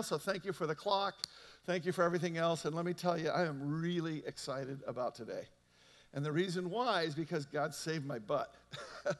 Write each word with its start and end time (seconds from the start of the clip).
So 0.00 0.16
thank 0.16 0.46
you 0.46 0.54
for 0.54 0.66
the 0.66 0.74
clock. 0.74 1.26
Thank 1.66 1.84
you 1.84 1.92
for 1.92 2.02
everything 2.02 2.38
else. 2.38 2.64
And 2.64 2.74
let 2.74 2.86
me 2.86 2.94
tell 2.94 3.18
you, 3.20 3.28
I 3.28 3.44
am 3.44 3.82
really 3.82 4.22
excited 4.26 4.80
about 4.86 5.14
today. 5.14 5.42
And 6.14 6.24
the 6.24 6.32
reason 6.32 6.70
why 6.70 7.02
is 7.02 7.14
because 7.14 7.44
God 7.44 7.74
saved 7.74 8.06
my 8.06 8.18
butt. 8.18 8.54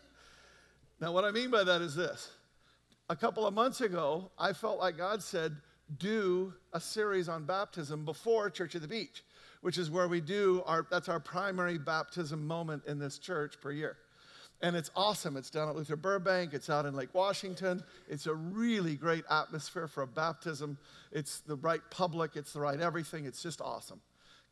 now, 0.98 1.12
what 1.12 1.27
I 1.27 1.30
mean 1.30 1.50
by 1.50 1.62
that 1.62 1.82
is 1.82 1.95
this. 1.95 2.30
A 3.11 3.14
couple 3.14 3.46
of 3.46 3.53
months 3.53 3.82
ago, 3.82 4.30
I 4.38 4.54
felt 4.54 4.79
like 4.79 4.96
God 4.96 5.22
said, 5.22 5.56
do 5.98 6.54
a 6.73 6.80
series 6.80 7.29
on 7.29 7.45
baptism 7.45 8.07
before 8.07 8.48
Church 8.48 8.75
of 8.75 8.80
the 8.80 8.89
Beach, 8.89 9.25
which 9.61 9.77
is 9.77 9.91
where 9.91 10.09
we 10.09 10.23
do 10.23 10.62
our, 10.64 10.86
that's 10.91 11.11
our 11.11 11.20
primary 11.20 11.77
baptism 11.77 12.46
moment 12.46 12.82
in 12.86 12.98
this 12.98 13.18
church 13.18 13.61
per 13.61 13.73
year. 13.73 13.98
And 14.62 14.76
it's 14.76 14.90
awesome. 14.94 15.36
It's 15.36 15.50
down 15.50 15.68
at 15.68 15.74
Luther 15.74 15.96
Burbank. 15.96 16.54
It's 16.54 16.70
out 16.70 16.86
in 16.86 16.94
Lake 16.94 17.12
Washington. 17.14 17.82
It's 18.08 18.26
a 18.26 18.34
really 18.34 18.94
great 18.94 19.24
atmosphere 19.29 19.88
for 19.88 20.04
a 20.04 20.06
baptism. 20.06 20.79
It's 21.11 21.40
the 21.40 21.56
right 21.56 21.80
public. 21.90 22.36
It's 22.36 22.52
the 22.52 22.61
right 22.61 22.79
everything. 22.79 23.26
It's 23.26 23.43
just 23.43 23.61
awesome. 23.61 24.00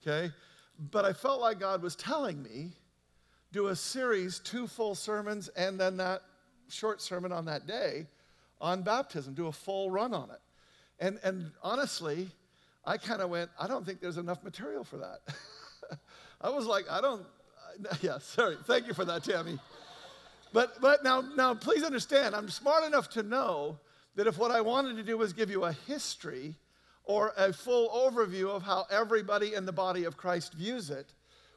Okay? 0.02 0.32
But 0.90 1.04
I 1.04 1.12
felt 1.12 1.40
like 1.40 1.60
God 1.60 1.80
was 1.80 1.94
telling 1.94 2.42
me 2.42 2.72
do 3.52 3.68
a 3.68 3.76
series, 3.76 4.40
two 4.40 4.66
full 4.66 4.94
sermons, 4.94 5.48
and 5.56 5.78
then 5.78 5.96
that 5.98 6.22
short 6.68 7.00
sermon 7.00 7.30
on 7.30 7.44
that 7.44 7.66
day 7.66 8.06
on 8.60 8.82
baptism. 8.82 9.34
Do 9.34 9.46
a 9.46 9.52
full 9.52 9.90
run 9.90 10.12
on 10.12 10.30
it. 10.30 10.40
And, 10.98 11.18
and 11.22 11.52
honestly, 11.62 12.28
I 12.84 12.96
kind 12.96 13.22
of 13.22 13.30
went, 13.30 13.50
I 13.58 13.68
don't 13.68 13.86
think 13.86 14.00
there's 14.00 14.18
enough 14.18 14.42
material 14.42 14.82
for 14.84 14.98
that. 14.98 15.20
I 16.40 16.50
was 16.50 16.66
like, 16.66 16.84
I 16.90 17.00
don't, 17.00 17.24
yeah, 18.02 18.18
sorry. 18.18 18.56
Thank 18.66 18.86
you 18.86 18.94
for 18.94 19.04
that, 19.04 19.24
Tammy. 19.24 19.58
But, 20.52 20.80
but 20.80 21.04
now, 21.04 21.20
now, 21.20 21.54
please 21.54 21.82
understand, 21.82 22.34
I'm 22.34 22.48
smart 22.48 22.84
enough 22.84 23.08
to 23.10 23.22
know 23.22 23.78
that 24.16 24.26
if 24.26 24.38
what 24.38 24.50
I 24.50 24.60
wanted 24.60 24.96
to 24.96 25.02
do 25.02 25.16
was 25.16 25.32
give 25.32 25.50
you 25.50 25.64
a 25.64 25.72
history 25.72 26.56
or 27.04 27.32
a 27.36 27.52
full 27.52 27.88
overview 27.90 28.48
of 28.48 28.62
how 28.62 28.84
everybody 28.90 29.54
in 29.54 29.64
the 29.64 29.72
body 29.72 30.04
of 30.04 30.16
Christ 30.16 30.54
views 30.54 30.90
it, 30.90 31.12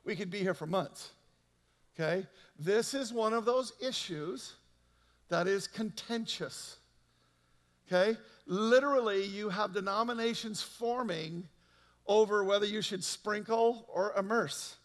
we 0.06 0.16
could 0.16 0.30
be 0.30 0.40
here 0.40 0.54
for 0.54 0.68
months. 0.68 1.12
Okay? 1.96 2.28
This 2.60 2.94
is 2.94 3.12
one 3.12 3.34
of 3.34 3.46
those 3.46 3.74
issues 3.82 4.54
that 5.30 5.48
is 5.48 5.68
contentious. 5.68 6.78
Okay? 7.88 8.18
Literally, 8.46 9.26
you 9.26 9.50
have 9.50 9.74
denominations 9.74 10.62
forming 10.62 11.48
over 12.06 12.44
whether 12.44 12.66
you 12.66 12.82
should 12.82 13.04
sprinkle 13.04 13.86
or 13.88 14.14
immerse 14.18 14.76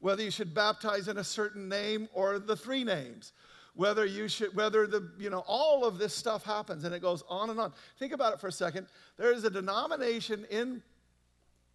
whether 0.00 0.22
you 0.22 0.30
should 0.30 0.54
baptize 0.54 1.08
in 1.08 1.18
a 1.18 1.24
certain 1.24 1.68
name 1.68 2.08
or 2.12 2.38
the 2.38 2.56
three 2.56 2.84
names 2.84 3.32
whether 3.74 4.04
you 4.04 4.26
should 4.26 4.54
whether 4.56 4.88
the 4.88 5.08
you 5.20 5.30
know 5.30 5.44
all 5.46 5.84
of 5.84 5.98
this 5.98 6.12
stuff 6.12 6.44
happens 6.44 6.82
and 6.82 6.92
it 6.92 7.00
goes 7.00 7.22
on 7.28 7.48
and 7.48 7.60
on. 7.60 7.72
Think 7.98 8.12
about 8.12 8.32
it 8.32 8.40
for 8.40 8.48
a 8.48 8.52
second. 8.52 8.88
There 9.16 9.32
is 9.32 9.44
a 9.44 9.50
denomination 9.50 10.44
in 10.50 10.82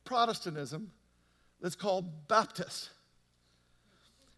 protestantism 0.03 0.91
that's 1.61 1.75
called 1.75 2.27
baptist. 2.27 2.89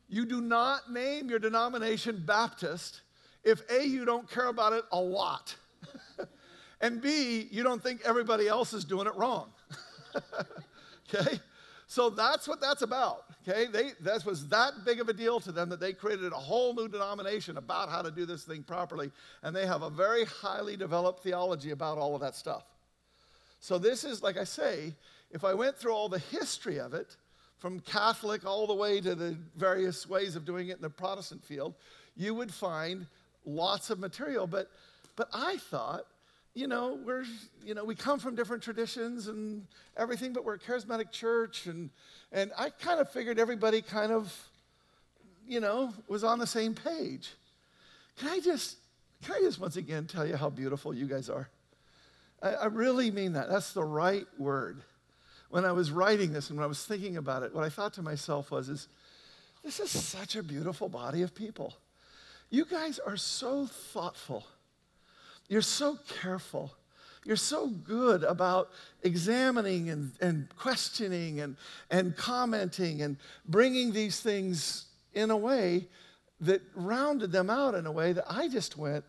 You 0.07 0.25
do 0.25 0.41
not 0.41 0.91
name 0.91 1.27
your 1.27 1.39
denomination 1.39 2.21
baptist 2.23 3.01
if 3.43 3.63
a 3.71 3.83
you 3.83 4.05
don't 4.05 4.29
care 4.29 4.47
about 4.47 4.73
it 4.73 4.83
a 4.91 4.99
lot 4.99 5.55
and 6.81 7.01
b 7.01 7.47
you 7.49 7.63
don't 7.63 7.81
think 7.81 8.01
everybody 8.05 8.47
else 8.47 8.73
is 8.73 8.85
doing 8.85 9.07
it 9.07 9.15
wrong. 9.15 9.49
Okay 11.13 11.39
so 11.87 12.09
that's 12.09 12.47
what 12.47 12.59
that's 12.59 12.81
about. 12.81 13.25
Okay, 13.47 13.65
they, 13.71 13.91
that 14.01 14.25
was 14.25 14.47
that 14.47 14.73
big 14.85 14.99
of 14.99 15.09
a 15.09 15.13
deal 15.13 15.39
to 15.41 15.51
them 15.51 15.69
that 15.69 15.79
they 15.79 15.93
created 15.93 16.31
a 16.31 16.37
whole 16.37 16.73
new 16.73 16.87
denomination 16.87 17.57
about 17.57 17.89
how 17.89 18.01
to 18.01 18.11
do 18.11 18.25
this 18.25 18.43
thing 18.43 18.63
properly, 18.63 19.11
and 19.43 19.55
they 19.55 19.67
have 19.67 19.83
a 19.83 19.89
very 19.89 20.25
highly 20.25 20.75
developed 20.75 21.21
theology 21.21 21.71
about 21.71 21.97
all 21.97 22.15
of 22.15 22.21
that 22.21 22.35
stuff. 22.35 22.63
So 23.59 23.77
this 23.77 24.03
is, 24.03 24.23
like 24.23 24.37
I 24.37 24.43
say, 24.43 24.93
if 25.31 25.43
I 25.43 25.53
went 25.53 25.77
through 25.77 25.93
all 25.93 26.09
the 26.09 26.19
history 26.19 26.79
of 26.79 26.93
it, 26.93 27.15
from 27.57 27.79
Catholic 27.79 28.45
all 28.45 28.67
the 28.67 28.75
way 28.75 29.01
to 29.01 29.15
the 29.15 29.35
various 29.55 30.07
ways 30.07 30.35
of 30.35 30.45
doing 30.45 30.69
it 30.69 30.75
in 30.75 30.81
the 30.81 30.89
Protestant 30.89 31.43
field, 31.43 31.73
you 32.15 32.33
would 32.33 32.53
find 32.53 33.07
lots 33.45 33.89
of 33.89 33.99
material. 33.99 34.45
But, 34.45 34.69
but 35.15 35.29
I 35.33 35.57
thought 35.57 36.05
you 36.55 36.67
know, 36.67 36.97
we're, 37.05 37.25
you 37.65 37.75
know, 37.75 37.83
we 37.83 37.95
come 37.95 38.17
from 38.17 38.33
different 38.33 38.63
traditions 38.63 39.27
and 39.27 39.67
everything, 39.97 40.31
but 40.31 40.45
we're 40.45 40.55
a 40.55 40.59
charismatic 40.59 41.11
church. 41.11 41.67
And, 41.67 41.89
and 42.31 42.51
I 42.57 42.69
kind 42.69 43.01
of 43.01 43.09
figured 43.09 43.37
everybody 43.37 43.81
kind 43.81 44.13
of, 44.13 44.33
you 45.45 45.59
know, 45.59 45.93
was 46.07 46.23
on 46.23 46.39
the 46.39 46.47
same 46.47 46.73
page. 46.73 47.33
Can 48.17 48.29
I 48.29 48.39
just, 48.39 48.77
can 49.21 49.35
I 49.35 49.39
just 49.41 49.59
once 49.59 49.75
again 49.75 50.07
tell 50.07 50.25
you 50.25 50.37
how 50.37 50.49
beautiful 50.49 50.93
you 50.93 51.07
guys 51.07 51.29
are? 51.29 51.49
I, 52.41 52.51
I 52.51 52.65
really 52.67 53.11
mean 53.11 53.33
that. 53.33 53.49
That's 53.49 53.73
the 53.73 53.83
right 53.83 54.25
word. 54.37 54.81
When 55.49 55.65
I 55.65 55.73
was 55.73 55.91
writing 55.91 56.31
this 56.31 56.49
and 56.49 56.57
when 56.57 56.63
I 56.63 56.67
was 56.67 56.85
thinking 56.85 57.17
about 57.17 57.43
it, 57.43 57.53
what 57.53 57.65
I 57.65 57.69
thought 57.69 57.93
to 57.93 58.01
myself 58.01 58.49
was, 58.49 58.69
is 58.69 58.87
this 59.61 59.81
is 59.81 59.91
such 59.91 60.37
a 60.37 60.43
beautiful 60.43 60.87
body 60.87 61.21
of 61.21 61.35
people. 61.35 61.75
You 62.49 62.63
guys 62.63 62.97
are 62.99 63.17
so 63.17 63.65
thoughtful 63.65 64.45
you're 65.47 65.61
so 65.61 65.97
careful. 66.21 66.73
You're 67.25 67.35
so 67.35 67.67
good 67.67 68.23
about 68.23 68.69
examining 69.01 69.89
and, 69.89 70.11
and 70.21 70.47
questioning 70.57 71.39
and, 71.39 71.57
and 71.89 72.15
commenting 72.15 73.01
and 73.01 73.17
bringing 73.47 73.91
these 73.91 74.19
things 74.19 74.85
in 75.13 75.31
a 75.31 75.37
way 75.37 75.87
that 76.41 76.61
rounded 76.75 77.31
them 77.31 77.49
out 77.49 77.73
in 77.73 77.87
a 77.87 77.91
way 77.91 78.13
that 78.13 78.25
I 78.29 78.47
just 78.47 78.77
went, 78.77 79.03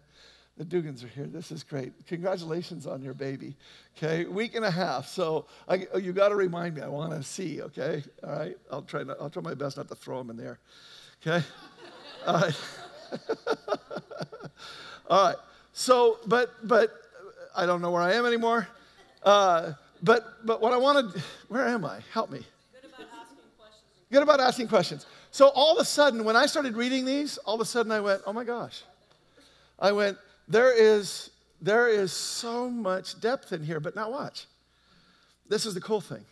the 0.57 0.65
Dugans 0.65 1.05
are 1.05 1.09
here. 1.09 1.27
This 1.27 1.53
is 1.53 1.63
great. 1.63 1.93
Congratulations 2.07 2.87
on 2.87 3.03
your 3.03 3.13
baby. 3.13 3.55
Okay, 3.97 4.25
week 4.25 4.55
and 4.55 4.65
a 4.65 4.71
half. 4.71 5.07
So 5.07 5.47
I, 5.69 5.87
oh, 5.93 5.99
you 5.99 6.13
got 6.15 6.31
to 6.31 6.37
remind 6.37 6.77
me. 6.77 6.83
I 6.83 6.89
want 6.89 7.13
to 7.13 7.23
see. 7.23 7.61
Okay, 7.61 8.03
all 8.25 8.31
right. 8.31 8.57
I'll 8.73 8.83
try. 8.83 9.03
Not, 9.03 9.19
I'll 9.21 9.29
try 9.29 9.43
my 9.43 9.53
best 9.53 9.77
not 9.77 9.89
to 9.89 9.95
throw 9.95 10.17
them 10.19 10.31
in 10.31 10.37
there. 10.39 10.59
Okay. 11.21 11.45
all 12.27 12.41
right. 12.41 12.57
all 15.11 15.25
right. 15.27 15.37
So, 15.79 16.21
but, 16.27 16.55
but 16.67 16.91
I 17.55 17.67
don't 17.67 17.83
know 17.83 17.91
where 17.91 18.01
I 18.01 18.15
am 18.15 18.25
anymore. 18.25 18.67
Uh, 19.23 19.75
but, 20.03 20.47
but 20.47 20.63
what 20.63 20.73
I 20.73 20.79
wanted, 20.79 21.23
where 21.49 21.69
am 21.69 21.85
I? 21.85 22.01
Help 22.15 22.31
me. 22.31 22.39
Good 22.73 22.89
about 22.95 23.07
asking 23.13 23.37
questions. 23.59 24.11
Good 24.11 24.23
about 24.23 24.41
asking 24.41 24.69
questions. 24.69 25.07
So 25.33 25.49
all 25.49 25.77
of 25.77 25.79
a 25.79 25.85
sudden, 25.85 26.25
when 26.25 26.35
I 26.35 26.47
started 26.47 26.79
reading 26.79 27.05
these, 27.05 27.37
all 27.37 27.57
of 27.57 27.61
a 27.61 27.67
sudden 27.67 27.93
I 27.93 28.01
went, 28.01 28.23
oh 28.27 28.33
my 28.33 28.43
gosh. 28.43 28.85
I 29.79 29.93
went, 29.93 30.17
there 30.49 30.73
is, 30.75 31.29
there 31.61 31.89
is 31.89 32.11
so 32.11 32.71
much 32.71 33.21
depth 33.21 33.53
in 33.53 33.63
here, 33.63 33.79
but 33.79 33.95
now 33.95 34.11
watch. 34.11 34.47
This 35.47 35.67
is 35.67 35.75
the 35.75 35.83
cool 35.83 36.01
thing. 36.01 36.25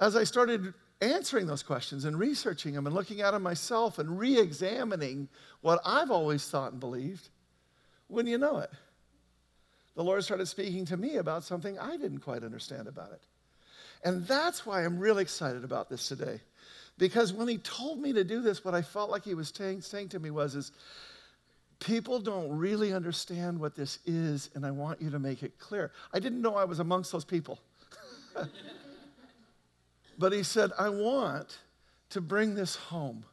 As 0.00 0.16
I 0.16 0.24
started 0.24 0.72
answering 1.02 1.46
those 1.46 1.62
questions 1.62 2.06
and 2.06 2.18
researching 2.18 2.72
them 2.72 2.86
and 2.86 2.96
looking 2.96 3.20
at 3.20 3.32
them 3.32 3.42
myself 3.42 3.98
and 3.98 4.18
re 4.18 4.38
examining 4.38 5.28
what 5.60 5.78
I've 5.84 6.10
always 6.10 6.48
thought 6.48 6.72
and 6.72 6.80
believed, 6.80 7.28
when 8.10 8.26
you 8.26 8.38
know 8.38 8.58
it. 8.58 8.70
The 9.96 10.04
Lord 10.04 10.22
started 10.24 10.46
speaking 10.46 10.84
to 10.86 10.96
me 10.96 11.16
about 11.16 11.44
something 11.44 11.78
I 11.78 11.96
didn't 11.96 12.20
quite 12.20 12.42
understand 12.42 12.88
about 12.88 13.12
it. 13.12 13.22
And 14.02 14.26
that's 14.26 14.64
why 14.64 14.84
I'm 14.84 14.98
really 14.98 15.22
excited 15.22 15.64
about 15.64 15.90
this 15.90 16.08
today. 16.08 16.40
Because 16.96 17.32
when 17.32 17.48
he 17.48 17.58
told 17.58 18.00
me 18.00 18.12
to 18.12 18.24
do 18.24 18.40
this, 18.40 18.64
what 18.64 18.74
I 18.74 18.82
felt 18.82 19.10
like 19.10 19.24
he 19.24 19.34
was 19.34 19.52
saying, 19.54 19.82
saying 19.82 20.10
to 20.10 20.18
me 20.18 20.30
was, 20.30 20.54
is, 20.54 20.72
people 21.80 22.20
don't 22.20 22.56
really 22.56 22.92
understand 22.92 23.58
what 23.58 23.74
this 23.74 23.98
is, 24.04 24.50
and 24.54 24.64
I 24.64 24.70
want 24.70 25.00
you 25.00 25.10
to 25.10 25.18
make 25.18 25.42
it 25.42 25.58
clear. 25.58 25.90
I 26.12 26.20
didn't 26.20 26.42
know 26.42 26.54
I 26.54 26.64
was 26.64 26.78
amongst 26.78 27.10
those 27.10 27.24
people. 27.24 27.58
but 30.18 30.32
he 30.32 30.42
said, 30.42 30.70
I 30.78 30.90
want 30.90 31.58
to 32.10 32.20
bring 32.20 32.54
this 32.54 32.76
home. 32.76 33.24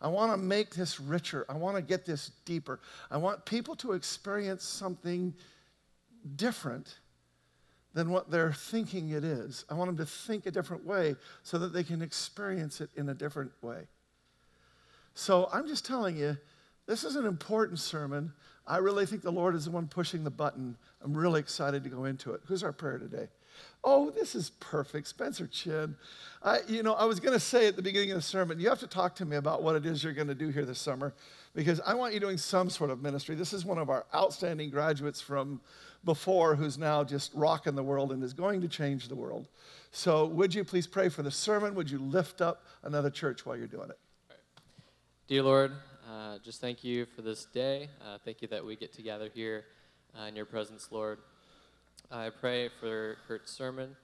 I 0.00 0.08
want 0.08 0.32
to 0.32 0.38
make 0.38 0.74
this 0.74 0.98
richer. 0.98 1.44
I 1.48 1.54
want 1.54 1.76
to 1.76 1.82
get 1.82 2.06
this 2.06 2.30
deeper. 2.44 2.80
I 3.10 3.18
want 3.18 3.44
people 3.44 3.76
to 3.76 3.92
experience 3.92 4.64
something 4.64 5.34
different 6.36 6.98
than 7.92 8.10
what 8.10 8.30
they're 8.30 8.52
thinking 8.52 9.10
it 9.10 9.24
is. 9.24 9.64
I 9.68 9.74
want 9.74 9.88
them 9.88 10.06
to 10.06 10.10
think 10.10 10.46
a 10.46 10.50
different 10.50 10.86
way 10.86 11.16
so 11.42 11.58
that 11.58 11.72
they 11.72 11.82
can 11.82 12.02
experience 12.02 12.80
it 12.80 12.90
in 12.96 13.08
a 13.08 13.14
different 13.14 13.52
way. 13.62 13.88
So 15.14 15.48
I'm 15.52 15.66
just 15.66 15.84
telling 15.84 16.16
you, 16.16 16.36
this 16.86 17.04
is 17.04 17.16
an 17.16 17.26
important 17.26 17.78
sermon. 17.78 18.32
I 18.66 18.78
really 18.78 19.06
think 19.06 19.22
the 19.22 19.32
Lord 19.32 19.54
is 19.54 19.64
the 19.64 19.70
one 19.70 19.88
pushing 19.88 20.24
the 20.24 20.30
button. 20.30 20.76
I'm 21.02 21.16
really 21.16 21.40
excited 21.40 21.84
to 21.84 21.90
go 21.90 22.04
into 22.04 22.32
it. 22.32 22.40
Who's 22.46 22.62
our 22.62 22.72
prayer 22.72 22.98
today? 22.98 23.28
Oh, 23.82 24.10
this 24.10 24.34
is 24.34 24.50
perfect. 24.60 25.08
Spencer 25.08 25.46
Chin. 25.46 25.96
I, 26.42 26.60
you 26.68 26.82
know, 26.82 26.94
I 26.94 27.04
was 27.04 27.18
going 27.18 27.32
to 27.32 27.40
say 27.40 27.66
at 27.66 27.76
the 27.76 27.82
beginning 27.82 28.10
of 28.10 28.16
the 28.16 28.22
sermon, 28.22 28.60
you 28.60 28.68
have 28.68 28.80
to 28.80 28.86
talk 28.86 29.14
to 29.16 29.24
me 29.24 29.36
about 29.36 29.62
what 29.62 29.74
it 29.74 29.86
is 29.86 30.04
you're 30.04 30.12
going 30.12 30.28
to 30.28 30.34
do 30.34 30.48
here 30.48 30.64
this 30.64 30.78
summer 30.78 31.14
because 31.54 31.80
I 31.80 31.94
want 31.94 32.14
you 32.14 32.20
doing 32.20 32.38
some 32.38 32.70
sort 32.70 32.90
of 32.90 33.02
ministry. 33.02 33.34
This 33.34 33.52
is 33.52 33.64
one 33.64 33.78
of 33.78 33.88
our 33.90 34.06
outstanding 34.14 34.70
graduates 34.70 35.20
from 35.20 35.60
before 36.04 36.56
who's 36.56 36.78
now 36.78 37.04
just 37.04 37.32
rocking 37.34 37.74
the 37.74 37.82
world 37.82 38.12
and 38.12 38.22
is 38.22 38.32
going 38.32 38.60
to 38.60 38.68
change 38.68 39.08
the 39.08 39.16
world. 39.16 39.48
So, 39.92 40.26
would 40.26 40.54
you 40.54 40.64
please 40.64 40.86
pray 40.86 41.08
for 41.08 41.22
the 41.22 41.30
sermon? 41.30 41.74
Would 41.74 41.90
you 41.90 41.98
lift 41.98 42.40
up 42.40 42.64
another 42.82 43.10
church 43.10 43.44
while 43.44 43.56
you're 43.56 43.66
doing 43.66 43.90
it? 43.90 43.98
Dear 45.26 45.42
Lord, 45.42 45.72
uh, 46.10 46.38
just 46.44 46.60
thank 46.60 46.84
you 46.84 47.06
for 47.06 47.22
this 47.22 47.44
day. 47.46 47.88
Uh, 48.04 48.18
thank 48.24 48.42
you 48.42 48.48
that 48.48 48.64
we 48.64 48.76
get 48.76 48.92
together 48.92 49.30
here 49.32 49.64
uh, 50.18 50.24
in 50.24 50.36
your 50.36 50.46
presence, 50.46 50.88
Lord. 50.90 51.18
I 52.12 52.28
pray 52.30 52.68
for 52.80 53.18
Kurt's 53.28 53.52
sermon 53.52 53.94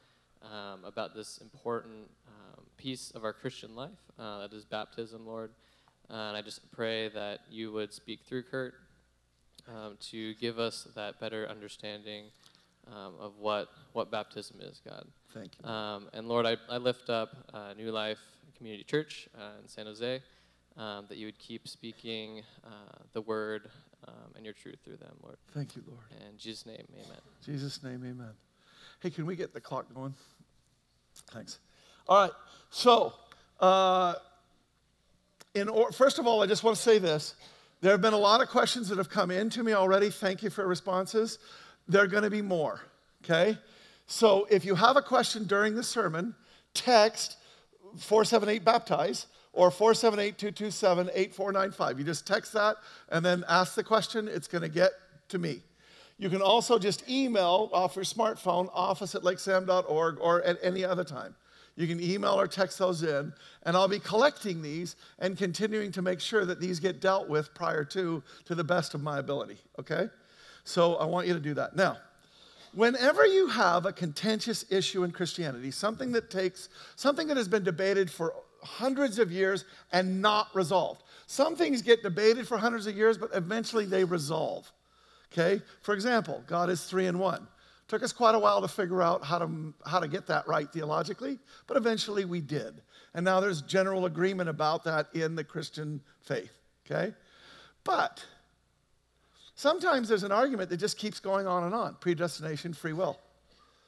um, 0.41 0.85
about 0.85 1.13
this 1.13 1.39
important 1.39 2.09
um, 2.29 2.65
piece 2.77 3.11
of 3.11 3.25
our 3.25 3.33
Christian 3.33 3.75
life, 3.75 3.99
uh, 4.17 4.43
that 4.43 4.53
is 4.53 4.65
baptism, 4.65 5.27
Lord. 5.27 5.51
Uh, 6.09 6.15
and 6.15 6.37
I 6.37 6.43
just 6.43 6.71
pray 6.71 7.09
that 7.09 7.41
you 7.51 7.73
would 7.73 7.93
speak 7.93 8.21
through 8.21 8.45
Kurt 8.45 8.75
um, 9.67 9.97
to 10.13 10.35
give 10.35 10.61
us 10.61 10.87
that 10.95 11.19
better 11.19 11.49
understanding 11.49 12.27
um, 12.87 13.15
of 13.21 13.39
what, 13.41 13.71
what 13.93 14.09
baptism 14.13 14.59
is, 14.61 14.81
God. 14.89 15.05
Thank 15.35 15.55
you. 15.61 15.69
Um, 15.69 16.09
and 16.13 16.29
Lord, 16.29 16.47
I, 16.47 16.59
I 16.71 16.77
lift 16.77 17.11
up 17.11 17.31
uh, 17.53 17.73
New 17.77 17.91
Life 17.91 18.21
Community 18.57 18.85
Church 18.85 19.29
uh, 19.37 19.61
in 19.61 19.67
San 19.67 19.87
Jose, 19.87 20.23
um, 20.77 21.07
that 21.09 21.19
you 21.19 21.27
would 21.27 21.41
keep 21.41 21.67
speaking 21.67 22.43
uh, 22.65 22.99
the 23.15 23.23
word 23.23 23.69
um, 24.07 24.33
and 24.37 24.45
your 24.45 24.55
truth 24.55 24.77
through 24.85 24.97
them, 24.97 25.15
Lord. 25.23 25.37
Thank 25.53 25.77
you, 25.77 25.83
Lord. 25.87 26.05
In 26.29 26.37
Jesus' 26.39 26.67
name, 26.67 26.87
amen. 26.95 27.19
Jesus' 27.45 27.83
name, 27.83 28.03
amen. 28.05 28.33
Hey, 29.01 29.11
can 29.11 29.27
we 29.27 29.37
get 29.37 29.53
the 29.53 29.61
clock 29.61 29.93
going? 29.95 30.15
Thanks. 31.33 31.59
All 32.09 32.23
right. 32.23 32.33
So, 32.71 33.15
uh, 33.61 34.15
in 35.55 35.69
or, 35.69 35.93
first 35.93 36.19
of 36.19 36.27
all, 36.27 36.43
I 36.43 36.47
just 36.47 36.63
want 36.63 36.77
to 36.77 36.83
say 36.83 36.99
this. 36.99 37.35
There 37.81 37.93
have 37.93 38.01
been 38.01 38.15
a 38.15 38.19
lot 38.19 38.41
of 38.41 38.49
questions 38.49 38.89
that 38.89 38.99
have 38.99 39.11
come 39.11 39.31
in 39.31 39.51
to 39.51 39.63
me 39.63 39.73
already. 39.73 40.11
Thank 40.11 40.43
you 40.43 40.51
for 40.51 40.67
responses. 40.67 41.39
There 41.89 42.03
are 42.03 42.07
going 42.07 42.23
to 42.23 42.31
be 42.31 42.43
more, 42.43 42.81
okay? 43.23 43.59
So 44.07 44.47
if 44.51 44.65
you 44.65 44.75
have 44.75 44.97
a 44.97 45.03
question 45.03 45.45
during 45.45 45.75
the 45.75 45.83
sermon, 45.83 46.35
text 46.75 47.37
478 47.99 48.65
baptize 48.65 49.27
or 49.57 49.71
478 49.71 50.39
227 50.39 51.11
8495. 51.15 51.99
You 51.99 52.05
just 52.05 52.27
text 52.27 52.53
that 52.53 52.77
and 53.09 53.25
then 53.25 53.45
ask 53.49 53.75
the 53.75 53.83
question. 53.83 54.29
It's 54.29 54.47
going 54.47 54.63
to 54.63 54.69
get 54.69 54.93
to 55.31 55.39
me. 55.39 55.63
You 56.19 56.31
can 56.31 56.43
also 56.43 56.79
just 56.79 57.09
email 57.09 57.71
off 57.73 57.97
your 57.97 58.05
smartphone, 58.05 58.69
office 58.73 59.15
at 59.15 59.23
lakesam.org, 59.23 60.19
or 60.21 60.43
at 60.43 60.59
any 60.63 60.85
other 60.85 61.05
time. 61.05 61.35
You 61.75 61.87
can 61.87 62.01
email 62.01 62.41
or 62.41 62.47
text 62.47 62.79
those 62.79 63.03
in, 63.03 63.33
and 63.65 63.77
I'll 63.77 63.89
be 63.89 63.99
collecting 63.99 64.63
these 64.63 64.97
and 65.19 65.37
continuing 65.37 65.93
to 65.93 66.03
make 66.03 66.21
sure 66.21 66.47
that 66.47 66.59
these 66.59 66.81
get 66.81 67.01
dealt 67.01 67.29
with 67.29 67.53
prior 67.55 67.85
to, 67.85 68.23
to 68.47 68.55
the 68.55 68.65
best 68.65 68.95
of 68.95 69.03
my 69.03 69.19
ability, 69.19 69.59
okay? 69.79 70.09
So 70.65 70.95
I 70.97 71.05
want 71.05 71.27
you 71.27 71.35
to 71.35 71.41
do 71.41 71.53
that. 71.55 71.77
Now, 71.77 71.99
whenever 72.73 73.27
you 73.27 73.49
have 73.49 73.85
a 73.85 73.93
contentious 73.93 74.65
issue 74.71 75.05
in 75.05 75.11
Christianity, 75.11 75.71
something 75.71 76.13
that 76.13 76.31
takes, 76.31 76.71
something 76.95 77.27
that 77.29 77.37
has 77.37 77.49
been 77.49 77.65
debated 77.65 78.11
for 78.11 78.35
hundreds 78.63 79.19
of 79.19 79.31
years 79.31 79.65
and 79.93 80.21
not 80.21 80.49
resolved, 80.55 81.03
some 81.27 81.57
things 81.57 81.83
get 81.83 82.03
debated 82.03 82.47
for 82.47 82.57
hundreds 82.57 82.87
of 82.87 82.97
years, 82.97 83.19
but 83.19 83.31
eventually 83.35 83.85
they 83.85 84.05
resolve. 84.05 84.71
Okay? 85.33 85.63
For 85.83 85.95
example, 85.95 86.43
God 86.47 86.71
is 86.71 86.85
three 86.85 87.07
in 87.07 87.19
one. 87.19 87.47
Took 87.89 88.03
us 88.03 88.13
quite 88.13 88.35
a 88.35 88.39
while 88.39 88.61
to 88.63 88.69
figure 88.69 89.01
out 89.01 89.25
how 89.25 89.39
to, 89.39 89.75
how 89.85 90.01
to 90.01 90.09
get 90.09 90.27
that 90.27 90.49
right 90.49 90.69
theologically, 90.73 91.39
but 91.67 91.77
eventually 91.77 92.25
we 92.25 92.41
did. 92.41 92.83
And 93.15 93.25
now 93.25 93.41
there's 93.41 93.63
general 93.63 94.07
agreement 94.07 94.49
about 94.49 94.85
that 94.85 95.07
in 95.15 95.37
the 95.37 95.45
Christian 95.45 96.01
faith. 96.21 96.53
Okay? 96.85 97.15
But 97.85 98.25
sometimes 99.55 100.09
there's 100.09 100.25
an 100.25 100.33
argument 100.33 100.71
that 100.71 100.79
just 100.79 100.99
keeps 100.99 101.21
going 101.21 101.47
on 101.47 101.65
and 101.65 101.75
on 101.75 101.97
predestination, 102.01 102.73
free 102.73 102.93
will. 102.93 103.19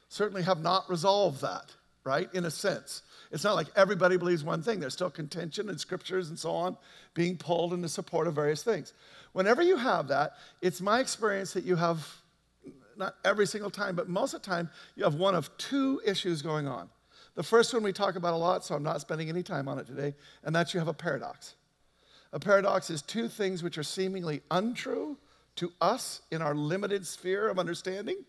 Certainly 0.09 0.43
have 0.45 0.63
not 0.63 0.89
resolved 0.89 1.43
that, 1.43 1.75
right? 2.05 2.33
In 2.33 2.45
a 2.45 2.51
sense. 2.51 3.03
It's 3.31 3.45
not 3.45 3.57
like 3.57 3.69
everybody 3.77 4.17
believes 4.17 4.43
one 4.43 4.63
thing. 4.63 4.81
There's 4.81 4.95
still 4.95 5.11
contention 5.11 5.69
in 5.69 5.79
scriptures 5.79 6.31
and 6.31 6.39
so 6.39 6.51
on 6.51 6.77
being 7.15 7.37
pulled 7.37 7.73
in 7.73 7.83
the 7.83 7.89
support 7.89 8.27
of 8.27 8.35
various 8.35 8.63
things. 8.63 8.93
Whenever 9.33 9.63
you 9.63 9.77
have 9.77 10.09
that, 10.09 10.33
it's 10.63 10.81
my 10.81 11.01
experience 11.01 11.53
that 11.53 11.65
you 11.65 11.77
have, 11.77 12.07
not 12.97 13.17
every 13.25 13.47
single 13.47 13.71
time, 13.71 13.95
but 13.95 14.09
most 14.09 14.35
of 14.35 14.43
the 14.43 14.49
time, 14.49 14.71
you 14.97 15.05
have 15.05 15.15
one 15.15 15.35
of 15.35 15.57
two 15.59 16.01
issues 16.05 16.43
going 16.43 16.67
on. 16.67 16.89
The 17.35 17.43
first 17.43 17.73
one 17.73 17.83
we 17.83 17.93
talk 17.93 18.17
about 18.17 18.35
a 18.35 18.37
lot, 18.37 18.65
so 18.65 18.75
I'm 18.75 18.83
not 18.83 19.01
spending 19.01 19.29
any 19.29 19.43
time 19.43 19.69
on 19.69 19.79
it 19.79 19.87
today, 19.87 20.15
and 20.43 20.55
that's 20.55 20.75
you 20.75 20.81
have 20.81 20.89
a 20.89 20.95
paradox. 20.95 21.55
A 22.33 22.41
paradox 22.41 22.91
is 22.91 23.01
two 23.01 23.29
things 23.29 23.63
which 23.63 23.79
are 23.79 23.83
seemingly 23.83 24.43
untrue 24.51 25.17
to 25.57 25.73
us 25.81 26.23
in 26.31 26.43
our 26.43 26.55
limited 26.55 27.07
sphere 27.07 27.49
of 27.49 27.59
understanding, 27.59 28.25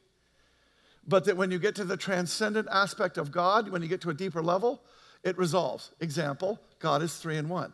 but 1.10 1.26
that 1.26 1.38
when 1.38 1.50
you 1.52 1.60
get 1.60 1.76
to 1.76 1.84
the 1.84 1.98
transcendent 1.98 2.68
aspect 2.72 3.18
of 3.18 3.32
God, 3.32 3.70
when 3.70 3.82
you 3.82 3.88
get 3.88 4.02
to 4.02 4.12
a 4.12 4.14
deeper 4.14 4.44
level, 4.44 4.82
it 5.24 5.38
resolves. 5.38 5.92
Example 6.00 6.60
God 6.80 7.02
is 7.02 7.18
three 7.18 7.38
in 7.38 7.50
one. 7.50 7.74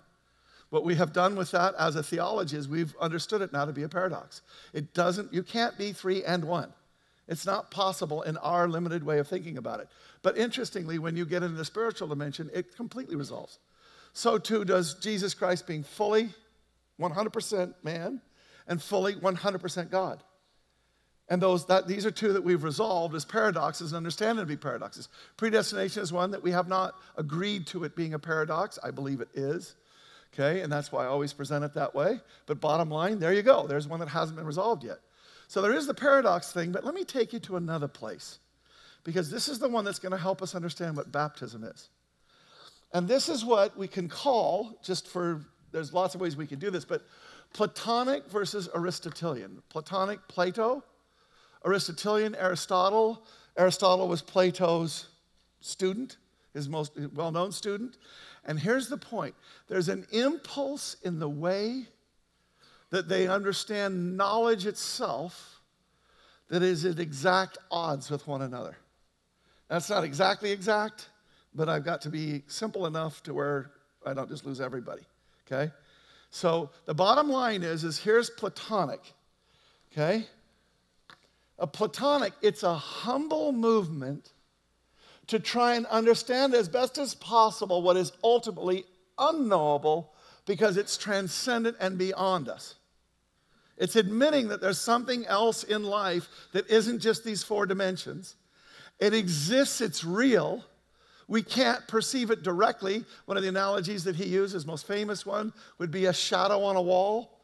What 0.70 0.84
we 0.84 0.96
have 0.96 1.14
done 1.14 1.36
with 1.36 1.52
that 1.52 1.76
as 1.76 1.96
a 1.96 2.04
theology 2.04 2.58
is 2.58 2.68
we've 2.68 2.96
understood 3.00 3.42
it 3.42 3.54
now 3.54 3.66
to 3.66 3.74
be 3.74 3.84
a 3.84 3.90
paradox. 3.90 4.42
It 4.74 4.94
doesn't, 4.94 5.34
you 5.34 5.44
can't 5.44 5.78
be 5.78 5.92
three 5.92 6.24
and 6.24 6.46
one. 6.46 6.74
It's 7.28 7.46
not 7.46 7.72
possible 7.72 8.22
in 8.24 8.38
our 8.38 8.68
limited 8.68 9.04
way 9.04 9.20
of 9.20 9.28
thinking 9.28 9.58
about 9.58 9.80
it. 9.80 9.90
But 10.22 10.38
interestingly, 10.38 10.98
when 11.00 11.16
you 11.16 11.26
get 11.26 11.44
into 11.44 11.58
the 11.58 11.66
spiritual 11.66 12.08
dimension, 12.08 12.50
it 12.54 12.76
completely 12.76 13.16
resolves. 13.16 13.60
So 14.14 14.38
too 14.38 14.66
does 14.66 14.96
Jesus 14.96 15.34
Christ 15.34 15.68
being 15.68 15.84
fully 15.84 16.30
100% 17.00 17.74
man 17.84 18.22
and 18.68 18.82
fully 18.82 19.16
100% 19.16 19.92
God. 19.92 20.24
And 21.28 21.42
those 21.42 21.66
that 21.68 21.88
these 21.88 22.06
are 22.06 22.12
two 22.12 22.34
that 22.34 22.44
we've 22.44 22.64
resolved 22.64 23.16
as 23.16 23.26
paradoxes 23.26 23.92
and 23.92 23.98
understand 23.98 24.38
them 24.38 24.46
to 24.46 24.54
be 24.54 24.58
paradoxes. 24.58 25.10
Predestination 25.38 26.04
is 26.04 26.14
one 26.14 26.32
that 26.32 26.44
we 26.44 26.52
have 26.52 26.68
not 26.68 26.96
agreed 27.18 27.66
to 27.68 27.84
it 27.84 27.96
being 27.96 28.14
a 28.14 28.20
paradox. 28.20 28.78
I 28.84 28.92
believe 28.92 29.22
it 29.22 29.30
is. 29.34 29.76
Okay, 30.34 30.62
and 30.62 30.72
that's 30.72 30.92
why 30.92 31.06
I 31.06 31.08
always 31.08 31.34
present 31.34 31.64
it 31.64 31.74
that 31.76 31.96
way. 31.96 32.20
But 32.46 32.60
bottom 32.60 32.90
line, 32.90 33.20
there 33.20 33.34
you 33.34 33.42
go. 33.42 33.68
There's 33.68 33.88
one 33.88 34.02
that 34.02 34.10
hasn't 34.10 34.38
been 34.38 34.46
resolved 34.46 34.84
yet. 34.84 35.00
So 35.48 35.62
there 35.62 35.74
is 35.74 35.88
the 35.88 35.94
paradox 35.94 36.52
thing, 36.52 36.72
but 36.72 36.84
let 36.84 36.94
me 36.94 37.06
take 37.06 37.32
you 37.32 37.40
to 37.42 37.56
another 37.56 37.88
place. 37.88 38.40
Because 39.04 39.30
this 39.30 39.48
is 39.48 39.60
the 39.60 39.70
one 39.70 39.86
that's 39.86 40.00
going 40.00 40.12
to 40.12 40.18
help 40.18 40.42
us 40.42 40.54
understand 40.54 40.98
what 40.98 41.12
baptism 41.12 41.64
is. 41.64 41.90
And 42.92 43.08
this 43.08 43.30
is 43.30 43.46
what 43.46 43.78
we 43.78 43.88
can 43.88 44.10
call, 44.10 44.78
just 44.84 45.08
for, 45.08 45.46
there's 45.72 45.94
lots 45.94 46.16
of 46.16 46.22
ways 46.22 46.36
we 46.36 46.48
can 46.48 46.60
do 46.60 46.70
this, 46.70 46.86
but 46.86 47.04
Platonic 47.54 48.30
versus 48.30 48.68
Aristotelian. 48.76 49.62
Platonic, 49.70 50.20
Plato, 50.28 50.84
Aristotelian, 51.66 52.36
Aristotle. 52.36 53.26
Aristotle 53.58 54.08
was 54.08 54.22
Plato's 54.22 55.08
student, 55.62 56.18
his 56.54 56.70
most 56.70 56.94
well 57.14 57.32
known 57.32 57.52
student. 57.52 57.98
And 58.46 58.60
here's 58.60 58.88
the 58.88 58.98
point 58.98 59.36
there's 59.68 59.90
an 59.90 60.06
impulse 60.12 60.98
in 61.04 61.20
the 61.20 61.30
way 61.30 61.88
that 62.92 63.10
they 63.10 63.28
understand 63.28 64.16
knowledge 64.16 64.66
itself 64.66 65.60
that 66.50 66.62
is 66.62 66.86
at 66.86 67.00
exact 67.00 67.58
odds 67.72 68.12
with 68.12 68.28
one 68.28 68.44
another. 68.44 68.78
That's 69.68 69.90
not 69.90 70.04
exactly 70.04 70.52
exact, 70.52 71.10
but 71.56 71.68
I've 71.68 71.84
got 71.84 72.02
to 72.02 72.10
be 72.10 72.44
simple 72.48 72.86
enough 72.86 73.24
to 73.24 73.34
where 73.34 73.72
I 74.06 74.14
don't 74.14 74.30
just 74.30 74.46
lose 74.46 74.62
everybody. 74.62 75.02
Okay? 75.46 75.72
So 76.30 76.70
the 76.86 76.94
bottom 76.94 77.30
line 77.30 77.64
is, 77.64 77.84
is 77.84 77.98
here's 77.98 78.30
Platonic. 78.30 79.02
Okay? 79.92 80.28
A 81.58 81.68
Platonic, 81.68 82.34
it's 82.42 82.64
a 82.64 82.76
humble 82.76 83.52
movement 83.52 84.32
to 85.28 85.40
try 85.40 85.76
and 85.76 85.86
understand 85.88 86.54
as 86.54 86.70
best 86.70 86.98
as 86.98 87.16
possible 87.16 87.82
what 87.82 87.98
is 87.98 88.12
ultimately 88.24 88.86
unknowable 89.18 90.14
because 90.46 90.78
it's 90.78 90.98
transcendent 90.98 91.78
and 91.80 91.98
beyond 91.98 92.50
us. 92.50 92.76
It's 93.78 93.96
admitting 93.96 94.50
that 94.50 94.62
there's 94.62 94.80
something 94.80 95.26
else 95.26 95.64
in 95.64 95.84
life 95.84 96.28
that 96.54 96.70
isn't 96.70 97.00
just 97.00 97.24
these 97.24 97.44
four 97.44 97.66
dimensions. 97.66 98.36
It 99.00 99.14
exists, 99.14 99.82
it's 99.82 100.04
real. 100.04 100.64
We 101.28 101.42
can't 101.42 101.86
perceive 101.88 102.30
it 102.30 102.44
directly. 102.44 103.04
One 103.26 103.36
of 103.36 103.44
the 103.44 103.50
analogies 103.50 104.04
that 104.04 104.16
he 104.16 104.26
uses, 104.26 104.66
most 104.66 104.88
famous 104.88 105.26
one, 105.26 105.52
would 105.80 105.92
be 105.92 106.06
a 106.06 106.14
shadow 106.14 106.64
on 106.64 106.76
a 106.76 106.82
wall. 106.82 107.35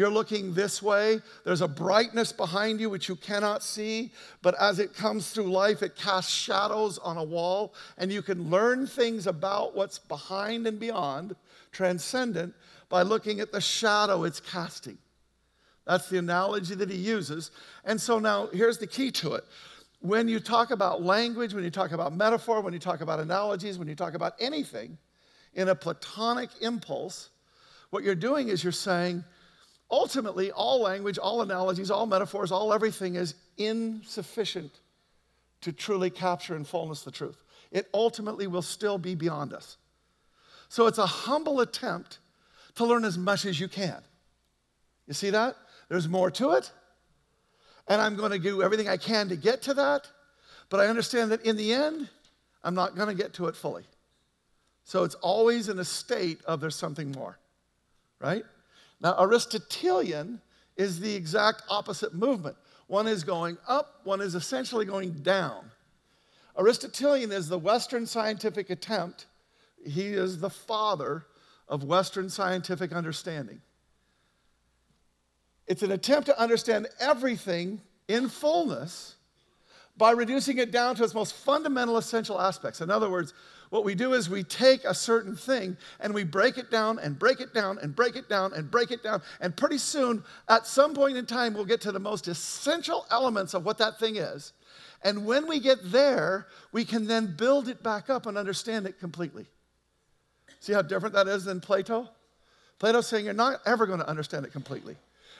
You're 0.00 0.08
looking 0.08 0.54
this 0.54 0.82
way. 0.82 1.20
There's 1.44 1.60
a 1.60 1.68
brightness 1.68 2.32
behind 2.32 2.80
you 2.80 2.88
which 2.88 3.06
you 3.06 3.16
cannot 3.16 3.62
see, 3.62 4.12
but 4.40 4.54
as 4.58 4.78
it 4.78 4.94
comes 4.94 5.30
through 5.30 5.52
life, 5.52 5.82
it 5.82 5.94
casts 5.94 6.32
shadows 6.32 6.96
on 6.96 7.18
a 7.18 7.22
wall, 7.22 7.74
and 7.98 8.10
you 8.10 8.22
can 8.22 8.48
learn 8.48 8.86
things 8.86 9.26
about 9.26 9.76
what's 9.76 9.98
behind 9.98 10.66
and 10.66 10.80
beyond, 10.80 11.36
transcendent, 11.70 12.54
by 12.88 13.02
looking 13.02 13.40
at 13.40 13.52
the 13.52 13.60
shadow 13.60 14.24
it's 14.24 14.40
casting. 14.40 14.96
That's 15.86 16.08
the 16.08 16.16
analogy 16.16 16.76
that 16.76 16.90
he 16.90 16.96
uses. 16.96 17.50
And 17.84 18.00
so 18.00 18.18
now 18.18 18.46
here's 18.54 18.78
the 18.78 18.86
key 18.86 19.10
to 19.10 19.34
it. 19.34 19.44
When 20.00 20.28
you 20.28 20.40
talk 20.40 20.70
about 20.70 21.02
language, 21.02 21.52
when 21.52 21.62
you 21.62 21.70
talk 21.70 21.92
about 21.92 22.16
metaphor, 22.16 22.62
when 22.62 22.72
you 22.72 22.78
talk 22.78 23.02
about 23.02 23.20
analogies, 23.20 23.78
when 23.78 23.86
you 23.86 23.94
talk 23.94 24.14
about 24.14 24.32
anything 24.40 24.96
in 25.52 25.68
a 25.68 25.74
Platonic 25.74 26.48
impulse, 26.62 27.28
what 27.90 28.02
you're 28.02 28.14
doing 28.14 28.48
is 28.48 28.64
you're 28.64 28.72
saying, 28.72 29.24
ultimately, 29.90 30.50
all 30.52 30.82
language, 30.82 31.18
all 31.18 31.42
analogies, 31.42 31.90
all 31.90 32.06
metaphors, 32.06 32.52
all 32.52 32.72
everything 32.72 33.16
is 33.16 33.34
insufficient 33.58 34.72
to 35.60 35.72
truly 35.72 36.10
capture 36.10 36.56
in 36.56 36.64
fullness 36.64 37.02
the 37.02 37.10
truth. 37.10 37.36
It 37.70 37.88
ultimately 37.92 38.46
will 38.46 38.62
still 38.62 38.98
be 38.98 39.14
beyond 39.14 39.52
us. 39.52 39.76
So 40.68 40.86
it's 40.86 40.98
a 40.98 41.06
humble 41.06 41.60
attempt 41.60 42.18
to 42.76 42.84
learn 42.84 43.04
as 43.04 43.18
much 43.18 43.44
as 43.44 43.58
you 43.58 43.68
can. 43.68 44.00
You 45.06 45.14
see 45.14 45.30
that? 45.30 45.56
There's 45.88 46.08
more 46.08 46.30
to 46.32 46.52
it. 46.52 46.70
and 47.88 48.00
I'm 48.00 48.16
going 48.16 48.30
to 48.30 48.38
do 48.38 48.62
everything 48.62 48.88
I 48.88 48.96
can 48.96 49.28
to 49.28 49.36
get 49.36 49.62
to 49.62 49.74
that, 49.74 50.08
but 50.68 50.78
I 50.78 50.86
understand 50.86 51.32
that 51.32 51.44
in 51.44 51.56
the 51.56 51.72
end, 51.72 52.08
I'm 52.62 52.74
not 52.74 52.94
going 52.94 53.08
to 53.08 53.20
get 53.20 53.34
to 53.34 53.46
it 53.46 53.56
fully. 53.56 53.84
So 54.84 55.02
it's 55.02 55.16
always 55.16 55.68
in 55.68 55.78
a 55.78 55.84
state 55.84 56.40
of 56.44 56.60
there's 56.60 56.76
something 56.76 57.10
more, 57.10 57.38
right? 58.20 58.44
Now, 59.00 59.16
Aristotelian 59.18 60.40
is 60.76 61.00
the 61.00 61.14
exact 61.14 61.62
opposite 61.68 62.14
movement. 62.14 62.56
One 62.86 63.06
is 63.06 63.24
going 63.24 63.56
up, 63.68 64.00
one 64.04 64.20
is 64.20 64.34
essentially 64.34 64.84
going 64.84 65.12
down. 65.22 65.70
Aristotelian 66.58 67.32
is 67.32 67.48
the 67.48 67.58
Western 67.58 68.06
scientific 68.06 68.70
attempt, 68.70 69.26
he 69.84 70.08
is 70.08 70.40
the 70.40 70.50
father 70.50 71.24
of 71.68 71.84
Western 71.84 72.28
scientific 72.28 72.92
understanding. 72.92 73.60
It's 75.66 75.82
an 75.82 75.92
attempt 75.92 76.26
to 76.26 76.38
understand 76.38 76.88
everything 76.98 77.80
in 78.08 78.28
fullness 78.28 79.14
by 79.96 80.10
reducing 80.10 80.58
it 80.58 80.72
down 80.72 80.96
to 80.96 81.04
its 81.04 81.14
most 81.14 81.34
fundamental 81.34 81.96
essential 81.96 82.40
aspects. 82.40 82.80
In 82.80 82.90
other 82.90 83.08
words, 83.08 83.32
what 83.70 83.84
we 83.84 83.94
do 83.94 84.14
is 84.14 84.28
we 84.28 84.42
take 84.42 84.84
a 84.84 84.92
certain 84.92 85.36
thing 85.36 85.76
and 86.00 86.12
we 86.12 86.24
break 86.24 86.58
it 86.58 86.70
down 86.70 86.98
and 86.98 87.16
break 87.16 87.40
it 87.40 87.54
down 87.54 87.78
and 87.80 87.94
break 87.94 88.16
it 88.16 88.28
down 88.28 88.52
and 88.52 88.68
break 88.68 88.90
it 88.90 89.02
down. 89.02 89.22
And 89.40 89.56
pretty 89.56 89.78
soon, 89.78 90.24
at 90.48 90.66
some 90.66 90.92
point 90.92 91.16
in 91.16 91.24
time, 91.24 91.54
we'll 91.54 91.64
get 91.64 91.80
to 91.82 91.92
the 91.92 92.00
most 92.00 92.26
essential 92.26 93.06
elements 93.12 93.54
of 93.54 93.64
what 93.64 93.78
that 93.78 93.98
thing 93.98 94.16
is. 94.16 94.52
And 95.02 95.24
when 95.24 95.46
we 95.46 95.60
get 95.60 95.78
there, 95.84 96.48
we 96.72 96.84
can 96.84 97.06
then 97.06 97.34
build 97.36 97.68
it 97.68 97.82
back 97.82 98.10
up 98.10 98.26
and 98.26 98.36
understand 98.36 98.86
it 98.86 98.98
completely. 98.98 99.46
See 100.58 100.72
how 100.72 100.82
different 100.82 101.14
that 101.14 101.28
is 101.28 101.44
than 101.44 101.60
Plato? 101.60 102.08
Plato's 102.80 103.06
saying 103.06 103.24
you're 103.24 103.34
not 103.34 103.60
ever 103.66 103.86
going 103.86 104.00
to 104.00 104.08
understand 104.08 104.44
it 104.44 104.52
completely. 104.52 104.96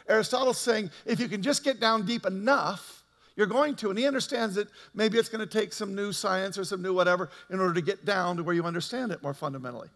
Aristotle's 0.09 0.59
saying 0.59 0.91
if 1.05 1.19
you 1.19 1.29
can 1.29 1.43
just 1.43 1.65
get 1.65 1.81
down 1.81 2.07
deep 2.07 2.27
enough, 2.27 3.00
you're 3.41 3.47
going 3.47 3.75
to. 3.77 3.89
And 3.89 3.99
he 3.99 4.07
understands 4.07 4.55
that 4.57 4.69
maybe 4.93 5.17
it's 5.17 5.31
going 5.31 5.41
to 5.41 5.59
take 5.59 5.73
some 5.73 5.95
new 5.95 6.13
science 6.13 6.59
or 6.59 6.65
some 6.65 6.83
new 6.83 6.93
whatever 6.93 7.31
in 7.49 7.59
order 7.59 7.73
to 7.73 7.81
get 7.81 8.05
down 8.05 8.37
to 8.37 8.43
where 8.43 8.55
you 8.55 8.65
understand 8.65 9.13
it 9.13 9.23
more 9.23 9.33
fundamentally. 9.33 9.89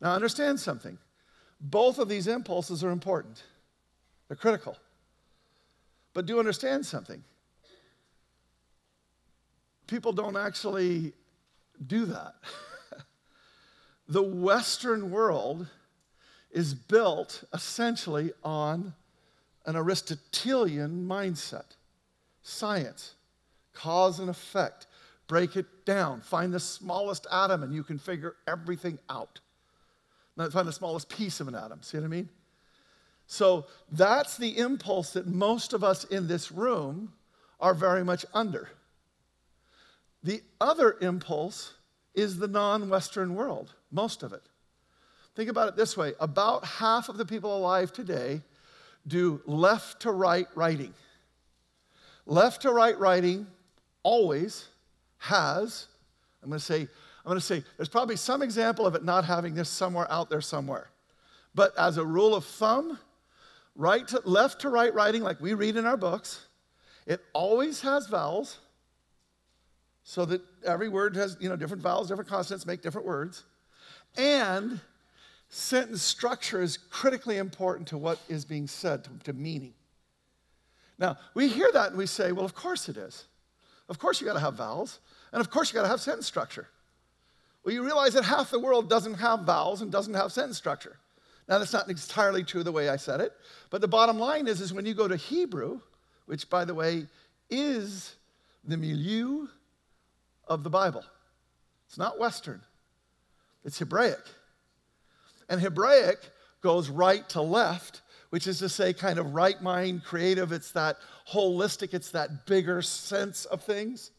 Now, 0.00 0.14
understand 0.14 0.58
something. 0.58 0.96
Both 1.60 1.98
of 1.98 2.08
these 2.08 2.26
impulses 2.26 2.82
are 2.82 2.90
important, 2.90 3.44
they're 4.28 4.36
critical. 4.36 4.78
But 6.14 6.24
do 6.24 6.38
understand 6.38 6.86
something. 6.86 7.22
People 9.86 10.12
don't 10.12 10.36
actually 10.36 11.12
do 11.86 12.06
that. 12.06 12.34
the 14.08 14.22
Western 14.22 15.10
world 15.10 15.66
is 16.50 16.72
built 16.72 17.44
essentially 17.52 18.32
on 18.42 18.94
an 19.66 19.76
Aristotelian 19.76 21.06
mindset 21.06 21.76
science, 22.42 23.14
cause 23.72 24.18
and 24.18 24.28
effect. 24.28 24.86
Break 25.26 25.56
it 25.56 25.84
down. 25.84 26.20
Find 26.20 26.52
the 26.52 26.60
smallest 26.60 27.26
atom 27.30 27.62
and 27.62 27.72
you 27.72 27.82
can 27.82 27.98
figure 27.98 28.34
everything 28.46 28.98
out. 29.08 29.40
Find 30.36 30.68
the 30.68 30.72
smallest 30.72 31.08
piece 31.08 31.40
of 31.40 31.48
an 31.48 31.54
atom. 31.54 31.82
See 31.82 31.98
what 31.98 32.04
I 32.04 32.08
mean? 32.08 32.28
So 33.26 33.66
that's 33.90 34.36
the 34.36 34.58
impulse 34.58 35.12
that 35.12 35.26
most 35.26 35.72
of 35.72 35.84
us 35.84 36.04
in 36.04 36.26
this 36.26 36.52
room 36.52 37.12
are 37.60 37.74
very 37.74 38.04
much 38.04 38.26
under. 38.34 38.68
The 40.22 40.42
other 40.60 40.96
impulse 41.00 41.74
is 42.14 42.38
the 42.38 42.48
non 42.48 42.88
Western 42.88 43.34
world, 43.34 43.74
most 43.90 44.22
of 44.22 44.32
it. 44.32 44.42
Think 45.34 45.48
about 45.48 45.68
it 45.68 45.76
this 45.76 45.96
way 45.96 46.12
about 46.20 46.64
half 46.64 47.08
of 47.08 47.16
the 47.16 47.24
people 47.24 47.56
alive 47.56 47.92
today 47.92 48.42
do 49.06 49.40
left 49.46 50.00
to 50.02 50.10
right 50.12 50.46
writing. 50.54 50.92
Left 52.26 52.62
to 52.62 52.70
right 52.70 52.98
writing 52.98 53.46
always 54.02 54.68
has, 55.18 55.86
I'm 56.42 56.48
going 56.48 56.58
to 56.58 56.64
say, 56.64 56.80
I'm 56.80 57.28
going 57.28 57.38
to 57.38 57.44
say, 57.44 57.64
there's 57.76 57.88
probably 57.88 58.16
some 58.16 58.42
example 58.42 58.86
of 58.86 58.94
it 58.94 59.04
not 59.04 59.24
having 59.24 59.54
this 59.54 59.68
somewhere 59.68 60.10
out 60.10 60.30
there 60.30 60.40
somewhere. 60.40 60.90
But 61.54 61.76
as 61.78 61.98
a 61.98 62.04
rule 62.04 62.34
of 62.34 62.44
thumb, 62.44 62.98
right 63.76 64.06
to, 64.08 64.22
left 64.24 64.60
to 64.62 64.68
right 64.68 64.92
writing, 64.92 65.22
like 65.22 65.40
we 65.40 65.54
read 65.54 65.76
in 65.76 65.86
our 65.86 65.96
books, 65.96 66.46
it 67.06 67.20
always 67.32 67.80
has 67.82 68.06
vowels, 68.06 68.58
so 70.04 70.24
that 70.24 70.40
every 70.64 70.88
word 70.88 71.14
has 71.14 71.36
you 71.40 71.48
know 71.48 71.56
different 71.56 71.82
vowels, 71.82 72.08
different 72.08 72.28
consonants 72.28 72.66
make 72.66 72.82
different 72.82 73.06
words, 73.06 73.44
and 74.16 74.80
sentence 75.48 76.02
structure 76.02 76.62
is 76.62 76.76
critically 76.76 77.38
important 77.38 77.86
to 77.88 77.98
what 77.98 78.18
is 78.28 78.44
being 78.44 78.66
said, 78.66 79.04
to, 79.04 79.10
to 79.24 79.32
meaning. 79.32 79.74
Now, 81.02 81.16
we 81.34 81.48
hear 81.48 81.68
that 81.72 81.88
and 81.88 81.98
we 81.98 82.06
say, 82.06 82.30
well, 82.30 82.44
of 82.44 82.54
course 82.54 82.88
it 82.88 82.96
is. 82.96 83.24
Of 83.88 83.98
course 83.98 84.20
you 84.20 84.26
got 84.26 84.34
to 84.34 84.40
have 84.40 84.54
vowels. 84.54 85.00
And 85.32 85.40
of 85.40 85.50
course 85.50 85.68
you 85.68 85.74
got 85.74 85.82
to 85.82 85.88
have 85.88 86.00
sentence 86.00 86.28
structure. 86.28 86.68
Well, 87.64 87.74
you 87.74 87.84
realize 87.84 88.14
that 88.14 88.22
half 88.22 88.52
the 88.52 88.60
world 88.60 88.88
doesn't 88.88 89.14
have 89.14 89.40
vowels 89.40 89.82
and 89.82 89.90
doesn't 89.90 90.14
have 90.14 90.30
sentence 90.30 90.56
structure. 90.56 90.96
Now, 91.48 91.58
that's 91.58 91.72
not 91.72 91.88
entirely 91.88 92.44
true 92.44 92.62
the 92.62 92.70
way 92.70 92.88
I 92.88 92.94
said 92.94 93.20
it, 93.20 93.32
but 93.68 93.80
the 93.80 93.88
bottom 93.88 94.16
line 94.16 94.46
is, 94.46 94.60
is 94.60 94.72
when 94.72 94.86
you 94.86 94.94
go 94.94 95.08
to 95.08 95.16
Hebrew, 95.16 95.80
which, 96.26 96.48
by 96.48 96.64
the 96.64 96.72
way, 96.74 97.08
is 97.50 98.14
the 98.64 98.76
milieu 98.76 99.48
of 100.46 100.62
the 100.62 100.70
Bible, 100.70 101.04
it's 101.88 101.98
not 101.98 102.20
Western, 102.20 102.60
it's 103.64 103.80
Hebraic. 103.80 104.22
And 105.48 105.60
Hebraic 105.60 106.18
goes 106.60 106.88
right 106.88 107.28
to 107.30 107.42
left 107.42 108.02
which 108.32 108.46
is 108.46 108.60
to 108.60 108.68
say, 108.70 108.94
kind 108.94 109.18
of 109.18 109.34
right 109.34 109.60
mind, 109.60 110.02
creative. 110.04 110.52
It's 110.52 110.72
that 110.72 110.96
holistic, 111.30 111.92
it's 111.92 112.12
that 112.12 112.46
bigger 112.46 112.80
sense 112.80 113.44
of 113.44 113.62
things. 113.62 114.10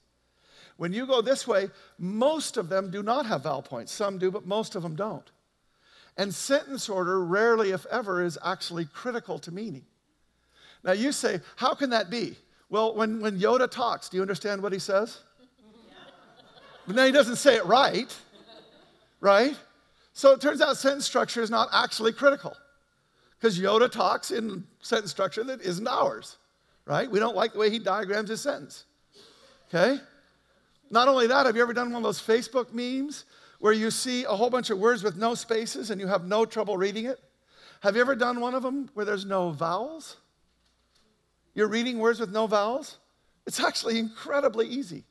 When 0.77 0.93
you 0.93 1.07
go 1.07 1.23
this 1.23 1.47
way, 1.47 1.71
most 1.97 2.57
of 2.57 2.69
them 2.69 2.91
do 2.91 3.01
not 3.01 3.25
have 3.25 3.41
vowel 3.41 3.63
points. 3.63 3.91
Some 3.91 4.19
do, 4.19 4.29
but 4.29 4.45
most 4.45 4.75
of 4.75 4.83
them 4.83 4.95
don't. 4.95 5.27
And 6.15 6.31
sentence 6.31 6.89
order 6.89 7.25
rarely, 7.25 7.71
if 7.71 7.87
ever, 7.87 8.23
is 8.23 8.37
actually 8.45 8.85
critical 8.85 9.39
to 9.39 9.51
meaning. 9.51 9.85
Now 10.83 10.91
you 10.91 11.11
say, 11.11 11.41
how 11.55 11.73
can 11.73 11.89
that 11.89 12.11
be? 12.11 12.35
Well, 12.69 12.93
when, 12.93 13.19
when 13.19 13.39
Yoda 13.39 13.67
talks, 13.67 14.09
do 14.09 14.17
you 14.17 14.21
understand 14.21 14.61
what 14.61 14.73
he 14.73 14.79
says? 14.79 15.21
but 16.85 16.95
now 16.95 17.07
he 17.07 17.11
doesn't 17.11 17.37
say 17.37 17.55
it 17.55 17.65
right, 17.65 18.15
right? 19.21 19.57
So 20.13 20.33
it 20.33 20.41
turns 20.41 20.61
out 20.61 20.77
sentence 20.77 21.05
structure 21.07 21.41
is 21.41 21.49
not 21.49 21.69
actually 21.73 22.13
critical 22.13 22.55
because 23.43 23.59
Yoda 23.59 23.91
talks 23.91 24.31
in 24.31 24.63
sentence 24.79 25.11
structure 25.11 25.43
that 25.43 25.59
isn't 25.59 25.85
ours, 25.85 26.37
right? 26.85 27.11
We 27.11 27.19
don't 27.19 27.35
like 27.35 27.51
the 27.51 27.59
way 27.59 27.69
he 27.69 27.77
diagrams 27.77 28.29
his 28.29 28.39
sentence, 28.39 28.85
okay? 29.67 30.01
Not 30.89 31.09
only 31.09 31.27
that, 31.27 31.45
have 31.45 31.57
you 31.57 31.61
ever 31.61 31.73
done 31.73 31.91
one 31.91 31.97
of 31.97 32.03
those 32.03 32.21
Facebook 32.21 32.71
memes 32.71 33.25
where 33.59 33.73
you 33.73 33.91
see 33.91 34.23
a 34.23 34.29
whole 34.29 34.49
bunch 34.49 34.69
of 34.69 34.79
words 34.79 35.03
with 35.03 35.17
no 35.17 35.35
spaces 35.35 35.89
and 35.89 35.99
you 35.99 36.07
have 36.07 36.25
no 36.25 36.45
trouble 36.45 36.77
reading 36.77 37.03
it? 37.03 37.19
Have 37.81 37.95
you 37.95 38.01
ever 38.01 38.15
done 38.15 38.39
one 38.39 38.55
of 38.55 38.63
them 38.63 38.89
where 38.93 39.05
there's 39.05 39.25
no 39.25 39.49
vowels? 39.49 40.15
You're 41.53 41.67
reading 41.67 41.99
words 41.99 42.21
with 42.21 42.31
no 42.31 42.47
vowels? 42.47 42.97
It's 43.45 43.59
actually 43.59 43.99
incredibly 43.99 44.67
easy. 44.67 45.03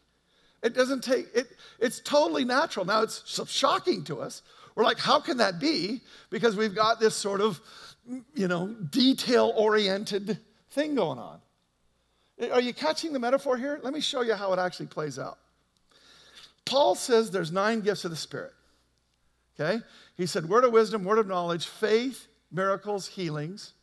It 0.62 0.72
doesn't 0.72 1.04
take, 1.04 1.26
it, 1.34 1.48
it's 1.78 2.00
totally 2.00 2.46
natural. 2.46 2.86
Now, 2.86 3.02
it's 3.02 3.38
shocking 3.46 4.04
to 4.04 4.22
us. 4.22 4.40
We're 4.74 4.84
like, 4.84 4.98
how 4.98 5.20
can 5.20 5.36
that 5.36 5.60
be? 5.60 6.00
Because 6.30 6.56
we've 6.56 6.74
got 6.74 6.98
this 6.98 7.14
sort 7.14 7.42
of 7.42 7.60
you 8.34 8.48
know, 8.48 8.68
detail 8.68 9.52
oriented 9.56 10.38
thing 10.70 10.94
going 10.94 11.18
on. 11.18 11.40
Are 12.50 12.60
you 12.60 12.74
catching 12.74 13.12
the 13.12 13.18
metaphor 13.18 13.56
here? 13.56 13.78
Let 13.82 13.92
me 13.92 14.00
show 14.00 14.22
you 14.22 14.34
how 14.34 14.52
it 14.52 14.58
actually 14.58 14.86
plays 14.86 15.18
out. 15.18 15.38
Paul 16.64 16.94
says 16.94 17.30
there's 17.30 17.52
nine 17.52 17.80
gifts 17.80 18.04
of 18.04 18.10
the 18.10 18.16
Spirit. 18.16 18.52
Okay? 19.58 19.82
He 20.16 20.26
said 20.26 20.48
word 20.48 20.64
of 20.64 20.72
wisdom, 20.72 21.04
word 21.04 21.18
of 21.18 21.26
knowledge, 21.26 21.66
faith, 21.66 22.26
miracles, 22.50 23.06
healings, 23.06 23.74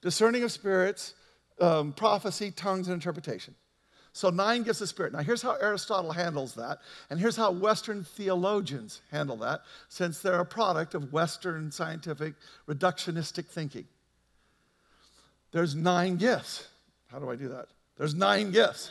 discerning 0.00 0.42
of 0.42 0.52
spirits, 0.52 1.14
um, 1.60 1.92
prophecy, 1.92 2.50
tongues, 2.50 2.88
and 2.88 2.94
interpretation. 2.94 3.54
So, 4.14 4.28
nine 4.28 4.62
gifts 4.62 4.82
of 4.82 4.88
spirit. 4.90 5.14
Now, 5.14 5.20
here's 5.20 5.40
how 5.40 5.54
Aristotle 5.54 6.12
handles 6.12 6.54
that, 6.54 6.80
and 7.08 7.18
here's 7.18 7.36
how 7.36 7.50
Western 7.50 8.04
theologians 8.04 9.00
handle 9.10 9.36
that, 9.38 9.62
since 9.88 10.20
they're 10.20 10.40
a 10.40 10.44
product 10.44 10.94
of 10.94 11.12
Western 11.12 11.70
scientific 11.72 12.34
reductionistic 12.68 13.46
thinking. 13.46 13.86
There's 15.52 15.74
nine 15.74 16.16
gifts. 16.16 16.68
How 17.10 17.18
do 17.18 17.30
I 17.30 17.36
do 17.36 17.48
that? 17.48 17.68
There's 17.96 18.14
nine 18.14 18.50
gifts. 18.50 18.90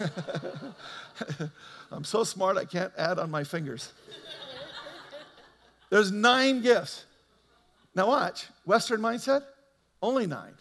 I'm 1.92 2.04
so 2.04 2.24
smart 2.24 2.56
I 2.56 2.64
can't 2.64 2.92
add 2.98 3.20
on 3.20 3.30
my 3.30 3.44
fingers. 3.44 3.92
There's 5.90 6.10
nine 6.10 6.60
gifts. 6.60 7.04
Now, 7.94 8.08
watch 8.08 8.46
Western 8.64 9.00
mindset, 9.00 9.44
only 10.02 10.26
nine. 10.26 10.54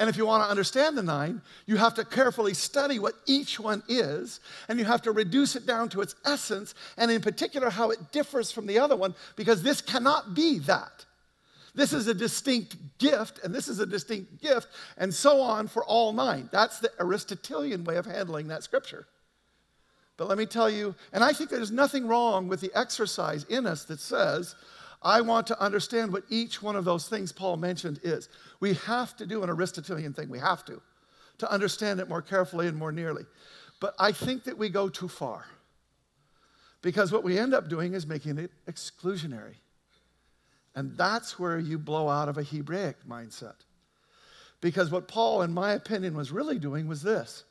And 0.00 0.08
if 0.08 0.16
you 0.16 0.24
want 0.24 0.42
to 0.42 0.50
understand 0.50 0.96
the 0.96 1.02
nine, 1.02 1.42
you 1.66 1.76
have 1.76 1.92
to 1.94 2.06
carefully 2.06 2.54
study 2.54 2.98
what 2.98 3.16
each 3.26 3.60
one 3.60 3.82
is, 3.86 4.40
and 4.66 4.78
you 4.78 4.86
have 4.86 5.02
to 5.02 5.12
reduce 5.12 5.56
it 5.56 5.66
down 5.66 5.90
to 5.90 6.00
its 6.00 6.14
essence, 6.24 6.74
and 6.96 7.10
in 7.10 7.20
particular, 7.20 7.68
how 7.68 7.90
it 7.90 8.10
differs 8.10 8.50
from 8.50 8.66
the 8.66 8.78
other 8.78 8.96
one, 8.96 9.14
because 9.36 9.62
this 9.62 9.82
cannot 9.82 10.34
be 10.34 10.58
that. 10.60 11.04
This 11.74 11.92
is 11.92 12.08
a 12.08 12.14
distinct 12.14 12.76
gift, 12.98 13.40
and 13.44 13.54
this 13.54 13.68
is 13.68 13.78
a 13.78 13.84
distinct 13.84 14.40
gift, 14.40 14.68
and 14.96 15.12
so 15.12 15.38
on 15.42 15.68
for 15.68 15.84
all 15.84 16.14
nine. 16.14 16.48
That's 16.50 16.80
the 16.80 16.90
Aristotelian 16.98 17.84
way 17.84 17.96
of 17.96 18.06
handling 18.06 18.48
that 18.48 18.62
scripture. 18.62 19.06
But 20.16 20.28
let 20.28 20.38
me 20.38 20.46
tell 20.46 20.70
you, 20.70 20.94
and 21.12 21.22
I 21.22 21.34
think 21.34 21.50
there's 21.50 21.70
nothing 21.70 22.08
wrong 22.08 22.48
with 22.48 22.62
the 22.62 22.72
exercise 22.74 23.44
in 23.44 23.66
us 23.66 23.84
that 23.84 24.00
says, 24.00 24.54
I 25.02 25.22
want 25.22 25.46
to 25.46 25.60
understand 25.60 26.12
what 26.12 26.24
each 26.28 26.62
one 26.62 26.76
of 26.76 26.84
those 26.84 27.08
things 27.08 27.32
Paul 27.32 27.56
mentioned 27.56 28.00
is. 28.02 28.28
We 28.60 28.74
have 28.74 29.16
to 29.16 29.26
do 29.26 29.42
an 29.42 29.50
Aristotelian 29.50 30.12
thing. 30.12 30.28
We 30.28 30.38
have 30.38 30.64
to, 30.66 30.80
to 31.38 31.50
understand 31.50 32.00
it 32.00 32.08
more 32.08 32.22
carefully 32.22 32.66
and 32.66 32.76
more 32.76 32.92
nearly. 32.92 33.24
But 33.80 33.94
I 33.98 34.12
think 34.12 34.44
that 34.44 34.58
we 34.58 34.68
go 34.68 34.88
too 34.88 35.08
far. 35.08 35.46
Because 36.82 37.12
what 37.12 37.24
we 37.24 37.38
end 37.38 37.54
up 37.54 37.68
doing 37.68 37.94
is 37.94 38.06
making 38.06 38.38
it 38.38 38.50
exclusionary. 38.66 39.56
And 40.74 40.96
that's 40.96 41.38
where 41.38 41.58
you 41.58 41.78
blow 41.78 42.08
out 42.08 42.28
of 42.28 42.38
a 42.38 42.42
Hebraic 42.42 42.96
mindset. 43.08 43.56
Because 44.60 44.90
what 44.90 45.08
Paul, 45.08 45.42
in 45.42 45.52
my 45.52 45.72
opinion, 45.72 46.14
was 46.14 46.30
really 46.30 46.58
doing 46.58 46.86
was 46.86 47.02
this 47.02 47.44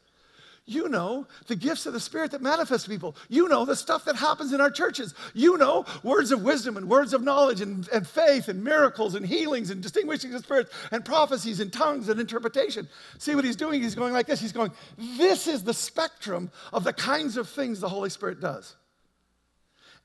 you 0.70 0.88
know 0.88 1.26
the 1.48 1.56
gifts 1.56 1.86
of 1.86 1.94
the 1.94 2.00
Spirit 2.00 2.32
that 2.32 2.42
manifest 2.42 2.88
people. 2.88 3.16
You 3.28 3.48
know 3.48 3.66
the 3.66 3.76
stuff 3.76 4.06
that 4.06 4.16
happens 4.16 4.54
in 4.54 4.62
our 4.62 4.70
churches. 4.70 5.14
You 5.34 5.58
know 5.58 5.86
words 6.04 6.32
of 6.32 6.44
wisdom 6.44 6.78
and 6.78 6.88
words 6.88 7.14
of 7.14 7.24
knowledge 7.24 7.62
and, 7.62 7.88
and 7.90 8.08
faith 8.08 8.48
and 8.48 8.64
miracles 8.64 9.16
and 9.16 9.26
healings 9.26 9.72
and 9.72 9.82
distinguishing 9.82 10.34
of 10.34 10.44
spirits 10.44 10.72
and 10.92 11.04
prophecies 11.04 11.60
and 11.60 11.74
tongues 11.74 12.10
and 12.10 12.20
interpretation. 12.20 12.88
See 13.18 13.36
what 13.36 13.46
he's 13.46 13.56
doing? 13.56 13.82
He's 13.82 13.96
going 13.96 14.14
like 14.14 14.28
this. 14.28 14.40
He's 14.40 14.52
going, 14.52 14.72
This 14.98 15.48
is 15.48 15.64
the 15.64 15.74
spectrum 15.74 16.52
of 16.72 16.84
the 16.84 16.94
kinds 16.94 17.38
of 17.38 17.50
things 17.50 17.80
the 17.80 17.90
Holy 17.90 18.10
Spirit 18.10 18.40
does. 18.40 18.76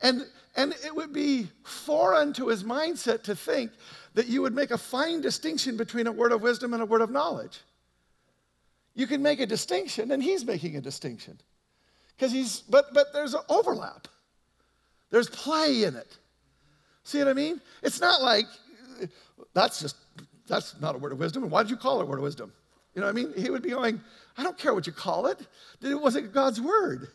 And, 0.00 0.26
and 0.56 0.74
it 0.84 0.94
would 0.94 1.12
be 1.12 1.48
foreign 1.62 2.32
to 2.34 2.48
his 2.48 2.64
mindset 2.64 3.22
to 3.24 3.36
think 3.36 3.70
that 4.14 4.28
you 4.28 4.42
would 4.42 4.54
make 4.54 4.70
a 4.70 4.78
fine 4.78 5.20
distinction 5.20 5.76
between 5.76 6.06
a 6.06 6.12
word 6.12 6.32
of 6.32 6.42
wisdom 6.42 6.72
and 6.72 6.82
a 6.82 6.86
word 6.86 7.00
of 7.00 7.10
knowledge. 7.10 7.60
You 8.94 9.06
can 9.06 9.22
make 9.22 9.40
a 9.40 9.46
distinction, 9.46 10.12
and 10.12 10.22
he's 10.22 10.44
making 10.44 10.76
a 10.76 10.80
distinction. 10.80 11.38
Because 12.16 12.32
he's, 12.32 12.60
but, 12.60 12.86
but 12.94 13.12
there's 13.12 13.34
an 13.34 13.42
overlap. 13.48 14.06
There's 15.10 15.28
play 15.28 15.84
in 15.84 15.96
it. 15.96 16.16
See 17.02 17.18
what 17.18 17.28
I 17.28 17.32
mean? 17.32 17.60
It's 17.82 18.00
not 18.00 18.22
like 18.22 18.46
that's 19.52 19.80
just, 19.80 19.96
that's 20.46 20.80
not 20.80 20.94
a 20.94 20.98
word 20.98 21.12
of 21.12 21.18
wisdom. 21.18 21.42
And 21.42 21.52
why 21.52 21.62
did 21.62 21.70
you 21.70 21.76
call 21.76 22.00
it 22.00 22.04
a 22.04 22.06
word 22.06 22.18
of 22.18 22.22
wisdom? 22.22 22.52
You 22.94 23.00
know 23.00 23.08
what 23.08 23.16
I 23.18 23.22
mean? 23.22 23.32
He 23.36 23.50
would 23.50 23.62
be 23.62 23.70
going, 23.70 24.00
I 24.36 24.42
don't 24.42 24.56
care 24.56 24.72
what 24.72 24.86
you 24.86 24.92
call 24.92 25.26
it. 25.26 25.38
It 25.82 26.00
wasn't 26.00 26.32
God's 26.32 26.60
word. 26.60 27.08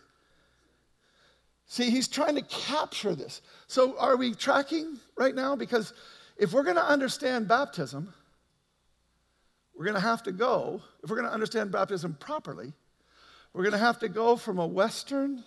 See, 1.65 1.89
he's 1.89 2.07
trying 2.07 2.35
to 2.35 2.41
capture 2.41 3.15
this. 3.15 3.41
So 3.67 3.97
are 3.97 4.17
we 4.17 4.33
tracking 4.33 4.97
right 5.15 5.35
now? 5.35 5.55
Because 5.55 5.93
if 6.37 6.51
we're 6.51 6.63
going 6.63 6.75
to 6.75 6.85
understand 6.85 7.47
baptism, 7.47 8.13
we're 9.79 9.85
going 9.85 9.95
to 9.95 10.01
have 10.01 10.23
to 10.23 10.33
go, 10.33 10.81
if 11.01 11.09
we're 11.09 11.15
going 11.15 11.29
to 11.29 11.33
understand 11.33 11.71
baptism 11.71 12.13
properly, 12.19 12.73
we're 13.53 13.63
going 13.63 13.71
to 13.71 13.77
have 13.77 13.97
to 13.99 14.09
go 14.09 14.35
from 14.35 14.59
a 14.59 14.67
Western 14.67 15.41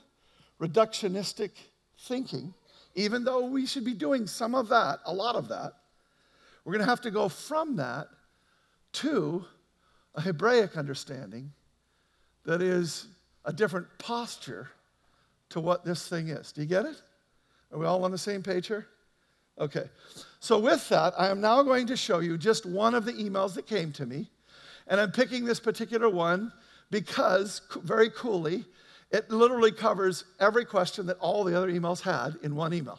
reductionistic 0.58 1.50
thinking, 1.98 2.54
even 2.94 3.24
though 3.24 3.44
we 3.44 3.66
should 3.66 3.84
be 3.84 3.92
doing 3.92 4.26
some 4.26 4.54
of 4.54 4.70
that, 4.70 5.00
a 5.04 5.12
lot 5.12 5.34
of 5.34 5.48
that. 5.48 5.74
We're 6.64 6.72
going 6.72 6.82
to 6.82 6.88
have 6.88 7.02
to 7.02 7.10
go 7.10 7.28
from 7.28 7.76
that 7.76 8.08
to 8.94 9.44
a 10.14 10.22
Hebraic 10.22 10.78
understanding 10.78 11.52
that 12.46 12.62
is 12.62 13.08
a 13.44 13.52
different 13.52 13.86
posture 13.98 14.70
to 15.50 15.60
what 15.60 15.84
this 15.84 16.08
thing 16.08 16.28
is. 16.28 16.52
Do 16.52 16.62
you 16.62 16.66
get 16.66 16.86
it? 16.86 17.02
Are 17.70 17.78
we 17.78 17.84
all 17.84 18.02
on 18.02 18.10
the 18.10 18.16
same 18.16 18.42
page 18.42 18.68
here? 18.68 18.86
Okay. 19.59 19.85
So, 20.40 20.59
with 20.59 20.88
that, 20.88 21.14
I 21.16 21.28
am 21.28 21.40
now 21.40 21.62
going 21.62 21.87
to 21.87 21.97
show 21.97 22.18
you 22.18 22.37
just 22.37 22.66
one 22.66 22.94
of 22.94 23.04
the 23.04 23.12
emails 23.12 23.54
that 23.54 23.66
came 23.66 23.92
to 23.92 24.06
me. 24.06 24.30
And 24.88 25.00
I'm 25.00 25.12
picking 25.12 25.44
this 25.44 25.61
particular 25.61 26.09
one 26.09 26.52
because, 26.90 27.61
very 27.82 28.11
coolly, 28.11 28.64
it 29.11 29.30
literally 29.30 29.73
covers 29.73 30.25
every 30.40 30.64
question 30.64 31.06
that 31.06 31.18
all 31.18 31.44
the 31.44 31.56
other 31.56 31.71
emails 31.71 32.00
had 32.00 32.37
in 32.42 32.56
one 32.56 32.73
email. 32.75 32.98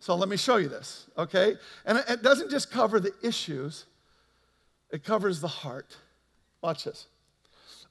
So, 0.00 0.14
let 0.14 0.28
me 0.28 0.36
show 0.36 0.56
you 0.56 0.68
this, 0.68 1.06
okay? 1.18 1.56
And 1.84 2.02
it 2.08 2.22
doesn't 2.22 2.50
just 2.50 2.70
cover 2.70 3.00
the 3.00 3.12
issues, 3.22 3.84
it 4.90 5.04
covers 5.04 5.40
the 5.40 5.48
heart. 5.48 5.96
Watch 6.62 6.84
this. 6.84 7.08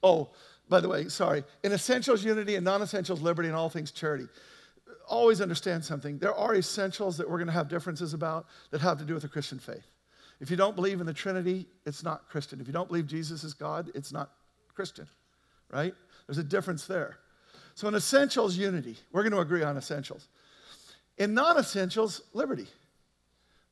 Oh, 0.02 0.30
by 0.68 0.80
the 0.80 0.88
way, 0.88 1.08
sorry. 1.08 1.44
In 1.62 1.72
essentials, 1.72 2.24
unity, 2.24 2.56
and 2.56 2.64
non 2.64 2.82
essentials, 2.82 3.20
liberty, 3.20 3.48
and 3.48 3.56
all 3.56 3.68
things 3.68 3.90
charity 3.90 4.26
always 5.08 5.40
understand 5.40 5.84
something. 5.84 6.18
There 6.18 6.34
are 6.34 6.54
essentials 6.54 7.16
that 7.18 7.28
we're 7.28 7.38
going 7.38 7.48
to 7.48 7.52
have 7.52 7.68
differences 7.68 8.14
about 8.14 8.46
that 8.70 8.80
have 8.80 8.98
to 8.98 9.04
do 9.04 9.14
with 9.14 9.22
the 9.22 9.28
Christian 9.28 9.58
faith. 9.58 9.86
If 10.40 10.50
you 10.50 10.56
don't 10.56 10.76
believe 10.76 11.00
in 11.00 11.06
the 11.06 11.14
Trinity, 11.14 11.66
it's 11.86 12.02
not 12.02 12.28
Christian. 12.28 12.60
If 12.60 12.66
you 12.66 12.72
don't 12.72 12.88
believe 12.88 13.06
Jesus 13.06 13.44
is 13.44 13.54
God, 13.54 13.90
it's 13.94 14.12
not 14.12 14.30
Christian, 14.74 15.06
right? 15.70 15.94
There's 16.26 16.38
a 16.38 16.44
difference 16.44 16.86
there. 16.86 17.18
So 17.74 17.88
in 17.88 17.94
essentials, 17.94 18.56
unity. 18.56 18.96
We're 19.12 19.22
going 19.22 19.32
to 19.32 19.40
agree 19.40 19.62
on 19.62 19.76
essentials. 19.76 20.28
In 21.18 21.34
non 21.34 21.58
essentials, 21.58 22.22
liberty. 22.32 22.66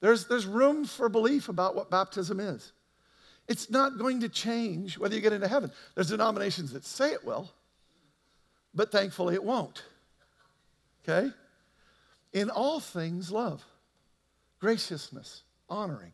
There's, 0.01 0.27
there's 0.27 0.47
room 0.47 0.85
for 0.85 1.09
belief 1.09 1.49
about 1.49 1.77
what 1.77 1.91
baptism 1.91 2.41
is. 2.41 2.73
It's 3.49 3.71
not 3.71 3.99
going 3.99 4.21
to 4.21 4.29
change 4.29 4.99
whether 4.99 5.15
you 5.15 5.21
get 5.21 5.33
into 5.33 5.49
heaven. 5.49 5.71
There's 5.95 6.09
denominations 6.09 6.73
that 6.73 6.85
say 6.85 7.13
it 7.13 7.25
will, 7.25 7.51
but 8.75 8.91
thankfully 8.93 9.35
it 9.35 9.45
won't. 9.45 9.83
Okay? 11.03 11.31
In 12.33 12.51
all 12.51 12.81
things, 12.81 13.31
love, 13.31 13.65
graciousness, 14.61 15.43
honoring, 15.69 16.13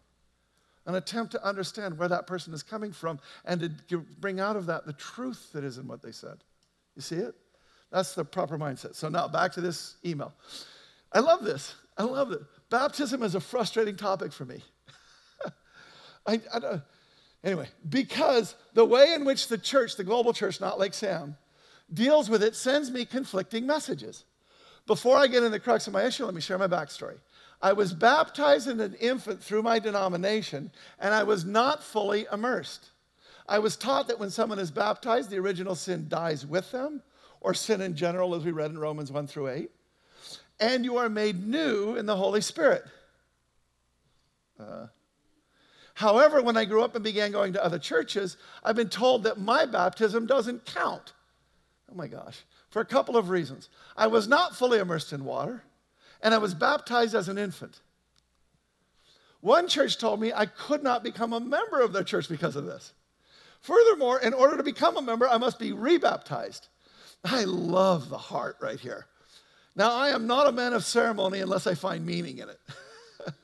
an 0.87 0.95
attempt 0.95 1.33
to 1.33 1.47
understand 1.47 1.99
where 1.99 2.09
that 2.09 2.27
person 2.27 2.55
is 2.55 2.63
coming 2.63 2.93
from 2.93 3.21
and 3.45 3.79
to 3.89 3.99
bring 4.21 4.41
out 4.41 4.57
of 4.57 4.67
that 4.67 4.87
the 4.87 4.95
truth 4.95 5.51
that 5.53 5.63
is 5.63 5.79
in 5.79 5.87
what 5.87 6.03
they 6.03 6.13
said. 6.13 6.39
You 6.97 7.03
see 7.03 7.17
it? 7.17 7.35
That's 7.91 8.15
the 8.15 8.25
proper 8.25 8.59
mindset. 8.59 8.95
So 8.95 9.09
now 9.09 9.29
back 9.29 9.53
to 9.53 9.61
this 9.61 9.97
email. 10.05 10.33
I 11.13 11.21
love 11.21 11.45
this. 11.45 11.75
I 11.97 12.05
love 12.05 12.33
it. 12.33 12.41
Baptism 12.71 13.23
is 13.23 13.35
a 13.35 13.41
frustrating 13.41 13.97
topic 13.97 14.33
for 14.33 14.45
me. 14.45 14.63
I, 16.27 16.41
I 16.53 16.59
don't, 16.59 16.83
anyway, 17.43 17.69
because 17.89 18.55
the 18.75 18.85
way 18.85 19.13
in 19.15 19.25
which 19.25 19.49
the 19.49 19.59
church, 19.59 19.97
the 19.97 20.05
global 20.05 20.33
church, 20.33 20.61
not 20.61 20.79
Lake 20.79 20.95
Sam, 20.95 21.37
deals 21.93 22.29
with 22.29 22.43
it 22.43 22.55
sends 22.55 22.91
me 22.91 23.05
conflicting 23.05 23.67
messages. 23.67 24.25
Before 24.89 25.19
I 25.19 25.27
get 25.27 25.39
into 25.45 25.51
the 25.51 25.61
crux 25.61 25.87
of 25.87 25.93
my 25.93 26.05
issue, 26.05 26.25
let 26.25 26.35
me 26.35 26.41
share 26.41 26.57
my 26.57 26.67
backstory. 26.67 27.19
I 27.61 27.75
was 27.75 27.93
baptized 27.93 28.69
as 28.69 28.79
an 28.79 28.95
infant 28.95 29.43
through 29.43 29.63
my 29.63 29.79
denomination, 29.79 30.71
and 30.99 31.13
I 31.13 31.25
was 31.25 31.45
not 31.45 31.85
fully 31.85 32.27
immersed. 32.33 32.87
I 33.47 33.59
was 33.59 33.77
taught 33.77 34.09
that 34.09 34.19
when 34.19 34.31
someone 34.31 34.59
is 34.59 34.71
baptized, 34.71 35.29
the 35.29 35.39
original 35.39 35.75
sin 35.75 36.07
dies 36.09 36.47
with 36.47 36.73
them, 36.73 37.03
or 37.43 37.53
sin 37.53 37.83
in 37.83 37.97
general, 37.97 38.35
as 38.35 38.47
we 38.47 38.51
read 38.51 38.71
in 38.71 38.79
Romans 38.79 39.13
1 39.13 39.27
through 39.27 39.49
8, 39.49 39.71
and 40.59 40.87
you 40.87 40.97
are 40.97 41.11
made 41.11 41.47
new 41.47 41.95
in 41.95 42.07
the 42.07 42.17
Holy 42.17 42.41
Spirit. 42.41 42.85
Uh, 44.59 44.87
however, 45.93 46.41
when 46.41 46.57
I 46.57 46.65
grew 46.65 46.83
up 46.83 46.95
and 46.95 47.05
began 47.05 47.31
going 47.31 47.53
to 47.53 47.65
other 47.65 47.79
churches, 47.79 48.39
I've 48.65 48.77
been 48.77 48.89
told 48.89 49.25
that 49.25 49.39
my 49.39 49.67
baptism 49.67 50.25
doesn't 50.25 50.65
count. 50.65 51.13
Oh 51.93 51.95
my 51.95 52.07
gosh 52.07 52.43
for 52.71 52.81
a 52.81 52.87
couple 52.87 53.17
of 53.17 53.31
reasons. 53.31 53.69
I 53.97 54.07
was 54.07 54.29
not 54.29 54.57
fully 54.57 54.79
immersed 54.79 55.13
in 55.13 55.25
water, 55.25 55.65
and 56.23 56.35
I 56.35 56.39
was 56.39 56.55
baptized 56.55 57.15
as 57.15 57.29
an 57.29 57.39
infant. 57.39 57.81
One 59.41 59.69
church 59.69 59.99
told 59.99 60.21
me 60.21 60.33
I 60.33 60.47
could 60.47 60.83
not 60.83 61.05
become 61.05 61.33
a 61.33 61.41
member 61.41 61.81
of 61.81 61.93
their 61.93 62.03
church 62.03 62.29
because 62.29 62.57
of 62.57 62.65
this. 62.65 62.93
Furthermore, 63.61 64.21
in 64.21 64.35
order 64.35 64.57
to 64.57 64.63
become 64.63 64.97
a 64.97 65.03
member, 65.03 65.29
I 65.29 65.39
must 65.39 65.59
be 65.59 65.73
rebaptized. 65.73 66.69
I 67.25 67.45
love 67.45 68.09
the 68.09 68.19
heart 68.19 68.57
right 68.61 68.79
here. 68.79 69.07
Now, 69.75 69.93
I 69.93 70.11
am 70.11 70.27
not 70.27 70.49
a 70.49 70.53
man 70.53 70.73
of 70.73 70.85
ceremony 70.85 71.41
unless 71.41 71.67
I 71.67 71.75
find 71.75 72.05
meaning 72.05 72.39
in 72.39 72.49
it. 72.49 72.61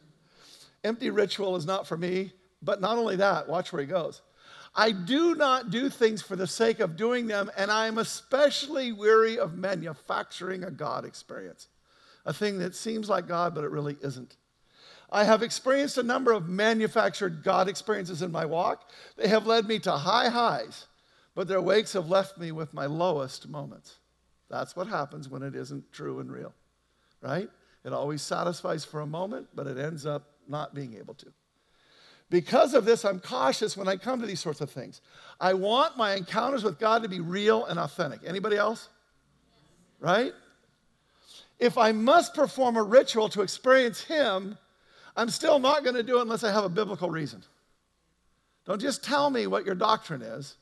Empty 0.84 1.10
ritual 1.10 1.56
is 1.56 1.66
not 1.66 1.86
for 1.86 1.96
me, 1.96 2.32
but 2.60 2.80
not 2.80 2.98
only 2.98 3.16
that, 3.16 3.48
watch 3.48 3.72
where 3.72 3.82
he 3.82 3.86
goes. 3.86 4.20
I 4.76 4.90
do 4.90 5.34
not 5.34 5.70
do 5.70 5.88
things 5.88 6.20
for 6.20 6.34
the 6.34 6.46
sake 6.46 6.80
of 6.80 6.96
doing 6.96 7.28
them, 7.28 7.50
and 7.56 7.70
I 7.70 7.86
am 7.86 7.98
especially 7.98 8.90
weary 8.92 9.38
of 9.38 9.56
manufacturing 9.56 10.64
a 10.64 10.70
God 10.70 11.04
experience, 11.04 11.68
a 12.24 12.32
thing 12.32 12.58
that 12.58 12.74
seems 12.74 13.08
like 13.08 13.28
God, 13.28 13.54
but 13.54 13.62
it 13.62 13.70
really 13.70 13.96
isn't. 14.02 14.36
I 15.12 15.22
have 15.22 15.44
experienced 15.44 15.96
a 15.96 16.02
number 16.02 16.32
of 16.32 16.48
manufactured 16.48 17.44
God 17.44 17.68
experiences 17.68 18.20
in 18.20 18.32
my 18.32 18.44
walk. 18.44 18.90
They 19.16 19.28
have 19.28 19.46
led 19.46 19.68
me 19.68 19.78
to 19.80 19.92
high 19.92 20.28
highs, 20.28 20.86
but 21.36 21.46
their 21.46 21.60
wakes 21.60 21.92
have 21.92 22.08
left 22.08 22.36
me 22.36 22.50
with 22.50 22.74
my 22.74 22.86
lowest 22.86 23.48
moments. 23.48 23.98
That's 24.50 24.74
what 24.74 24.88
happens 24.88 25.28
when 25.28 25.42
it 25.42 25.54
isn't 25.54 25.92
true 25.92 26.18
and 26.18 26.32
real, 26.32 26.52
right? 27.22 27.48
It 27.84 27.92
always 27.92 28.22
satisfies 28.22 28.84
for 28.84 29.02
a 29.02 29.06
moment, 29.06 29.48
but 29.54 29.68
it 29.68 29.78
ends 29.78 30.04
up 30.04 30.30
not 30.48 30.74
being 30.74 30.94
able 30.94 31.14
to. 31.14 31.32
Because 32.30 32.74
of 32.74 32.84
this, 32.84 33.04
I'm 33.04 33.20
cautious 33.20 33.76
when 33.76 33.86
I 33.86 33.96
come 33.96 34.20
to 34.20 34.26
these 34.26 34.40
sorts 34.40 34.60
of 34.60 34.70
things. 34.70 35.00
I 35.40 35.54
want 35.54 35.96
my 35.96 36.14
encounters 36.14 36.64
with 36.64 36.78
God 36.78 37.02
to 37.02 37.08
be 37.08 37.20
real 37.20 37.64
and 37.66 37.78
authentic. 37.78 38.20
Anybody 38.26 38.56
else? 38.56 38.88
Right? 40.00 40.32
If 41.58 41.78
I 41.78 41.92
must 41.92 42.34
perform 42.34 42.76
a 42.76 42.82
ritual 42.82 43.28
to 43.30 43.42
experience 43.42 44.02
Him, 44.02 44.58
I'm 45.16 45.30
still 45.30 45.58
not 45.58 45.84
going 45.84 45.94
to 45.94 46.02
do 46.02 46.18
it 46.18 46.22
unless 46.22 46.44
I 46.44 46.52
have 46.52 46.64
a 46.64 46.68
biblical 46.68 47.10
reason. 47.10 47.42
Don't 48.66 48.80
just 48.80 49.04
tell 49.04 49.30
me 49.30 49.46
what 49.46 49.66
your 49.66 49.74
doctrine 49.74 50.22
is. 50.22 50.56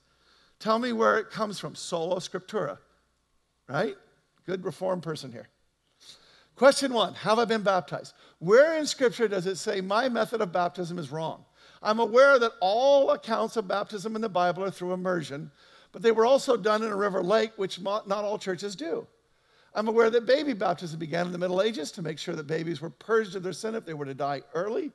Tell 0.58 0.78
me 0.78 0.92
where 0.92 1.18
it 1.18 1.30
comes 1.30 1.58
from. 1.58 1.74
Sola 1.74 2.16
scriptura, 2.16 2.78
right? 3.68 3.96
Good 4.46 4.64
reformed 4.64 5.02
person 5.02 5.32
here. 5.32 5.48
Question 6.56 6.92
one 6.92 7.14
Have 7.14 7.38
I 7.38 7.44
been 7.44 7.62
baptized? 7.62 8.14
Where 8.38 8.78
in 8.78 8.86
Scripture 8.86 9.28
does 9.28 9.46
it 9.46 9.56
say 9.56 9.80
my 9.80 10.08
method 10.08 10.40
of 10.40 10.52
baptism 10.52 10.98
is 10.98 11.10
wrong? 11.10 11.44
I'm 11.82 11.98
aware 11.98 12.38
that 12.38 12.52
all 12.60 13.10
accounts 13.10 13.56
of 13.56 13.66
baptism 13.66 14.14
in 14.14 14.22
the 14.22 14.28
Bible 14.28 14.62
are 14.64 14.70
through 14.70 14.92
immersion, 14.92 15.50
but 15.90 16.02
they 16.02 16.12
were 16.12 16.26
also 16.26 16.56
done 16.56 16.82
in 16.82 16.90
a 16.90 16.96
river 16.96 17.22
lake, 17.22 17.52
which 17.56 17.80
not 17.80 18.08
all 18.08 18.38
churches 18.38 18.76
do. 18.76 19.06
I'm 19.74 19.88
aware 19.88 20.10
that 20.10 20.26
baby 20.26 20.52
baptism 20.52 20.98
began 20.98 21.26
in 21.26 21.32
the 21.32 21.38
Middle 21.38 21.62
Ages 21.62 21.90
to 21.92 22.02
make 22.02 22.18
sure 22.18 22.34
that 22.36 22.46
babies 22.46 22.80
were 22.80 22.90
purged 22.90 23.36
of 23.36 23.42
their 23.42 23.52
sin 23.52 23.74
if 23.74 23.84
they 23.84 23.94
were 23.94 24.04
to 24.04 24.14
die 24.14 24.42
early. 24.54 24.92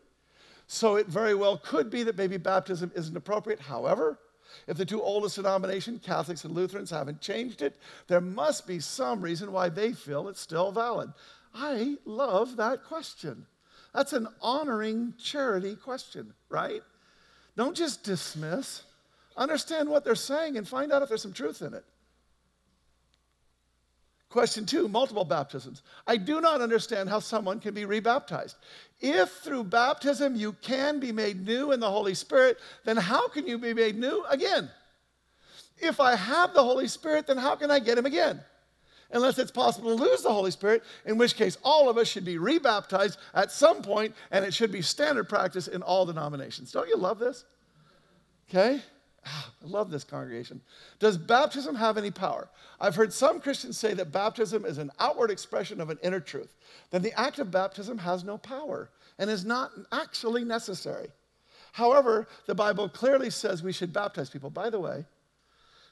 So 0.67 0.95
it 0.97 1.07
very 1.07 1.33
well 1.33 1.57
could 1.57 1.89
be 1.89 2.03
that 2.03 2.15
baby 2.15 2.37
baptism 2.37 2.91
isn't 2.95 3.17
appropriate. 3.17 3.59
However, 3.59 4.19
if 4.67 4.77
the 4.77 4.85
two 4.85 5.01
oldest 5.01 5.35
denominations, 5.35 6.05
Catholics 6.05 6.45
and 6.45 6.53
Lutherans, 6.53 6.91
haven't 6.91 7.21
changed 7.21 7.61
it, 7.61 7.77
there 8.07 8.21
must 8.21 8.67
be 8.67 8.79
some 8.79 9.21
reason 9.21 9.51
why 9.51 9.69
they 9.69 9.93
feel 9.93 10.27
it's 10.27 10.41
still 10.41 10.71
valid. 10.71 11.11
I 11.53 11.97
love 12.05 12.55
that 12.57 12.83
question. 12.83 13.45
That's 13.97 14.13
an 14.13 14.27
honoring 14.41 15.15
charity 15.17 15.75
question, 15.75 16.31
right? 16.49 16.83
Don't 17.55 17.75
just 17.75 18.03
dismiss. 18.03 18.83
Understand 19.35 19.89
what 19.89 20.05
they're 20.05 20.13
saying 20.13 20.55
and 20.55 20.67
find 20.67 20.91
out 20.91 21.01
if 21.01 21.09
there's 21.09 21.23
some 21.23 21.33
truth 21.33 21.63
in 21.63 21.73
it. 21.73 21.83
Question 24.29 24.67
two 24.67 24.87
multiple 24.87 25.25
baptisms. 25.25 25.81
I 26.05 26.17
do 26.17 26.41
not 26.41 26.61
understand 26.61 27.09
how 27.09 27.17
someone 27.17 27.59
can 27.59 27.73
be 27.73 27.85
rebaptized. 27.85 28.57
If 29.01 29.31
through 29.31 29.63
baptism 29.63 30.35
you 30.35 30.53
can 30.61 30.99
be 30.99 31.11
made 31.11 31.43
new 31.43 31.71
in 31.71 31.79
the 31.79 31.89
Holy 31.89 32.13
Spirit, 32.13 32.59
then 32.85 32.97
how 32.97 33.27
can 33.29 33.47
you 33.47 33.57
be 33.57 33.73
made 33.73 33.97
new 33.97 34.23
again? 34.29 34.69
If 35.79 35.99
I 35.99 36.15
have 36.15 36.53
the 36.53 36.63
Holy 36.63 36.87
Spirit, 36.87 37.25
then 37.25 37.37
how 37.37 37.55
can 37.55 37.71
I 37.71 37.79
get 37.79 37.97
him 37.97 38.05
again? 38.05 38.41
Unless 39.11 39.39
it's 39.39 39.51
possible 39.51 39.95
to 39.95 40.03
lose 40.03 40.21
the 40.21 40.33
Holy 40.33 40.51
Spirit, 40.51 40.83
in 41.05 41.17
which 41.17 41.35
case 41.35 41.57
all 41.63 41.89
of 41.89 41.97
us 41.97 42.07
should 42.07 42.25
be 42.25 42.37
rebaptized 42.37 43.17
at 43.33 43.51
some 43.51 43.81
point, 43.81 44.13
and 44.31 44.43
it 44.43 44.53
should 44.53 44.71
be 44.71 44.81
standard 44.81 45.29
practice 45.29 45.67
in 45.67 45.81
all 45.81 46.05
denominations. 46.05 46.71
Don't 46.71 46.89
you 46.89 46.97
love 46.97 47.19
this? 47.19 47.45
Okay? 48.49 48.81
Ah, 49.25 49.51
I 49.63 49.67
love 49.67 49.89
this 49.89 50.03
congregation. 50.03 50.61
Does 50.99 51.17
baptism 51.17 51.75
have 51.75 51.97
any 51.97 52.11
power? 52.11 52.49
I've 52.79 52.95
heard 52.95 53.11
some 53.11 53.39
Christians 53.39 53.77
say 53.77 53.93
that 53.93 54.11
baptism 54.11 54.65
is 54.65 54.77
an 54.77 54.91
outward 54.99 55.31
expression 55.31 55.81
of 55.81 55.89
an 55.89 55.99
inner 56.03 56.19
truth. 56.19 56.55
Then 56.91 57.01
the 57.01 57.17
act 57.19 57.39
of 57.39 57.51
baptism 57.51 57.97
has 57.99 58.23
no 58.23 58.37
power 58.37 58.89
and 59.17 59.29
is 59.29 59.45
not 59.45 59.71
actually 59.91 60.43
necessary. 60.43 61.09
However, 61.73 62.27
the 62.45 62.55
Bible 62.55 62.89
clearly 62.89 63.29
says 63.29 63.63
we 63.63 63.73
should 63.73 63.93
baptize 63.93 64.29
people. 64.29 64.49
By 64.49 64.69
the 64.69 64.79
way, 64.79 65.05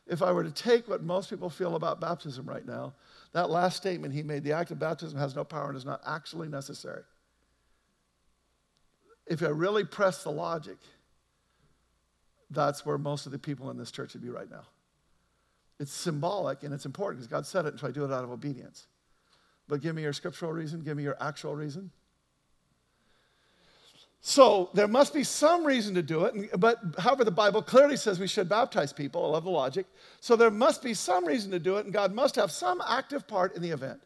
if 0.07 0.21
I 0.21 0.31
were 0.31 0.43
to 0.43 0.51
take 0.51 0.87
what 0.87 1.03
most 1.03 1.29
people 1.29 1.49
feel 1.49 1.75
about 1.75 1.99
baptism 1.99 2.45
right 2.45 2.65
now, 2.65 2.93
that 3.33 3.49
last 3.49 3.77
statement 3.77 4.13
he 4.13 4.23
made, 4.23 4.43
the 4.43 4.53
act 4.53 4.71
of 4.71 4.79
baptism 4.79 5.17
has 5.17 5.35
no 5.35 5.43
power 5.43 5.67
and 5.67 5.77
is 5.77 5.85
not 5.85 6.01
actually 6.05 6.47
necessary. 6.47 7.03
If 9.25 9.41
I 9.41 9.47
really 9.47 9.83
press 9.83 10.23
the 10.23 10.29
logic, 10.29 10.77
that's 12.51 12.85
where 12.85 12.99
most 12.99 13.25
of 13.25 13.31
the 13.31 13.39
people 13.39 13.71
in 13.71 13.77
this 13.77 13.91
church 13.91 14.13
would 14.13 14.21
be 14.21 14.29
right 14.29 14.49
now. 14.49 14.65
It's 15.79 15.91
symbolic 15.91 16.63
and 16.63 16.73
it's 16.73 16.85
important 16.85 17.19
because 17.19 17.31
God 17.31 17.45
said 17.45 17.65
it, 17.65 17.69
and 17.69 17.79
so 17.79 17.87
I 17.87 17.91
do 17.91 18.05
it 18.05 18.11
out 18.11 18.23
of 18.23 18.31
obedience. 18.31 18.87
But 19.67 19.81
give 19.81 19.95
me 19.95 20.03
your 20.03 20.13
scriptural 20.13 20.51
reason, 20.51 20.81
give 20.81 20.95
me 20.95 21.03
your 21.03 21.17
actual 21.19 21.55
reason. 21.55 21.89
So 24.27 24.71
there 24.73 24.87
must 24.87 25.13
be 25.13 25.23
some 25.23 25.63
reason 25.63 25.93
to 25.93 26.01
do 26.01 26.25
it, 26.25 26.59
but 26.59 26.79
however, 26.97 27.23
the 27.23 27.29
Bible 27.29 27.61
clearly 27.61 27.95
says 27.95 28.19
we 28.19 28.25
should 28.25 28.49
baptize 28.49 28.91
people. 28.91 29.23
I 29.23 29.27
love 29.27 29.43
the 29.43 29.51
logic. 29.51 29.85
So 30.19 30.35
there 30.35 30.49
must 30.49 30.81
be 30.81 30.95
some 30.95 31.25
reason 31.25 31.51
to 31.51 31.59
do 31.59 31.77
it, 31.77 31.85
and 31.85 31.93
God 31.93 32.11
must 32.11 32.35
have 32.35 32.49
some 32.49 32.81
active 32.87 33.27
part 33.27 33.55
in 33.55 33.61
the 33.61 33.69
event. 33.69 34.01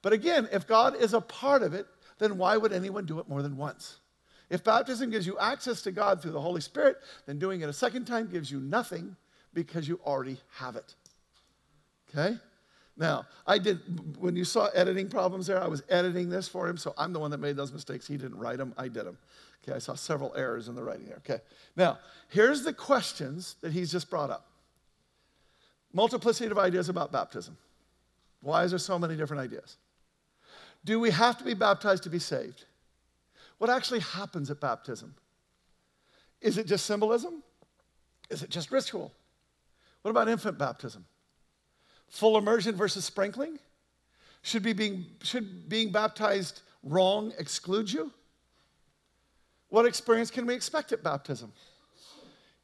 But 0.00 0.14
again, 0.14 0.48
if 0.52 0.66
God 0.66 0.96
is 0.96 1.12
a 1.12 1.20
part 1.20 1.62
of 1.62 1.74
it, 1.74 1.86
then 2.18 2.38
why 2.38 2.56
would 2.56 2.72
anyone 2.72 3.04
do 3.04 3.18
it 3.18 3.28
more 3.28 3.42
than 3.42 3.58
once? 3.58 3.98
If 4.48 4.64
baptism 4.64 5.10
gives 5.10 5.26
you 5.26 5.38
access 5.38 5.82
to 5.82 5.92
God 5.92 6.22
through 6.22 6.32
the 6.32 6.40
Holy 6.40 6.62
Spirit, 6.62 6.96
then 7.26 7.38
doing 7.38 7.60
it 7.60 7.68
a 7.68 7.74
second 7.74 8.06
time 8.06 8.28
gives 8.28 8.50
you 8.50 8.58
nothing 8.58 9.16
because 9.52 9.86
you 9.86 10.00
already 10.06 10.38
have 10.54 10.76
it. 10.76 10.94
Okay? 12.08 12.38
Now, 12.96 13.26
I 13.46 13.58
did, 13.58 13.80
when 14.18 14.36
you 14.36 14.44
saw 14.44 14.66
editing 14.74 15.08
problems 15.08 15.46
there, 15.46 15.62
I 15.62 15.66
was 15.66 15.82
editing 15.88 16.28
this 16.28 16.46
for 16.46 16.68
him, 16.68 16.76
so 16.76 16.94
I'm 16.98 17.12
the 17.12 17.18
one 17.18 17.30
that 17.30 17.38
made 17.38 17.56
those 17.56 17.72
mistakes. 17.72 18.06
He 18.06 18.16
didn't 18.16 18.38
write 18.38 18.58
them, 18.58 18.74
I 18.76 18.88
did 18.88 19.06
them. 19.06 19.18
Okay, 19.64 19.74
I 19.74 19.78
saw 19.78 19.94
several 19.94 20.34
errors 20.36 20.68
in 20.68 20.74
the 20.74 20.82
writing 20.82 21.06
there. 21.06 21.16
Okay, 21.18 21.40
now, 21.76 21.98
here's 22.28 22.64
the 22.64 22.72
questions 22.72 23.56
that 23.62 23.72
he's 23.72 23.90
just 23.90 24.10
brought 24.10 24.30
up 24.30 24.46
multiplicity 25.92 26.50
of 26.50 26.58
ideas 26.58 26.88
about 26.88 27.12
baptism. 27.12 27.56
Why 28.40 28.64
is 28.64 28.70
there 28.70 28.78
so 28.78 28.98
many 28.98 29.16
different 29.16 29.42
ideas? 29.42 29.76
Do 30.84 30.98
we 30.98 31.10
have 31.10 31.38
to 31.38 31.44
be 31.44 31.54
baptized 31.54 32.02
to 32.04 32.10
be 32.10 32.18
saved? 32.18 32.64
What 33.58 33.70
actually 33.70 34.00
happens 34.00 34.50
at 34.50 34.60
baptism? 34.60 35.14
Is 36.40 36.58
it 36.58 36.66
just 36.66 36.86
symbolism? 36.86 37.42
Is 38.30 38.42
it 38.42 38.50
just 38.50 38.72
ritual? 38.72 39.12
What 40.02 40.10
about 40.10 40.28
infant 40.28 40.58
baptism? 40.58 41.04
Full 42.12 42.36
immersion 42.36 42.76
versus 42.76 43.06
sprinkling? 43.06 43.58
Should, 44.42 44.62
be 44.62 44.74
being, 44.74 45.06
should 45.22 45.68
being 45.68 45.90
baptized 45.90 46.60
wrong 46.82 47.32
exclude 47.38 47.90
you? 47.90 48.12
What 49.70 49.86
experience 49.86 50.30
can 50.30 50.44
we 50.44 50.54
expect 50.54 50.92
at 50.92 51.02
baptism? 51.02 51.52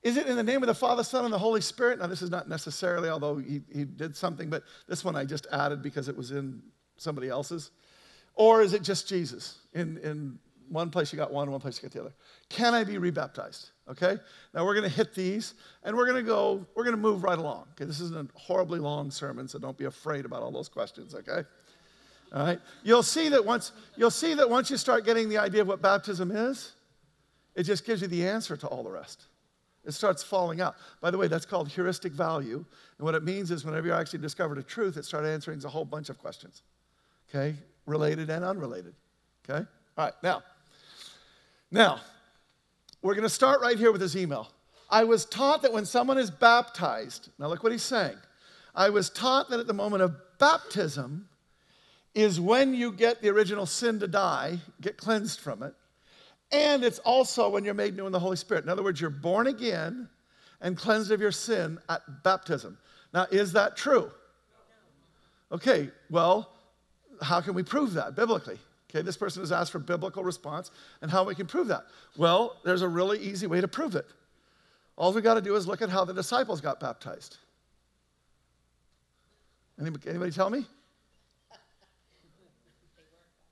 Is 0.03 0.19
it 0.19 0.27
in 0.27 0.37
the 0.37 0.43
name 0.43 0.63
of 0.63 0.67
the 0.67 0.75
Father, 0.75 1.03
Son, 1.03 1.25
and 1.25 1.33
the 1.33 1.39
Holy 1.39 1.63
Spirit? 1.63 1.99
Now, 1.99 2.07
this 2.09 2.21
is 2.21 2.31
not 2.31 2.47
necessarily, 2.47 3.09
although 3.09 3.39
he, 3.39 3.63
he 3.73 3.85
did 3.85 4.15
something, 4.15 4.51
but 4.51 4.65
this 4.87 5.03
one 5.03 5.17
I 5.17 5.25
just 5.25 5.47
added 5.51 5.83
because 5.83 6.09
it 6.09 6.17
was 6.17 6.31
in 6.31 6.63
somebody 6.99 7.31
else's. 7.31 7.71
Or 8.35 8.61
is 8.61 8.75
it 8.75 8.83
just 8.83 9.09
Jesus 9.09 9.61
in, 9.73 9.97
in 9.99 10.39
one 10.69 10.91
place 10.91 11.13
you 11.13 11.17
got 11.17 11.33
one, 11.33 11.51
one 11.51 11.61
place 11.61 11.79
you 11.79 11.89
got 11.89 11.93
the 11.93 12.01
other. 12.01 12.13
Can 12.49 12.75
I 12.75 12.85
be 12.85 12.99
rebaptized? 12.99 13.71
Okay? 13.89 14.19
Now 14.55 14.65
we're 14.65 14.75
going 14.75 14.89
to 14.89 14.95
hit 14.95 15.15
these 15.15 15.55
and 15.83 15.97
we're 15.97 16.07
going 16.07 16.23
to 16.23 16.29
go, 16.29 16.67
we're 16.75 16.85
going 16.85 16.97
to 16.97 17.01
move 17.01 17.25
right 17.25 17.39
along. 17.39 17.67
Okay? 17.73 17.85
This 17.85 18.01
isn't 18.01 18.31
a 18.31 18.39
horribly 18.39 18.79
long 18.79 19.11
sermon, 19.11 19.49
so 19.49 19.59
don't 19.59 19.77
be 19.77 19.87
afraid 19.87 20.25
about 20.25 20.43
all 20.43 20.51
those 20.51 20.69
questions, 20.69 21.15
okay? 21.15 21.45
All 22.35 22.45
right? 22.45 22.61
You'll 22.83 23.03
see 23.03 23.29
that 23.31 23.45
once 23.45 23.73
you'll 23.97 24.11
see 24.11 24.35
that 24.35 24.49
once 24.49 24.71
you 24.71 24.77
start 24.77 25.05
getting 25.05 25.29
the 25.29 25.39
idea 25.39 25.63
of 25.63 25.69
what 25.69 25.81
baptism 25.81 26.31
is, 26.31 26.73
it 27.55 27.63
just 27.63 27.85
gives 27.85 28.03
you 28.03 28.09
the 28.09 28.27
answer 28.27 28.57
to 28.57 28.67
all 28.67 28.83
the 28.83 28.91
rest. 28.91 29.25
It 29.85 29.93
starts 29.93 30.23
falling 30.23 30.61
out. 30.61 30.77
By 31.01 31.11
the 31.11 31.17
way, 31.17 31.29
that's 31.29 31.47
called 31.47 31.69
heuristic 31.69 32.13
value. 32.13 32.65
And 32.99 33.05
what 33.05 33.15
it 33.15 33.25
means 33.25 33.51
is 33.51 33.65
whenever 33.65 33.87
you 33.87 33.95
actually 33.95 34.19
discovered 34.19 34.59
a 34.59 34.63
truth, 34.63 34.99
it 34.99 35.05
started 35.07 35.29
answering 35.29 35.65
a 35.65 35.69
whole 35.69 35.87
bunch 35.87 36.11
of 36.11 36.19
questions. 36.19 36.63
Okay? 37.31 37.57
Related 37.87 38.29
and 38.29 38.45
unrelated. 38.45 38.95
Okay? 39.49 39.67
All 39.97 40.05
right, 40.05 40.13
now 40.23 40.43
now, 41.71 42.01
we're 43.03 43.15
going 43.15 43.23
to 43.23 43.29
start 43.29 43.61
right 43.61 43.79
here 43.79 43.93
with 43.93 44.01
his 44.01 44.17
email. 44.17 44.51
I 44.91 45.05
was 45.05 45.25
taught 45.25 45.63
that 45.63 45.73
when 45.73 45.85
someone 45.85 46.19
is 46.19 46.31
baptized, 46.31 47.29
now 47.39 47.49
look 47.49 47.63
what 47.63 47.73
he's 47.73 47.83
saying. 47.83 48.17
I 48.75 48.91
was 48.91 49.11
taught 49.11 49.51
that 49.51 49.61
at 49.61 49.67
the 49.67 49.75
moment 49.75 50.03
of 50.03 50.17
baptism 50.39 51.29
is 52.15 52.41
when 52.41 52.75
you 52.75 52.93
get 52.93 53.21
the 53.21 53.29
original 53.29 53.67
sin 53.67 54.01
to 54.01 54.09
die, 54.09 54.59
get 54.81 54.97
cleansed 54.97 55.41
from 55.41 55.63
it, 55.63 55.75
and 56.51 56.83
it's 56.83 56.99
also 57.01 57.51
when 57.51 57.65
you're 57.65 57.75
made 57.75 57.97
new 57.97 58.07
in 58.07 58.13
the 58.13 58.19
Holy 58.19 58.37
Spirit. 58.37 58.65
In 58.65 58.71
other 58.71 58.83
words, 58.83 59.01
you're 59.01 59.11
born 59.11 59.47
again 59.47 60.09
and 60.61 60.77
cleansed 60.77 61.11
of 61.11 61.21
your 61.21 61.33
sin 61.33 61.79
at 61.89 62.01
baptism. 62.25 62.79
Now, 63.13 63.27
is 63.31 63.53
that 63.53 63.77
true? 63.77 64.11
Okay, 65.53 65.91
well, 66.11 66.51
how 67.21 67.41
can 67.41 67.55
we 67.55 67.63
prove 67.63 67.93
that 67.95 68.17
biblically? 68.17 68.59
Okay, 68.91 69.03
this 69.03 69.17
person 69.17 69.43
has 69.43 69.53
asked 69.53 69.71
for 69.71 69.79
biblical 69.79 70.25
response 70.25 70.71
and 71.03 71.11
how 71.11 71.25
we 71.25 71.35
can 71.35 71.47
prove 71.47 71.69
that. 71.69 71.85
Well, 72.17 72.57
there's 72.65 72.83
a 72.83 72.89
really 72.89 73.19
easy 73.19 73.47
way 73.47 73.61
to 73.61 73.69
prove 73.69 73.95
it. 73.95 74.07
All 74.97 75.13
we 75.13 75.21
got 75.21 75.35
to 75.35 75.43
do 75.43 75.55
is 75.57 75.67
look 75.67 75.83
at 75.83 75.91
how 75.91 76.05
the 76.05 76.15
disciples 76.15 76.61
got 76.61 76.81
baptized. 76.81 77.37
Anybody, 79.81 80.09
anybody 80.09 80.31
tell 80.33 80.51
me? 80.51 80.65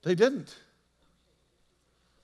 They 0.02 0.14
didn't. 0.14 0.56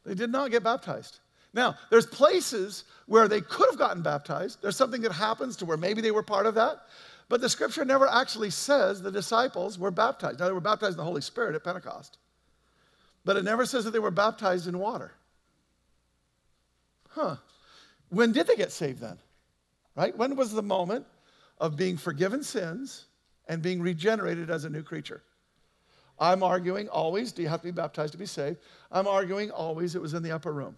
They 0.04 0.14
did 0.14 0.30
not 0.30 0.50
get 0.50 0.64
baptized. 0.64 1.18
Now, 1.54 1.76
there's 1.90 2.06
places 2.06 2.84
where 3.06 3.28
they 3.28 3.40
could 3.40 3.68
have 3.70 3.78
gotten 3.78 4.02
baptized. 4.02 4.62
There's 4.62 4.76
something 4.76 5.02
that 5.02 5.12
happens 5.12 5.56
to 5.58 5.66
where 5.66 5.76
maybe 5.76 6.00
they 6.00 6.10
were 6.10 6.22
part 6.22 6.46
of 6.46 6.54
that. 6.54 6.78
But 7.28 7.40
the 7.40 7.48
scripture 7.48 7.84
never 7.84 8.08
actually 8.08 8.50
says 8.50 9.02
the 9.02 9.12
disciples 9.12 9.78
were 9.78 9.90
baptized. 9.90 10.40
Now, 10.40 10.46
they 10.46 10.52
were 10.52 10.60
baptized 10.60 10.92
in 10.92 10.98
the 10.98 11.04
Holy 11.04 11.20
Spirit 11.20 11.54
at 11.54 11.62
Pentecost. 11.62 12.18
But 13.24 13.36
it 13.36 13.44
never 13.44 13.66
says 13.66 13.84
that 13.84 13.92
they 13.92 13.98
were 13.98 14.10
baptized 14.10 14.66
in 14.66 14.78
water. 14.78 15.12
Huh. 17.10 17.36
When 18.08 18.32
did 18.32 18.46
they 18.46 18.56
get 18.56 18.72
saved 18.72 19.00
then? 19.00 19.18
Right? 19.94 20.16
When 20.16 20.36
was 20.36 20.52
the 20.52 20.62
moment 20.62 21.06
of 21.58 21.76
being 21.76 21.96
forgiven 21.96 22.42
sins 22.42 23.06
and 23.48 23.62
being 23.62 23.80
regenerated 23.80 24.50
as 24.50 24.64
a 24.64 24.70
new 24.70 24.82
creature? 24.82 25.22
I'm 26.18 26.42
arguing 26.42 26.88
always, 26.88 27.32
do 27.32 27.42
you 27.42 27.48
have 27.48 27.60
to 27.60 27.66
be 27.66 27.72
baptized 27.72 28.12
to 28.12 28.18
be 28.18 28.26
saved? 28.26 28.58
I'm 28.90 29.06
arguing 29.06 29.50
always 29.50 29.94
it 29.94 30.02
was 30.02 30.14
in 30.14 30.22
the 30.22 30.32
upper 30.32 30.52
room. 30.52 30.76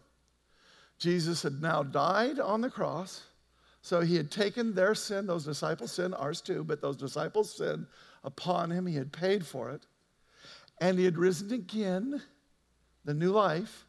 Jesus 0.99 1.43
had 1.43 1.61
now 1.61 1.83
died 1.83 2.41
on 2.41 2.61
the 2.61 2.71
cross. 2.71 3.23
So 3.83 4.01
he 4.01 4.17
had 4.17 4.31
taken 4.31 4.75
their 4.75 4.95
sin, 4.95 5.27
those 5.27 5.45
disciples' 5.45 5.93
sin, 5.93 6.15
ours 6.15 6.41
too, 6.41 6.65
but 6.65 6.81
those 6.81 6.97
disciples' 6.97 7.55
sin 7.55 7.87
upon 8.23 8.71
him. 8.71 8.87
He 8.87 8.95
had 8.95 9.13
paid 9.13 9.45
for 9.45 9.71
it. 9.71 9.83
And 10.81 10.99
he 10.99 11.05
had 11.05 11.19
risen 11.19 11.53
again, 11.53 12.23
the 13.05 13.15
new 13.15 13.31
life. 13.31 13.85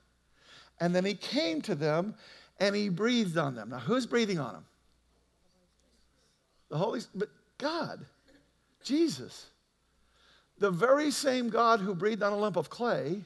And 0.80 0.94
then 0.96 1.06
he 1.06 1.14
came 1.14 1.62
to 1.64 1.76
them 1.76 2.16
and 2.60 2.76
he 2.76 2.90
breathed 2.90 3.38
on 3.38 3.56
them. 3.56 3.70
Now, 3.70 3.80
who's 3.80 4.06
breathing 4.06 4.40
on 4.40 4.54
them? 4.54 4.66
The 6.70 6.78
Holy 6.78 7.00
Spirit. 7.00 7.20
But 7.20 7.30
God, 7.58 8.06
Jesus. 8.84 9.48
The 10.60 10.72
very 10.72 11.12
same 11.12 11.50
God 11.50 11.80
who 11.80 11.96
breathed 11.96 12.24
on 12.24 12.34
a 12.34 12.38
lump 12.38 12.56
of 12.56 12.70
clay 12.70 13.24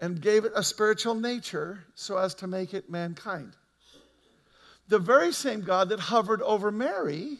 and 0.00 0.20
gave 0.20 0.44
it 0.44 0.52
a 0.54 0.62
spiritual 0.62 1.14
nature 1.14 1.84
so 1.94 2.16
as 2.16 2.34
to 2.36 2.46
make 2.46 2.74
it 2.74 2.90
mankind 2.90 3.54
the 4.88 4.98
very 4.98 5.32
same 5.32 5.62
God 5.62 5.88
that 5.88 6.00
hovered 6.00 6.42
over 6.42 6.70
Mary 6.70 7.38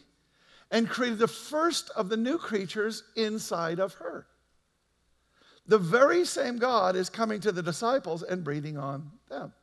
and 0.71 0.89
created 0.89 1.19
the 1.19 1.27
first 1.27 1.89
of 1.91 2.09
the 2.09 2.17
new 2.17 2.37
creatures 2.37 3.03
inside 3.15 3.79
of 3.79 3.93
her. 3.95 4.25
The 5.67 5.77
very 5.77 6.25
same 6.25 6.57
God 6.57 6.95
is 6.95 7.09
coming 7.09 7.39
to 7.41 7.51
the 7.51 7.63
disciples 7.63 8.23
and 8.23 8.43
breathing 8.43 8.77
on 8.77 9.11
them. 9.29 9.53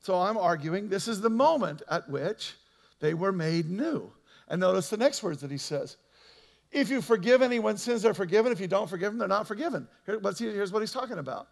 So 0.00 0.16
I'm 0.16 0.36
arguing 0.36 0.88
this 0.88 1.08
is 1.08 1.20
the 1.20 1.30
moment 1.30 1.82
at 1.90 2.08
which 2.10 2.54
they 3.00 3.14
were 3.14 3.32
made 3.32 3.70
new. 3.70 4.12
And 4.48 4.60
notice 4.60 4.90
the 4.90 4.98
next 4.98 5.22
words 5.22 5.40
that 5.40 5.50
he 5.50 5.56
says. 5.56 5.96
If 6.70 6.90
you 6.90 7.00
forgive 7.00 7.40
anyone's 7.40 7.82
sins, 7.82 8.02
they're 8.02 8.12
forgiven. 8.12 8.52
If 8.52 8.60
you 8.60 8.66
don't 8.66 8.90
forgive 8.90 9.12
them, 9.12 9.18
they're 9.18 9.28
not 9.28 9.46
forgiven. 9.46 9.88
Here, 10.04 10.20
here's 10.38 10.72
what 10.72 10.80
he's 10.80 10.92
talking 10.92 11.18
about. 11.18 11.48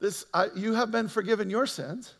This, 0.00 0.24
I, 0.32 0.46
you 0.56 0.72
have 0.72 0.90
been 0.90 1.08
forgiven 1.08 1.50
your 1.50 1.66
sins. 1.66 2.14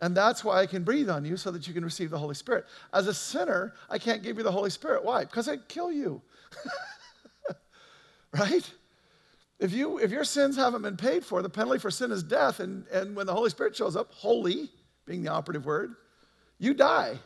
And 0.00 0.16
that's 0.16 0.44
why 0.44 0.60
I 0.60 0.66
can 0.66 0.84
breathe 0.84 1.10
on 1.10 1.24
you 1.24 1.36
so 1.36 1.50
that 1.50 1.66
you 1.66 1.74
can 1.74 1.84
receive 1.84 2.10
the 2.10 2.18
Holy 2.18 2.36
Spirit. 2.36 2.66
As 2.92 3.08
a 3.08 3.14
sinner, 3.14 3.74
I 3.90 3.98
can't 3.98 4.22
give 4.22 4.36
you 4.36 4.44
the 4.44 4.52
Holy 4.52 4.70
Spirit. 4.70 5.04
Why? 5.04 5.24
Because 5.24 5.48
I'd 5.48 5.66
kill 5.66 5.90
you. 5.90 6.22
right? 8.32 8.70
If, 9.58 9.72
you, 9.72 9.98
if 9.98 10.10
your 10.10 10.24
sins 10.24 10.56
haven't 10.56 10.82
been 10.82 10.96
paid 10.96 11.24
for, 11.24 11.42
the 11.42 11.48
penalty 11.48 11.78
for 11.78 11.90
sin 11.90 12.12
is 12.12 12.22
death. 12.22 12.60
And, 12.60 12.86
and 12.88 13.16
when 13.16 13.26
the 13.26 13.34
Holy 13.34 13.50
Spirit 13.50 13.74
shows 13.74 13.96
up, 13.96 14.12
holy 14.12 14.70
being 15.04 15.22
the 15.22 15.30
operative 15.30 15.66
word, 15.66 15.94
you 16.58 16.74
die. 16.74 17.18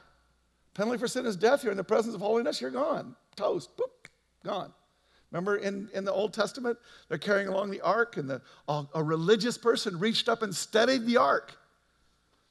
Penalty 0.75 0.99
for 0.99 1.09
sin 1.09 1.27
is 1.27 1.37
death. 1.37 1.63
You're 1.63 1.73
in 1.73 1.77
the 1.77 1.85
presence 1.85 2.15
of 2.15 2.21
holiness, 2.21 2.61
you're 2.61 2.71
gone. 2.71 3.15
Toast, 3.37 3.77
boop, 3.77 4.09
gone. 4.45 4.73
Remember 5.31 5.57
in, 5.57 5.89
in 5.95 6.05
the 6.05 6.13
Old 6.13 6.35
Testament, 6.35 6.79
they're 7.09 7.19
carrying 7.19 7.49
along 7.49 7.71
the 7.71 7.81
ark, 7.81 8.19
and 8.19 8.29
the, 8.29 8.43
a, 8.69 8.85
a 8.95 9.03
religious 9.03 9.57
person 9.57 9.99
reached 9.99 10.29
up 10.29 10.43
and 10.43 10.55
steadied 10.55 11.07
the 11.07 11.17
ark 11.17 11.57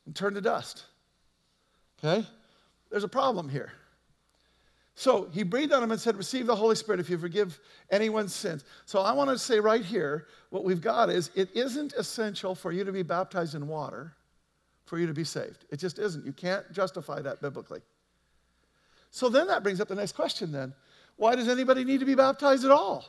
and 0.05 0.15
turned 0.15 0.35
to 0.35 0.41
dust. 0.41 0.85
Okay? 1.99 2.25
There's 2.89 3.03
a 3.03 3.07
problem 3.07 3.49
here. 3.49 3.71
So 5.01 5.27
he 5.33 5.41
breathed 5.41 5.73
on 5.73 5.81
him 5.81 5.89
and 5.89 5.99
said, 5.99 6.15
Receive 6.15 6.45
the 6.45 6.55
Holy 6.55 6.75
Spirit 6.75 6.99
if 6.99 7.09
you 7.09 7.17
forgive 7.17 7.59
anyone's 7.89 8.35
sins. 8.35 8.63
So 8.85 8.99
I 8.99 9.13
want 9.13 9.31
to 9.31 9.39
say 9.39 9.59
right 9.59 9.83
here 9.83 10.27
what 10.51 10.63
we've 10.63 10.79
got 10.79 11.09
is 11.09 11.31
it 11.33 11.49
isn't 11.55 11.93
essential 11.93 12.53
for 12.53 12.71
you 12.71 12.83
to 12.83 12.91
be 12.91 13.01
baptized 13.01 13.55
in 13.55 13.67
water 13.67 14.13
for 14.85 14.99
you 14.99 15.07
to 15.07 15.13
be 15.13 15.23
saved. 15.23 15.65
It 15.71 15.77
just 15.77 15.97
isn't. 15.97 16.23
You 16.23 16.33
can't 16.33 16.71
justify 16.71 17.19
that 17.23 17.41
biblically. 17.41 17.81
So 19.09 19.27
then 19.27 19.47
that 19.47 19.63
brings 19.63 19.81
up 19.81 19.87
the 19.87 19.95
next 19.95 20.11
question 20.11 20.51
then. 20.51 20.71
Why 21.17 21.33
does 21.33 21.47
anybody 21.47 21.83
need 21.83 22.01
to 22.01 22.05
be 22.05 22.13
baptized 22.13 22.63
at 22.63 22.69
all? 22.69 23.03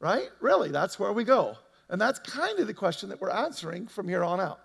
Right? 0.00 0.28
Really, 0.40 0.72
that's 0.72 0.98
where 0.98 1.12
we 1.12 1.22
go. 1.22 1.56
And 1.88 2.00
that's 2.00 2.18
kind 2.18 2.58
of 2.58 2.66
the 2.66 2.74
question 2.74 3.10
that 3.10 3.20
we're 3.20 3.30
answering 3.30 3.86
from 3.86 4.08
here 4.08 4.24
on 4.24 4.40
out. 4.40 4.58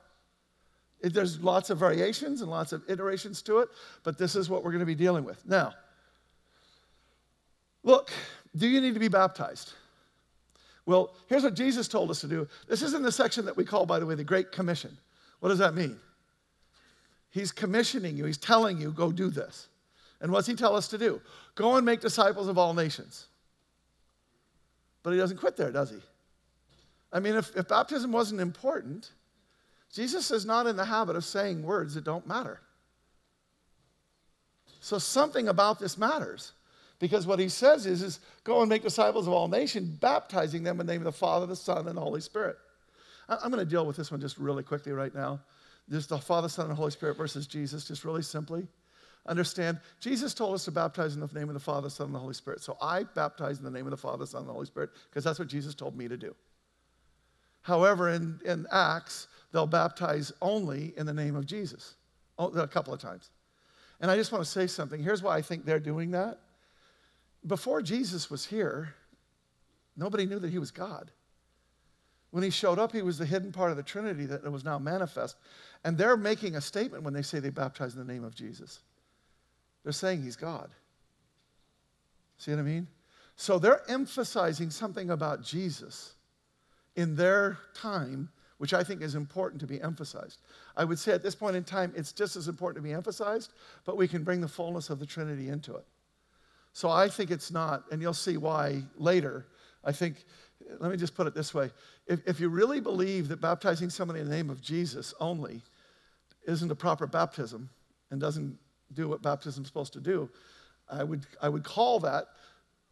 There's 1.04 1.40
lots 1.40 1.70
of 1.70 1.78
variations 1.78 2.42
and 2.42 2.50
lots 2.50 2.72
of 2.72 2.82
iterations 2.90 3.44
to 3.44 3.60
it, 3.60 3.70
but 4.04 4.18
this 4.18 4.36
is 4.36 4.50
what 4.50 4.64
we're 4.64 4.72
going 4.72 4.80
to 4.80 4.88
be 4.88 4.96
dealing 4.96 5.26
with. 5.26 5.46
Now, 5.46 5.74
look, 7.84 8.12
do 8.56 8.68
you 8.68 8.82
need 8.82 8.94
to 8.94 9.00
be 9.00 9.08
baptized? 9.08 9.74
Well, 10.86 11.16
here's 11.28 11.44
what 11.44 11.56
Jesus 11.56 11.88
told 11.88 12.12
us 12.12 12.22
to 12.22 12.28
do. 12.28 12.48
This 12.68 12.82
is 12.82 12.94
in 12.94 13.04
the 13.04 13.12
section 13.12 13.46
that 13.46 13.56
we 13.56 13.64
call, 13.64 13.86
by 13.86 14.00
the 14.00 14.06
way, 14.06 14.16
the 14.16 14.24
Great 14.24 14.52
Commission. 14.52 14.98
What 15.40 15.50
does 15.50 15.60
that 15.60 15.76
mean? 15.76 15.98
He's 17.30 17.52
commissioning 17.52 18.18
you, 18.18 18.26
he's 18.26 18.38
telling 18.38 18.80
you, 18.80 18.92
go 18.92 19.12
do 19.12 19.30
this. 19.30 19.68
And 20.22 20.32
what's 20.32 20.48
he 20.48 20.56
tell 20.56 20.76
us 20.76 20.88
to 20.90 20.98
do? 20.98 21.22
Go 21.56 21.76
and 21.76 21.86
make 21.86 22.00
disciples 22.00 22.48
of 22.48 22.58
all 22.58 22.74
nations. 22.74 23.28
But 25.02 25.12
he 25.12 25.18
doesn't 25.18 25.38
quit 25.38 25.58
there, 25.58 25.72
does 25.72 25.90
he? 25.90 25.98
I 27.12 27.20
mean, 27.20 27.36
if, 27.36 27.56
if 27.56 27.68
baptism 27.68 28.12
wasn't 28.12 28.40
important, 28.40 29.12
Jesus 29.94 30.32
is 30.32 30.46
not 30.46 30.66
in 30.66 30.76
the 30.76 30.86
habit 30.86 31.16
of 31.16 31.26
saying 31.26 31.62
words 31.62 31.94
that 31.94 32.04
don't 32.04 32.26
matter. 32.26 32.62
So 34.80 34.98
something 34.98 35.48
about 35.48 35.80
this 35.80 35.98
matters. 35.98 36.54
Because 37.00 37.28
what 37.28 37.40
he 37.40 37.50
says 37.50 37.86
is, 37.86 38.02
is 38.02 38.20
go 38.44 38.62
and 38.62 38.70
make 38.70 38.84
disciples 38.84 39.28
of 39.28 39.34
all 39.34 39.48
nations, 39.48 39.90
baptizing 40.00 40.64
them 40.64 40.80
in 40.80 40.86
the 40.86 40.94
name 40.94 41.02
of 41.02 41.06
the 41.06 41.12
Father, 41.12 41.46
the 41.46 41.56
Son, 41.56 41.88
and 41.88 41.98
the 41.98 42.02
Holy 42.02 42.22
Spirit. 42.22 42.56
I'm 43.28 43.52
going 43.52 43.64
to 43.64 43.70
deal 43.70 43.86
with 43.86 43.98
this 43.98 44.12
one 44.12 44.22
just 44.22 44.38
really 44.38 44.64
quickly 44.64 44.92
right 44.92 45.14
now. 45.14 45.40
Just 45.90 46.10
the 46.10 46.18
Father, 46.18 46.50
Son, 46.50 46.68
and 46.68 46.76
Holy 46.76 46.92
Spirit 46.92 47.18
versus 47.18 47.48
Jesus, 47.48 47.86
just 47.86 48.06
really 48.06 48.22
simply. 48.22 48.68
Understand, 49.26 49.80
Jesus 50.02 50.34
told 50.34 50.54
us 50.54 50.66
to 50.66 50.72
baptize 50.72 51.14
in 51.14 51.22
the 51.22 51.28
name 51.28 51.48
of 51.48 51.54
the 51.54 51.60
Father, 51.60 51.90
Son, 51.90 52.08
and 52.08 52.16
the 52.16 52.20
Holy 52.20 52.34
Spirit. 52.34 52.62
So 52.62 52.78
I 52.82 53.04
baptize 53.04 53.58
in 53.58 53.64
the 53.64 53.72
name 53.72 53.86
of 53.86 53.92
the 53.92 53.98
Father, 53.98 54.26
Son, 54.26 54.42
and 54.42 54.50
the 54.50 54.54
Holy 54.54 54.66
Spirit 54.66 54.90
because 55.10 55.24
that's 55.24 55.40
what 55.40 55.48
Jesus 55.48 55.74
told 55.74 55.98
me 55.98 56.08
to 56.08 56.18
do. 56.18 56.36
However, 57.62 58.10
in, 58.10 58.40
in 58.46 58.68
Acts, 58.72 59.28
they'll 59.54 59.68
baptize 59.68 60.34
only 60.42 60.94
in 60.98 61.06
the 61.06 61.14
name 61.14 61.36
of 61.36 61.46
Jesus 61.46 61.96
a 62.38 62.68
couple 62.68 62.94
of 62.94 63.00
times. 63.00 63.30
And 64.02 64.12
I 64.12 64.18
just 64.18 64.34
want 64.34 64.44
to 64.44 64.50
say 64.50 64.68
something. 64.68 65.02
Here's 65.02 65.24
why 65.24 65.38
I 65.38 65.42
think 65.42 65.64
they're 65.64 65.80
doing 65.80 66.12
that. 66.12 66.40
Before 67.46 67.82
Jesus 67.82 68.30
was 68.30 68.46
here, 68.46 68.96
nobody 69.98 70.26
knew 70.26 70.40
that 70.40 70.52
he 70.52 70.60
was 70.60 70.72
God. 70.72 71.12
When 72.32 72.44
he 72.44 72.50
showed 72.50 72.80
up, 72.80 72.92
he 72.92 73.02
was 73.02 73.18
the 73.18 73.26
hidden 73.26 73.52
part 73.52 73.72
of 73.72 73.78
the 73.78 73.84
Trinity 73.84 74.26
that 74.26 74.50
was 74.52 74.64
now 74.64 74.80
manifest. 74.80 75.38
And 75.84 75.98
they're 75.98 76.18
making 76.18 76.56
a 76.56 76.62
statement 76.62 77.04
when 77.04 77.14
they 77.14 77.22
say 77.22 77.40
they 77.40 77.50
baptize 77.50 77.94
in 77.94 78.06
the 78.06 78.12
name 78.12 78.24
of 78.24 78.34
Jesus. 78.34 78.80
They're 79.84 79.92
saying 79.92 80.24
he's 80.24 80.36
God. 80.36 80.72
See 82.38 82.52
what 82.52 82.60
I 82.60 82.64
mean? 82.64 82.88
So 83.36 83.60
they're 83.60 83.84
emphasizing 83.90 84.70
something 84.70 85.12
about 85.12 85.44
Jesus 85.44 86.14
in 86.96 87.16
their 87.16 87.60
time 87.76 88.30
which 88.64 88.74
I 88.74 88.82
think 88.82 89.02
is 89.02 89.16
important 89.16 89.60
to 89.60 89.68
be 89.68 89.82
emphasized. 89.82 90.40
I 90.78 90.86
would 90.86 90.98
say 90.98 91.12
at 91.12 91.22
this 91.22 91.36
point 91.36 91.58
in 91.58 91.66
time, 91.66 91.92
it's 91.98 92.14
just 92.14 92.38
as 92.38 92.48
important 92.48 92.82
to 92.82 92.88
be 92.88 92.94
emphasized, 92.94 93.52
but 93.84 93.98
we 93.98 94.08
can 94.08 94.24
bring 94.24 94.40
the 94.40 94.48
fullness 94.48 94.90
of 94.90 95.00
the 95.00 95.06
Trinity 95.06 95.50
into 95.50 95.76
it. 95.76 95.86
So 96.74 96.90
I 96.90 97.08
think 97.08 97.32
it's 97.32 97.52
not, 97.52 97.84
and 97.92 98.02
you'll 98.02 98.14
see 98.14 98.38
why 98.38 98.82
later. 98.98 99.46
I 99.84 99.92
think, 99.92 100.26
let 100.80 100.92
me 100.92 100.98
just 100.98 101.16
put 101.16 101.28
it 101.28 101.36
this 101.36 101.54
way 101.54 101.70
if, 102.08 102.20
if 102.28 102.40
you 102.40 102.50
really 102.50 102.82
believe 102.82 103.28
that 103.30 103.40
baptizing 103.40 103.90
somebody 103.90 104.20
in 104.20 104.28
the 104.28 104.36
name 104.36 104.50
of 104.50 104.62
Jesus 104.62 105.14
only 105.20 105.62
isn't 106.48 106.72
a 106.72 106.76
proper 106.76 107.08
baptism 107.08 107.70
and 108.12 108.20
doesn't 108.20 108.58
do 108.94 109.08
what 109.08 109.22
baptism 109.22 109.64
is 109.64 109.68
supposed 109.68 109.94
to 109.94 110.02
do, 110.02 110.30
I 110.90 111.04
would, 111.04 111.26
I 111.42 111.50
would 111.50 111.64
call 111.64 112.00
that 112.02 112.26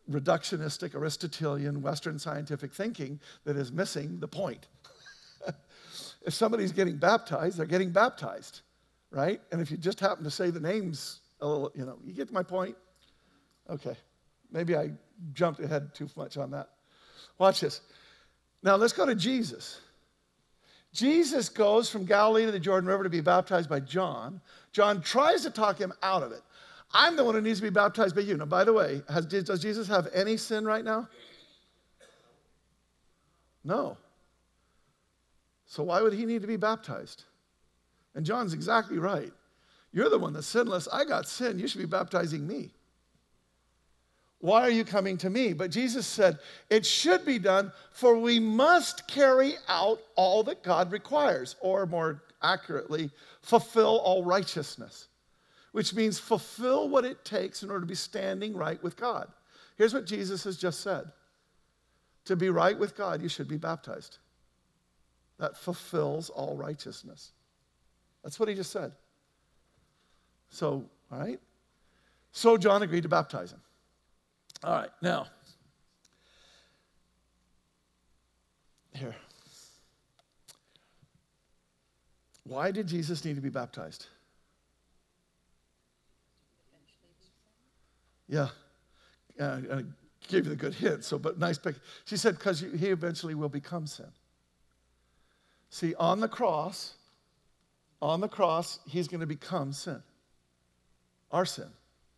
reductionistic, 0.10 0.96
Aristotelian, 0.96 1.82
Western 1.82 2.18
scientific 2.18 2.74
thinking 2.74 3.20
that 3.44 3.56
is 3.56 3.72
missing 3.72 4.20
the 4.20 4.28
point 4.28 4.68
if 6.26 6.34
somebody's 6.34 6.72
getting 6.72 6.98
baptized, 6.98 7.58
they're 7.58 7.66
getting 7.66 7.92
baptized, 7.92 8.62
right? 9.10 9.42
And 9.52 9.62
if 9.62 9.72
you 9.72 9.78
just 9.78 10.00
happen 10.00 10.24
to 10.24 10.32
say 10.32 10.50
the 10.50 10.60
names 10.60 11.20
a 11.40 11.48
little, 11.48 11.72
you 11.76 11.86
know, 11.86 11.98
you 12.06 12.14
get 12.14 12.32
my 12.32 12.44
point? 12.44 12.76
Okay. 13.72 13.96
Maybe 14.52 14.76
I 14.76 14.92
jumped 15.34 15.60
ahead 15.62 15.96
too 15.96 16.10
much 16.16 16.38
on 16.38 16.52
that. 16.52 16.70
Watch 17.38 17.62
this. 17.62 17.82
Now 18.62 18.76
let's 18.76 18.94
go 18.94 19.06
to 19.06 19.16
Jesus. 19.16 19.80
Jesus 20.94 21.48
goes 21.48 21.90
from 21.90 22.06
Galilee 22.06 22.46
to 22.46 22.52
the 22.52 22.60
Jordan 22.60 22.90
River 22.90 23.04
to 23.04 23.10
be 23.10 23.22
baptized 23.22 23.70
by 23.70 23.80
John. 23.80 24.42
John 24.74 25.02
tries 25.02 25.44
to 25.44 25.50
talk 25.50 25.78
him 25.78 25.94
out 26.04 26.22
of 26.22 26.34
it. 26.34 26.42
I'm 26.94 27.16
the 27.16 27.24
one 27.24 27.36
who 27.36 27.42
needs 27.42 27.60
to 27.60 27.64
be 27.64 27.70
baptized 27.70 28.14
by 28.14 28.22
you. 28.22 28.36
Now, 28.36 28.46
by 28.46 28.66
the 28.66 28.74
way, 28.74 29.02
has, 29.08 29.26
does 29.26 29.62
Jesus 29.62 29.88
have 29.88 30.10
any 30.14 30.36
sin 30.36 30.66
right 30.66 30.84
now? 30.84 31.08
No. 33.64 33.96
So 35.66 35.84
why 35.84 36.02
would 36.02 36.12
he 36.12 36.26
need 36.26 36.42
to 36.42 36.48
be 36.48 36.58
baptized? 36.58 37.24
And 38.14 38.26
John's 38.26 38.54
exactly 38.54 39.00
right. 39.00 39.32
You're 39.94 40.10
the 40.10 40.20
one 40.20 40.34
that's 40.34 40.48
sinless. 40.48 40.90
I 40.92 41.06
got 41.06 41.28
sin. 41.28 41.58
You 41.58 41.68
should 41.70 41.80
be 41.80 41.86
baptizing 41.86 42.46
me. 42.46 42.74
Why 44.42 44.62
are 44.62 44.72
you 44.72 44.84
coming 44.84 45.18
to 45.18 45.30
me? 45.30 45.54
But 45.54 45.70
Jesus 45.70 46.06
said, 46.08 46.40
It 46.70 46.86
should 46.86 47.26
be 47.26 47.38
done, 47.38 47.72
for 47.92 48.18
we 48.18 48.40
must 48.40 49.08
carry 49.08 49.54
out 49.68 50.00
all 50.16 50.44
that 50.44 50.64
God 50.64 50.92
requires, 50.92 51.56
or 51.62 51.86
more 51.86 52.24
accurately, 52.42 53.12
fulfill 53.42 54.00
all 54.00 54.26
righteousness, 54.26 55.08
which 55.74 55.94
means 55.94 56.18
fulfill 56.20 56.90
what 56.90 57.06
it 57.06 57.24
takes 57.24 57.62
in 57.62 57.70
order 57.70 57.82
to 57.82 57.88
be 57.88 57.96
standing 57.96 58.56
right 58.56 58.82
with 58.84 58.98
God. 58.98 59.28
Here's 59.78 59.94
what 59.94 60.06
Jesus 60.06 60.44
has 60.44 60.58
just 60.58 60.82
said 60.82 61.06
To 62.26 62.36
be 62.36 62.50
right 62.50 62.78
with 62.78 62.98
God, 62.98 63.22
you 63.22 63.30
should 63.30 63.48
be 63.48 63.58
baptized. 63.58 64.18
That 65.38 65.56
fulfills 65.56 66.32
all 66.32 66.56
righteousness. 66.56 67.32
That's 68.24 68.40
what 68.40 68.50
he 68.50 68.56
just 68.56 68.72
said. 68.72 68.92
So, 70.50 70.86
all 71.12 71.20
right? 71.20 71.40
So 72.32 72.58
John 72.58 72.84
agreed 72.84 73.04
to 73.04 73.10
baptize 73.10 73.52
him. 73.52 73.62
All 74.64 74.74
right, 74.74 74.90
now, 75.02 75.26
here. 78.94 79.16
Why 82.44 82.70
did 82.70 82.88
Jesus 82.88 83.26
need 83.26 83.36
to 83.36 83.42
be 83.42 83.50
baptized? 83.50 84.08
Yeah. 88.28 88.50
Uh, 89.40 89.60
I 89.74 89.84
gave 90.28 90.46
you 90.46 90.52
the 90.52 90.56
good 90.56 90.76
hint, 90.76 91.04
so, 91.04 91.18
but 91.18 91.40
nice 91.40 91.58
pick. 91.58 91.76
She 92.06 92.16
said, 92.16 92.38
because 92.38 92.60
he 92.60 92.88
eventually 92.88 93.36
will 93.36 93.50
become 93.50 93.88
sin. 93.88 94.12
See, 95.70 95.96
on 95.96 96.20
the 96.20 96.28
cross, 96.28 96.96
on 98.02 98.20
the 98.20 98.28
cross, 98.28 98.80
he's 98.88 99.08
going 99.08 99.22
to 99.22 99.28
become 99.28 99.74
sin. 99.74 100.04
Our 101.32 101.46
sin. 101.46 101.70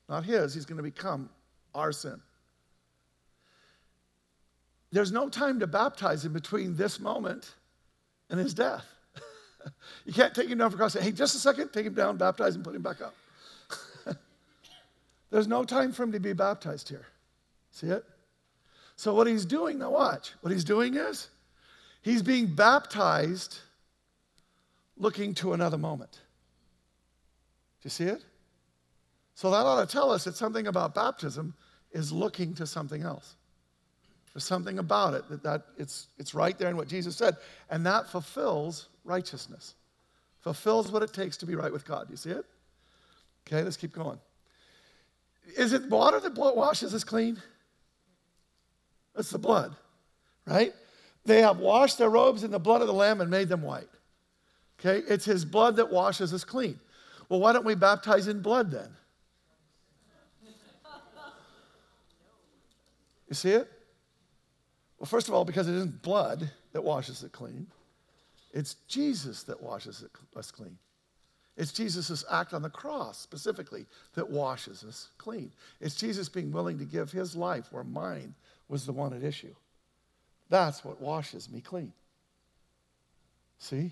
Not 0.09 0.25
his, 0.25 0.53
he's 0.53 0.65
going 0.65 0.77
to 0.77 0.83
become 0.83 1.29
our 1.73 1.91
sin. 1.91 2.19
There's 4.93 5.11
no 5.11 5.27
time 5.27 5.59
to 5.59 5.65
baptize 5.65 6.23
him 6.23 6.33
between 6.33 6.75
this 6.75 6.99
moment 6.99 7.55
and 8.29 8.39
his 8.39 8.53
death. 8.53 8.85
you 10.05 10.13
can't 10.13 10.35
take 10.35 10.47
him 10.47 10.59
down 10.59 10.69
for 10.69 10.77
cross. 10.77 10.93
Say, 10.93 11.01
hey, 11.01 11.11
just 11.11 11.35
a 11.35 11.39
second, 11.39 11.73
take 11.73 11.87
him 11.87 11.95
down, 11.95 12.15
baptize 12.17 12.55
him, 12.55 12.61
put 12.61 12.75
him 12.75 12.83
back 12.83 13.01
up. 13.01 13.15
There's 15.31 15.47
no 15.47 15.63
time 15.63 15.93
for 15.93 16.03
him 16.03 16.11
to 16.11 16.19
be 16.19 16.33
baptized 16.33 16.89
here. 16.89 17.07
See 17.71 17.87
it? 17.87 18.05
So, 18.95 19.15
what 19.15 19.25
he's 19.25 19.45
doing, 19.45 19.79
now 19.79 19.89
watch, 19.89 20.33
what 20.41 20.53
he's 20.53 20.63
doing 20.63 20.93
is 20.93 21.27
he's 22.03 22.21
being 22.21 22.45
baptized 22.45 23.57
looking 24.95 25.33
to 25.35 25.53
another 25.53 25.79
moment. 25.79 26.11
Do 26.11 27.87
you 27.87 27.89
see 27.89 28.03
it? 28.03 28.23
So, 29.33 29.49
that 29.49 29.65
ought 29.65 29.81
to 29.81 29.91
tell 29.91 30.11
us 30.11 30.25
that 30.25 30.35
something 30.35 30.67
about 30.67 30.93
baptism 30.93 31.55
is 31.91 32.11
looking 32.11 32.53
to 32.53 32.67
something 32.67 33.01
else. 33.01 33.37
There's 34.33 34.43
something 34.43 34.79
about 34.79 35.13
it 35.13 35.29
that, 35.29 35.43
that 35.43 35.65
it's, 35.77 36.07
it's 36.17 36.33
right 36.33 36.57
there 36.57 36.69
in 36.69 36.75
what 36.75 36.87
Jesus 36.87 37.15
said, 37.15 37.37
and 37.69 37.85
that 37.85 38.09
fulfills 38.09 38.87
righteousness, 39.03 39.75
fulfills 40.41 40.91
what 40.91 41.03
it 41.03 41.13
takes 41.13 41.37
to 41.37 41.45
be 41.45 41.55
right 41.55 41.71
with 41.71 41.85
God. 41.85 42.07
You 42.09 42.17
see 42.17 42.31
it? 42.31 42.45
Okay, 43.47 43.63
let's 43.63 43.77
keep 43.77 43.93
going. 43.93 44.17
Is 45.57 45.73
it 45.73 45.89
water 45.89 46.19
that 46.19 46.35
washes 46.35 46.93
us 46.93 47.03
clean? 47.03 47.41
It's 49.15 49.29
the 49.29 49.37
blood, 49.37 49.75
right? 50.47 50.73
They 51.25 51.41
have 51.41 51.59
washed 51.59 51.99
their 51.99 52.09
robes 52.09 52.43
in 52.43 52.51
the 52.51 52.59
blood 52.59 52.81
of 52.81 52.87
the 52.87 52.93
Lamb 52.93 53.21
and 53.21 53.29
made 53.29 53.49
them 53.49 53.61
white. 53.61 53.89
Okay? 54.79 55.05
It's 55.07 55.25
His 55.25 55.45
blood 55.45 55.75
that 55.75 55.91
washes 55.91 56.33
us 56.33 56.43
clean. 56.43 56.79
Well, 57.29 57.39
why 57.39 57.53
don't 57.53 57.65
we 57.65 57.75
baptize 57.75 58.27
in 58.27 58.41
blood 58.41 58.71
then? 58.71 58.89
You 63.29 63.35
see 63.35 63.51
it? 63.51 63.72
Well, 65.03 65.09
first 65.09 65.27
of 65.27 65.33
all, 65.33 65.43
because 65.43 65.67
it 65.67 65.75
isn't 65.75 66.01
blood 66.01 66.49
that 66.71 66.81
washes 66.81 67.23
it 67.23 67.33
clean, 67.33 67.67
it's 68.53 68.75
Jesus 68.87 69.43
that 69.43 69.61
washes 69.61 70.01
us 70.33 70.49
clean. 70.49 70.77
It's 71.57 71.73
Jesus' 71.73 72.23
act 72.31 72.53
on 72.53 72.61
the 72.61 72.69
cross 72.69 73.19
specifically 73.19 73.85
that 74.15 74.29
washes 74.29 74.81
us 74.85 75.09
clean. 75.17 75.51
It's 75.81 75.95
Jesus 75.95 76.29
being 76.29 76.53
willing 76.53 76.79
to 76.79 76.85
give 76.85 77.11
his 77.11 77.35
life 77.35 77.65
where 77.69 77.83
mine 77.83 78.33
was 78.69 78.85
the 78.85 78.93
one 78.93 79.11
at 79.11 79.25
issue. 79.25 79.53
That's 80.49 80.85
what 80.85 81.01
washes 81.01 81.51
me 81.51 81.59
clean. 81.59 81.91
See? 83.57 83.91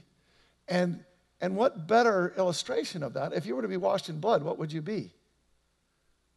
And, 0.69 1.03
and 1.41 1.57
what 1.57 1.87
better 1.87 2.33
illustration 2.37 3.03
of 3.03 3.15
that? 3.15 3.33
If 3.33 3.45
you 3.45 3.57
were 3.57 3.63
to 3.63 3.67
be 3.67 3.75
washed 3.75 4.07
in 4.07 4.21
blood, 4.21 4.43
what 4.43 4.57
would 4.59 4.71
you 4.71 4.81
be? 4.81 5.11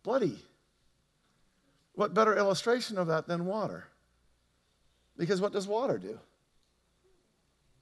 Bloody. 0.02 0.40
What 1.94 2.12
better 2.12 2.36
illustration 2.36 2.98
of 2.98 3.06
that 3.06 3.28
than 3.28 3.46
water? 3.46 3.86
Because 5.16 5.40
what 5.40 5.52
does 5.52 5.66
water 5.68 5.98
do? 5.98 6.18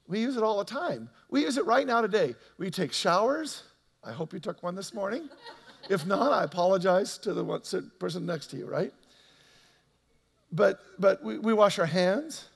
We 0.06 0.20
use 0.20 0.36
it 0.36 0.42
all 0.42 0.58
the 0.58 0.64
time. 0.64 1.08
We 1.30 1.42
use 1.42 1.56
it 1.56 1.64
right 1.64 1.86
now 1.86 2.02
today. 2.02 2.34
We 2.58 2.70
take 2.70 2.92
showers. 2.92 3.62
I 4.04 4.12
hope 4.12 4.32
you 4.32 4.40
took 4.40 4.62
one 4.62 4.74
this 4.74 4.92
morning. 4.92 5.28
if 5.88 6.06
not, 6.06 6.32
I 6.32 6.44
apologize 6.44 7.18
to 7.18 7.32
the 7.32 7.44
one, 7.44 7.62
person 7.98 8.26
next 8.26 8.48
to 8.48 8.56
you, 8.56 8.66
right? 8.66 8.92
But, 10.50 10.80
but 10.98 11.22
we, 11.22 11.38
we 11.38 11.54
wash 11.54 11.78
our 11.78 11.86
hands. 11.86 12.46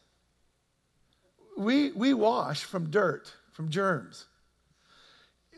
We, 1.56 1.92
we 1.92 2.12
wash 2.12 2.64
from 2.64 2.90
dirt, 2.90 3.32
from 3.52 3.70
germs. 3.70 4.26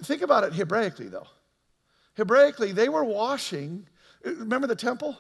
Think 0.05 0.23
about 0.23 0.45
it 0.45 0.53
Hebraically, 0.53 1.11
though. 1.11 1.27
Hebraically, 2.17 2.73
they 2.73 2.89
were 2.89 3.05
washing. 3.05 3.89
Remember 4.25 4.69
the 4.69 4.77
temple? 4.77 5.19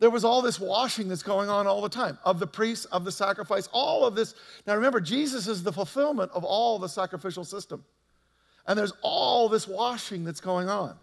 There 0.00 0.10
was 0.10 0.24
all 0.24 0.42
this 0.42 0.60
washing 0.60 1.08
that's 1.08 1.22
going 1.24 1.48
on 1.48 1.66
all 1.66 1.82
the 1.82 1.88
time 1.88 2.18
of 2.24 2.38
the 2.38 2.46
priests, 2.46 2.84
of 2.86 3.04
the 3.04 3.12
sacrifice, 3.12 3.68
all 3.72 4.04
of 4.04 4.14
this. 4.14 4.34
Now 4.66 4.76
remember, 4.76 5.00
Jesus 5.00 5.48
is 5.48 5.62
the 5.62 5.72
fulfillment 5.72 6.30
of 6.32 6.44
all 6.44 6.78
the 6.78 6.88
sacrificial 6.88 7.44
system. 7.44 7.84
And 8.66 8.78
there's 8.78 8.92
all 9.02 9.48
this 9.48 9.66
washing 9.66 10.24
that's 10.24 10.40
going 10.40 10.68
on. 10.68 10.96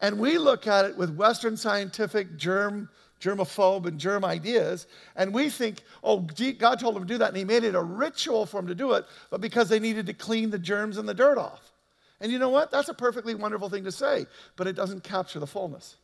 And 0.00 0.18
we 0.18 0.38
look 0.38 0.66
at 0.66 0.86
it 0.86 0.96
with 0.96 1.14
Western 1.14 1.56
scientific 1.56 2.36
germ, 2.36 2.88
germaphobe 3.20 3.86
and 3.86 4.00
germ 4.00 4.24
ideas, 4.24 4.86
and 5.14 5.32
we 5.32 5.50
think, 5.50 5.82
oh, 6.02 6.20
God 6.58 6.80
told 6.80 6.96
them 6.96 7.06
to 7.06 7.14
do 7.14 7.18
that, 7.18 7.28
and 7.28 7.36
He 7.36 7.44
made 7.44 7.64
it 7.64 7.74
a 7.74 7.82
ritual 7.82 8.46
for 8.46 8.56
them 8.56 8.66
to 8.68 8.74
do 8.74 8.92
it, 8.92 9.04
but 9.30 9.42
because 9.42 9.68
they 9.68 9.78
needed 9.78 10.06
to 10.06 10.14
clean 10.14 10.48
the 10.50 10.58
germs 10.58 10.96
and 10.96 11.06
the 11.08 11.14
dirt 11.14 11.36
off. 11.36 11.72
And 12.20 12.32
you 12.32 12.38
know 12.38 12.48
what? 12.48 12.70
That's 12.70 12.88
a 12.88 12.94
perfectly 12.94 13.34
wonderful 13.34 13.68
thing 13.68 13.84
to 13.84 13.92
say, 13.92 14.26
but 14.56 14.66
it 14.66 14.74
doesn't 14.74 15.04
capture 15.04 15.38
the 15.38 15.46
fullness. 15.46 15.96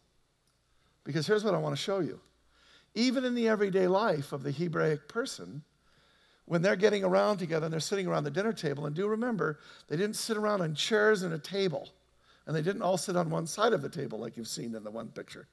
Because 1.07 1.27
here's 1.27 1.45
what 1.45 1.55
I 1.55 1.59
want 1.59 1.75
to 1.75 1.81
show 1.81 2.01
you. 2.01 2.21
Even 2.95 3.25
in 3.25 3.35
the 3.35 3.49
everyday 3.49 3.87
life 3.87 4.33
of 4.33 4.43
the 4.43 4.51
Hebraic 4.51 5.09
person, 5.09 5.63
when 6.47 6.63
they're 6.63 6.77
getting 6.77 7.05
around 7.05 7.39
together 7.39 7.67
and 7.67 7.73
they're 7.73 7.81
sitting 7.81 8.07
around 8.07 8.25
the 8.25 8.31
dinner 8.31 8.53
table, 8.53 8.87
and 8.87 8.95
do 8.95 9.07
remember, 9.07 9.61
they 9.89 9.97
didn't 9.97 10.17
sit 10.17 10.37
around 10.37 10.63
on 10.63 10.75
chairs 10.75 11.23
and 11.23 11.33
a 11.33 11.39
table, 11.39 11.89
and 12.47 12.57
they 12.57 12.63
didn't 12.63 12.83
all 12.83 12.99
sit 12.99 13.17
on 13.17 13.31
one 13.31 13.47
side 13.47 13.73
of 13.73 13.83
the 13.83 13.89
table 13.89 14.19
like 14.19 14.37
you've 14.37 14.49
seen 14.49 14.75
in 14.75 14.83
the 14.83 14.91
one 14.91 15.09
picture. 15.09 15.47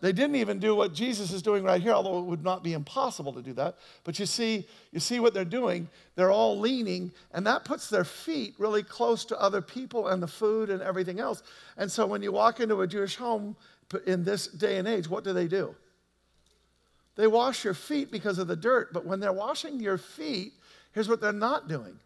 They 0.00 0.12
didn't 0.12 0.36
even 0.36 0.60
do 0.60 0.76
what 0.76 0.94
Jesus 0.94 1.32
is 1.32 1.42
doing 1.42 1.64
right 1.64 1.82
here, 1.82 1.92
although 1.92 2.20
it 2.20 2.26
would 2.26 2.44
not 2.44 2.62
be 2.62 2.72
impossible 2.72 3.32
to 3.32 3.42
do 3.42 3.52
that. 3.54 3.78
But 4.04 4.18
you 4.20 4.26
see, 4.26 4.66
you 4.92 5.00
see 5.00 5.18
what 5.18 5.34
they're 5.34 5.44
doing. 5.44 5.88
They're 6.14 6.30
all 6.30 6.58
leaning, 6.58 7.10
and 7.32 7.44
that 7.48 7.64
puts 7.64 7.90
their 7.90 8.04
feet 8.04 8.54
really 8.58 8.84
close 8.84 9.24
to 9.26 9.40
other 9.40 9.60
people 9.60 10.08
and 10.08 10.22
the 10.22 10.28
food 10.28 10.70
and 10.70 10.82
everything 10.82 11.18
else. 11.18 11.42
And 11.76 11.90
so 11.90 12.06
when 12.06 12.22
you 12.22 12.30
walk 12.30 12.60
into 12.60 12.80
a 12.82 12.86
Jewish 12.86 13.16
home 13.16 13.56
in 14.06 14.24
this 14.24 14.46
day 14.46 14.78
and 14.78 14.86
age, 14.86 15.08
what 15.08 15.24
do 15.24 15.32
they 15.32 15.48
do? 15.48 15.74
They 17.16 17.26
wash 17.26 17.64
your 17.64 17.74
feet 17.74 18.12
because 18.12 18.38
of 18.38 18.46
the 18.46 18.56
dirt, 18.56 18.92
but 18.92 19.04
when 19.04 19.20
they're 19.20 19.32
washing 19.32 19.80
your 19.80 19.98
feet, 19.98 20.52
here's 20.92 21.08
what 21.08 21.20
they're 21.20 21.32
not 21.32 21.68
doing 21.68 21.98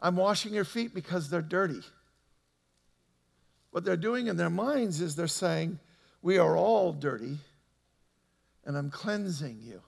I'm 0.00 0.16
washing 0.16 0.54
your 0.54 0.64
feet 0.64 0.94
because 0.94 1.28
they're 1.28 1.42
dirty. 1.42 1.82
What 3.70 3.84
they're 3.84 3.96
doing 3.96 4.28
in 4.28 4.36
their 4.36 4.50
minds 4.50 5.00
is 5.00 5.16
they're 5.16 5.26
saying, 5.26 5.78
We 6.22 6.38
are 6.38 6.56
all 6.56 6.92
dirty, 6.92 7.38
and 8.64 8.76
I'm 8.76 8.90
cleansing 8.90 9.60
you. 9.62 9.82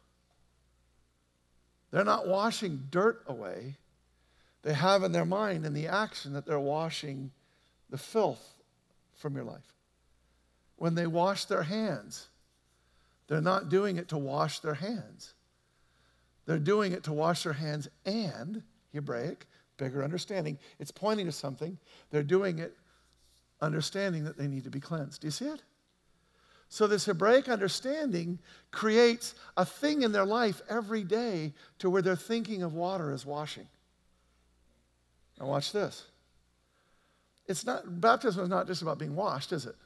They're 1.90 2.04
not 2.04 2.28
washing 2.28 2.88
dirt 2.90 3.22
away. 3.26 3.76
They 4.62 4.74
have 4.74 5.02
in 5.02 5.12
their 5.12 5.24
mind 5.24 5.64
in 5.64 5.72
the 5.72 5.86
action 5.86 6.34
that 6.34 6.44
they're 6.44 6.60
washing 6.60 7.30
the 7.88 7.96
filth 7.96 8.54
from 9.14 9.34
your 9.34 9.44
life 9.44 9.77
when 10.78 10.94
they 10.94 11.06
wash 11.06 11.44
their 11.44 11.62
hands. 11.62 12.28
They're 13.26 13.40
not 13.40 13.68
doing 13.68 13.98
it 13.98 14.08
to 14.08 14.18
wash 14.18 14.60
their 14.60 14.74
hands. 14.74 15.34
They're 16.46 16.58
doing 16.58 16.92
it 16.92 17.04
to 17.04 17.12
wash 17.12 17.42
their 17.42 17.52
hands 17.52 17.88
and, 18.06 18.62
Hebraic, 18.94 19.46
bigger 19.76 20.02
understanding, 20.02 20.58
it's 20.78 20.90
pointing 20.90 21.26
to 21.26 21.32
something. 21.32 21.76
They're 22.10 22.22
doing 22.22 22.58
it 22.58 22.74
understanding 23.60 24.24
that 24.24 24.38
they 24.38 24.48
need 24.48 24.64
to 24.64 24.70
be 24.70 24.80
cleansed. 24.80 25.20
Do 25.20 25.26
you 25.26 25.30
see 25.32 25.46
it? 25.46 25.62
So, 26.70 26.86
this 26.86 27.06
Hebraic 27.06 27.48
understanding 27.48 28.38
creates 28.70 29.34
a 29.56 29.64
thing 29.64 30.02
in 30.02 30.12
their 30.12 30.26
life 30.26 30.60
every 30.68 31.02
day 31.02 31.54
to 31.78 31.88
where 31.88 32.02
they're 32.02 32.14
thinking 32.14 32.62
of 32.62 32.74
water 32.74 33.10
as 33.10 33.24
washing. 33.24 33.66
Now, 35.40 35.46
watch 35.46 35.72
this. 35.72 36.04
It's 37.46 37.64
not, 37.64 38.00
baptism 38.00 38.42
is 38.42 38.50
not 38.50 38.66
just 38.66 38.82
about 38.82 38.98
being 38.98 39.16
washed, 39.16 39.52
is 39.52 39.64
it? 39.64 39.76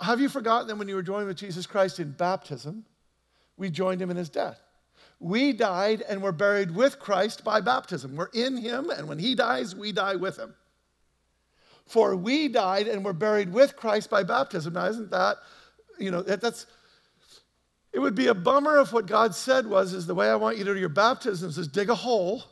Have 0.00 0.20
you 0.20 0.28
forgotten 0.28 0.68
that 0.68 0.76
when 0.76 0.88
you 0.88 0.94
were 0.94 1.02
joined 1.02 1.26
with 1.26 1.36
Jesus 1.36 1.66
Christ 1.66 2.00
in 2.00 2.12
baptism, 2.12 2.84
we 3.56 3.70
joined 3.70 4.00
him 4.00 4.10
in 4.10 4.16
his 4.16 4.28
death? 4.28 4.60
We 5.20 5.52
died 5.52 6.02
and 6.02 6.22
were 6.22 6.32
buried 6.32 6.72
with 6.72 6.98
Christ 6.98 7.44
by 7.44 7.60
baptism. 7.60 8.16
We're 8.16 8.28
in 8.34 8.56
him, 8.56 8.90
and 8.90 9.08
when 9.08 9.18
he 9.18 9.34
dies, 9.34 9.74
we 9.74 9.92
die 9.92 10.16
with 10.16 10.36
him. 10.36 10.54
For 11.86 12.16
we 12.16 12.48
died 12.48 12.88
and 12.88 13.04
were 13.04 13.12
buried 13.12 13.52
with 13.52 13.76
Christ 13.76 14.10
by 14.10 14.22
baptism. 14.22 14.74
Now, 14.74 14.86
isn't 14.86 15.10
that, 15.10 15.36
you 15.98 16.10
know, 16.10 16.22
that, 16.22 16.40
that's, 16.40 16.66
it 17.92 17.98
would 17.98 18.14
be 18.14 18.26
a 18.26 18.34
bummer 18.34 18.80
if 18.80 18.92
what 18.92 19.06
God 19.06 19.34
said 19.34 19.66
was, 19.66 19.92
is 19.92 20.06
the 20.06 20.14
way 20.14 20.28
I 20.28 20.36
want 20.36 20.58
you 20.58 20.64
to 20.64 20.74
do 20.74 20.80
your 20.80 20.88
baptisms 20.88 21.58
is 21.58 21.68
dig 21.68 21.90
a 21.90 21.94
hole 21.94 22.42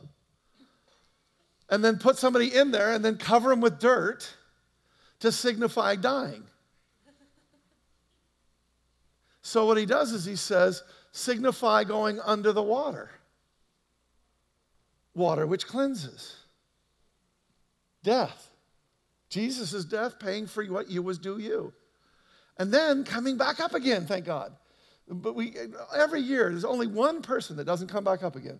and 1.69 1.83
then 1.83 1.97
put 1.97 2.17
somebody 2.17 2.53
in 2.53 2.71
there 2.71 2.93
and 2.93 3.03
then 3.03 3.17
cover 3.17 3.49
them 3.49 3.59
with 3.59 3.79
dirt 3.79 4.29
to 5.19 5.31
signify 5.31 5.95
dying. 5.95 6.43
So, 9.43 9.65
what 9.65 9.77
he 9.77 9.85
does 9.85 10.13
is 10.13 10.23
he 10.23 10.37
says, 10.37 10.83
signify 11.11 11.83
going 11.83 12.19
under 12.21 12.53
the 12.53 12.63
water, 12.63 13.11
water 15.13 15.45
which 15.45 15.67
cleanses, 15.67 16.37
death. 18.03 18.49
Jesus' 19.29 19.83
death 19.83 20.17
paying 20.17 20.47
for 20.47 20.63
what 20.65 20.89
you 20.89 21.01
was 21.01 21.17
due 21.17 21.39
you. 21.39 21.73
And 22.57 22.71
then 22.71 23.03
coming 23.03 23.35
back 23.37 23.59
up 23.59 23.73
again, 23.73 24.05
thank 24.05 24.25
God. 24.25 24.53
But 25.09 25.35
we 25.35 25.55
every 25.93 26.21
year 26.21 26.49
there's 26.49 26.63
only 26.63 26.87
one 26.87 27.21
person 27.21 27.57
that 27.57 27.65
doesn't 27.65 27.87
come 27.87 28.03
back 28.03 28.23
up 28.23 28.35
again. 28.35 28.59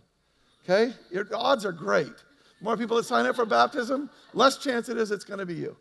Okay? 0.64 0.94
Your 1.12 1.28
odds 1.34 1.64
are 1.64 1.72
great. 1.72 2.12
More 2.60 2.76
people 2.76 2.98
that 2.98 3.04
sign 3.04 3.26
up 3.26 3.36
for 3.36 3.46
baptism, 3.46 4.10
less 4.34 4.58
chance 4.58 4.90
it 4.90 4.98
is 4.98 5.12
it's 5.12 5.24
to 5.40 5.46
be 5.46 5.54
you. 5.54 5.78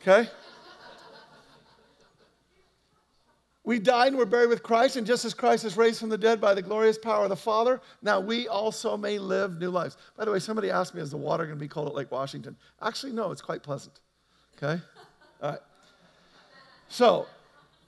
Okay? 0.00 0.28
We 3.68 3.78
died 3.78 4.08
and 4.08 4.16
were 4.16 4.24
buried 4.24 4.48
with 4.48 4.62
Christ, 4.62 4.96
and 4.96 5.06
just 5.06 5.26
as 5.26 5.34
Christ 5.34 5.62
is 5.66 5.76
raised 5.76 6.00
from 6.00 6.08
the 6.08 6.16
dead 6.16 6.40
by 6.40 6.54
the 6.54 6.62
glorious 6.62 6.96
power 6.96 7.24
of 7.24 7.28
the 7.28 7.36
Father, 7.36 7.82
now 8.00 8.18
we 8.18 8.48
also 8.48 8.96
may 8.96 9.18
live 9.18 9.60
new 9.60 9.68
lives. 9.68 9.98
By 10.16 10.24
the 10.24 10.32
way, 10.32 10.38
somebody 10.38 10.70
asked 10.70 10.94
me, 10.94 11.02
is 11.02 11.10
the 11.10 11.18
water 11.18 11.44
going 11.44 11.58
to 11.58 11.60
be 11.60 11.68
cold 11.68 11.86
at 11.86 11.94
Lake 11.94 12.10
Washington? 12.10 12.56
Actually, 12.80 13.12
no, 13.12 13.30
it's 13.30 13.42
quite 13.42 13.62
pleasant. 13.62 14.00
Okay? 14.56 14.80
All 15.42 15.50
right. 15.50 15.60
So, 16.88 17.26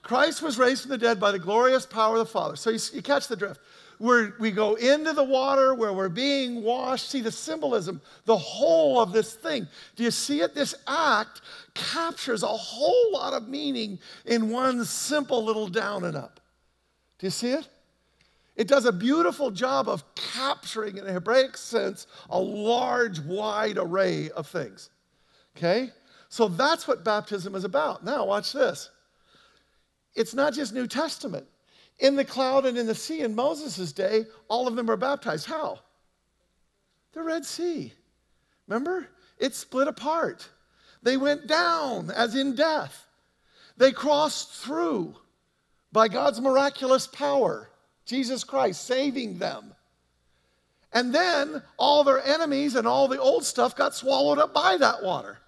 Christ 0.02 0.42
was 0.42 0.58
raised 0.58 0.82
from 0.82 0.90
the 0.90 0.98
dead 0.98 1.18
by 1.18 1.32
the 1.32 1.38
glorious 1.38 1.86
power 1.86 2.16
of 2.16 2.18
the 2.18 2.30
Father. 2.30 2.56
So 2.56 2.68
you, 2.68 2.78
you 2.92 3.00
catch 3.00 3.28
the 3.28 3.36
drift. 3.36 3.62
We're, 4.00 4.32
we 4.40 4.50
go 4.50 4.76
into 4.76 5.12
the 5.12 5.22
water 5.22 5.74
where 5.74 5.92
we're 5.92 6.08
being 6.08 6.62
washed. 6.62 7.10
See 7.10 7.20
the 7.20 7.30
symbolism, 7.30 8.00
the 8.24 8.36
whole 8.36 8.98
of 8.98 9.12
this 9.12 9.34
thing. 9.34 9.68
Do 9.94 10.02
you 10.02 10.10
see 10.10 10.40
it? 10.40 10.54
This 10.54 10.74
act 10.88 11.42
captures 11.74 12.42
a 12.42 12.48
whole 12.48 13.12
lot 13.12 13.34
of 13.34 13.46
meaning 13.46 13.98
in 14.24 14.48
one 14.48 14.86
simple 14.86 15.44
little 15.44 15.68
down 15.68 16.04
and 16.04 16.16
up. 16.16 16.40
Do 17.18 17.26
you 17.26 17.30
see 17.30 17.52
it? 17.52 17.68
It 18.56 18.68
does 18.68 18.86
a 18.86 18.92
beautiful 18.92 19.50
job 19.50 19.86
of 19.86 20.02
capturing, 20.14 20.96
in 20.96 21.06
a 21.06 21.12
Hebraic 21.12 21.58
sense, 21.58 22.06
a 22.30 22.40
large, 22.40 23.20
wide 23.20 23.76
array 23.76 24.30
of 24.30 24.46
things. 24.46 24.88
Okay? 25.58 25.90
So 26.30 26.48
that's 26.48 26.88
what 26.88 27.04
baptism 27.04 27.54
is 27.54 27.64
about. 27.64 28.02
Now, 28.02 28.24
watch 28.24 28.54
this. 28.54 28.88
It's 30.14 30.32
not 30.32 30.54
just 30.54 30.72
New 30.72 30.86
Testament. 30.86 31.46
In 32.00 32.16
the 32.16 32.24
cloud 32.24 32.66
and 32.66 32.76
in 32.76 32.86
the 32.86 32.94
sea 32.94 33.20
in 33.20 33.34
Moses' 33.34 33.92
day, 33.92 34.24
all 34.48 34.66
of 34.66 34.74
them 34.74 34.86
were 34.86 34.96
baptized. 34.96 35.46
How? 35.46 35.80
The 37.12 37.22
Red 37.22 37.44
Sea. 37.44 37.92
Remember? 38.66 39.08
It 39.38 39.54
split 39.54 39.86
apart. 39.88 40.48
They 41.02 41.16
went 41.16 41.46
down, 41.46 42.10
as 42.10 42.34
in 42.34 42.54
death. 42.54 43.06
They 43.76 43.92
crossed 43.92 44.52
through 44.52 45.14
by 45.92 46.08
God's 46.08 46.40
miraculous 46.40 47.06
power, 47.06 47.70
Jesus 48.04 48.44
Christ 48.44 48.84
saving 48.84 49.38
them. 49.38 49.74
And 50.92 51.14
then 51.14 51.62
all 51.78 52.04
their 52.04 52.22
enemies 52.24 52.74
and 52.74 52.86
all 52.86 53.08
the 53.08 53.20
old 53.20 53.44
stuff 53.44 53.76
got 53.76 53.94
swallowed 53.94 54.38
up 54.38 54.52
by 54.52 54.76
that 54.78 55.02
water 55.02 55.38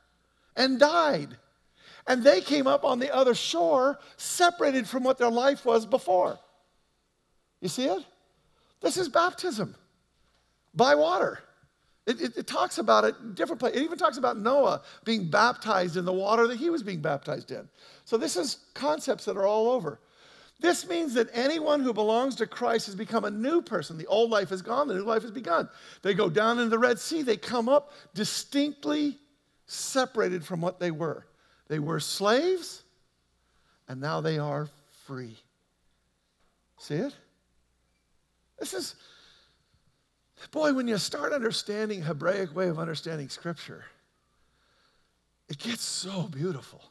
and 0.56 0.78
died. 0.78 1.36
And 2.06 2.22
they 2.22 2.40
came 2.40 2.66
up 2.66 2.84
on 2.84 2.98
the 2.98 3.14
other 3.14 3.34
shore, 3.34 3.98
separated 4.16 4.88
from 4.88 5.04
what 5.04 5.18
their 5.18 5.30
life 5.30 5.64
was 5.64 5.86
before. 5.86 6.38
You 7.62 7.68
see 7.68 7.86
it? 7.86 8.04
This 8.82 8.98
is 8.98 9.08
baptism 9.08 9.74
by 10.74 10.94
water. 10.94 11.38
It, 12.04 12.20
it, 12.20 12.36
it, 12.36 12.46
talks 12.48 12.78
about 12.78 13.04
it 13.04 13.36
different 13.36 13.60
places. 13.60 13.80
It 13.80 13.84
even 13.84 13.96
talks 13.96 14.18
about 14.18 14.36
Noah 14.36 14.82
being 15.04 15.30
baptized 15.30 15.96
in 15.96 16.04
the 16.04 16.12
water 16.12 16.48
that 16.48 16.58
he 16.58 16.68
was 16.68 16.82
being 16.82 17.00
baptized 17.00 17.52
in. 17.52 17.68
So 18.04 18.16
this 18.16 18.36
is 18.36 18.58
concepts 18.74 19.24
that 19.26 19.36
are 19.36 19.46
all 19.46 19.70
over. 19.70 20.00
This 20.58 20.88
means 20.88 21.14
that 21.14 21.28
anyone 21.32 21.80
who 21.80 21.92
belongs 21.92 22.34
to 22.36 22.46
Christ 22.46 22.86
has 22.86 22.96
become 22.96 23.24
a 23.24 23.30
new 23.30 23.62
person. 23.62 23.96
The 23.96 24.06
old 24.06 24.30
life 24.30 24.50
is 24.50 24.62
gone, 24.62 24.88
the 24.88 24.94
new 24.94 25.02
life 25.02 25.22
has 25.22 25.30
begun. 25.30 25.68
They 26.02 26.14
go 26.14 26.28
down 26.28 26.58
into 26.58 26.70
the 26.70 26.78
Red 26.78 26.98
Sea, 26.98 27.22
they 27.22 27.36
come 27.36 27.68
up 27.68 27.92
distinctly 28.14 29.18
separated 29.66 30.44
from 30.44 30.60
what 30.60 30.80
they 30.80 30.90
were. 30.90 31.26
They 31.68 31.78
were 31.78 32.00
slaves, 32.00 32.82
and 33.88 34.00
now 34.00 34.20
they 34.20 34.38
are 34.38 34.68
free. 35.06 35.36
See 36.78 36.94
it? 36.94 37.14
This 38.58 38.74
is, 38.74 38.94
boy, 40.50 40.72
when 40.72 40.88
you 40.88 40.98
start 40.98 41.32
understanding 41.32 42.02
Hebraic 42.02 42.54
way 42.54 42.68
of 42.68 42.78
understanding 42.78 43.28
Scripture, 43.28 43.84
it 45.48 45.58
gets 45.58 45.82
so 45.82 46.22
beautiful. 46.22 46.82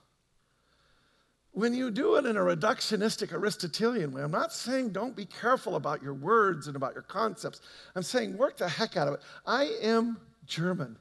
When 1.54 1.74
you 1.74 1.92
do 1.92 2.16
it 2.16 2.26
in 2.26 2.38
a 2.38 2.42
reductionistic 2.42 3.34
Aristotelian 3.34 4.14
way, 4.14 4.22
I'm 4.22 4.32
not 4.32 4.54
saying 4.54 4.92
don't 4.92 5.16
be 5.16 5.26
careful 5.26 5.76
about 5.76 6.02
your 6.02 6.14
words 6.14 6.68
and 6.68 6.76
about 6.76 6.94
your 6.94 7.04
concepts. 7.04 7.62
I'm 7.94 8.04
saying 8.04 8.38
work 8.38 8.58
the 8.58 8.70
heck 8.70 8.96
out 8.96 9.08
of 9.10 9.16
it. 9.16 9.22
I 9.46 9.66
am 9.82 10.18
German. 10.46 10.98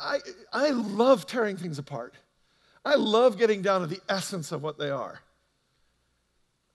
I, 0.00 0.18
I 0.52 0.70
love 0.70 1.26
tearing 1.26 1.56
things 1.56 1.78
apart. 1.78 2.14
I 2.84 2.96
love 2.96 3.38
getting 3.38 3.62
down 3.62 3.80
to 3.82 3.86
the 3.86 4.00
essence 4.08 4.50
of 4.50 4.62
what 4.62 4.78
they 4.78 4.90
are. 4.90 5.20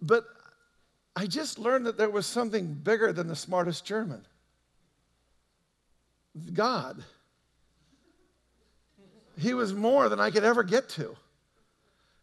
But 0.02 0.24
I 1.16 1.26
just 1.26 1.60
learned 1.60 1.86
that 1.86 1.98
there 1.98 2.10
was 2.10 2.26
something 2.26 2.74
bigger 2.74 3.12
than 3.12 3.28
the 3.28 3.36
smartest 3.36 3.86
German 3.86 4.26
God. 6.54 7.04
He 9.38 9.54
was 9.54 9.74
more 9.74 10.10
than 10.10 10.20
I 10.20 10.32
could 10.32 10.44
ever 10.44 10.64
get 10.64 10.90
to. 10.90 11.16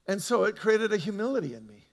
And 0.06 0.22
so 0.22 0.44
it 0.44 0.56
created 0.56 0.92
a 0.92 0.96
humility 0.96 1.54
in 1.54 1.66
me 1.66 1.86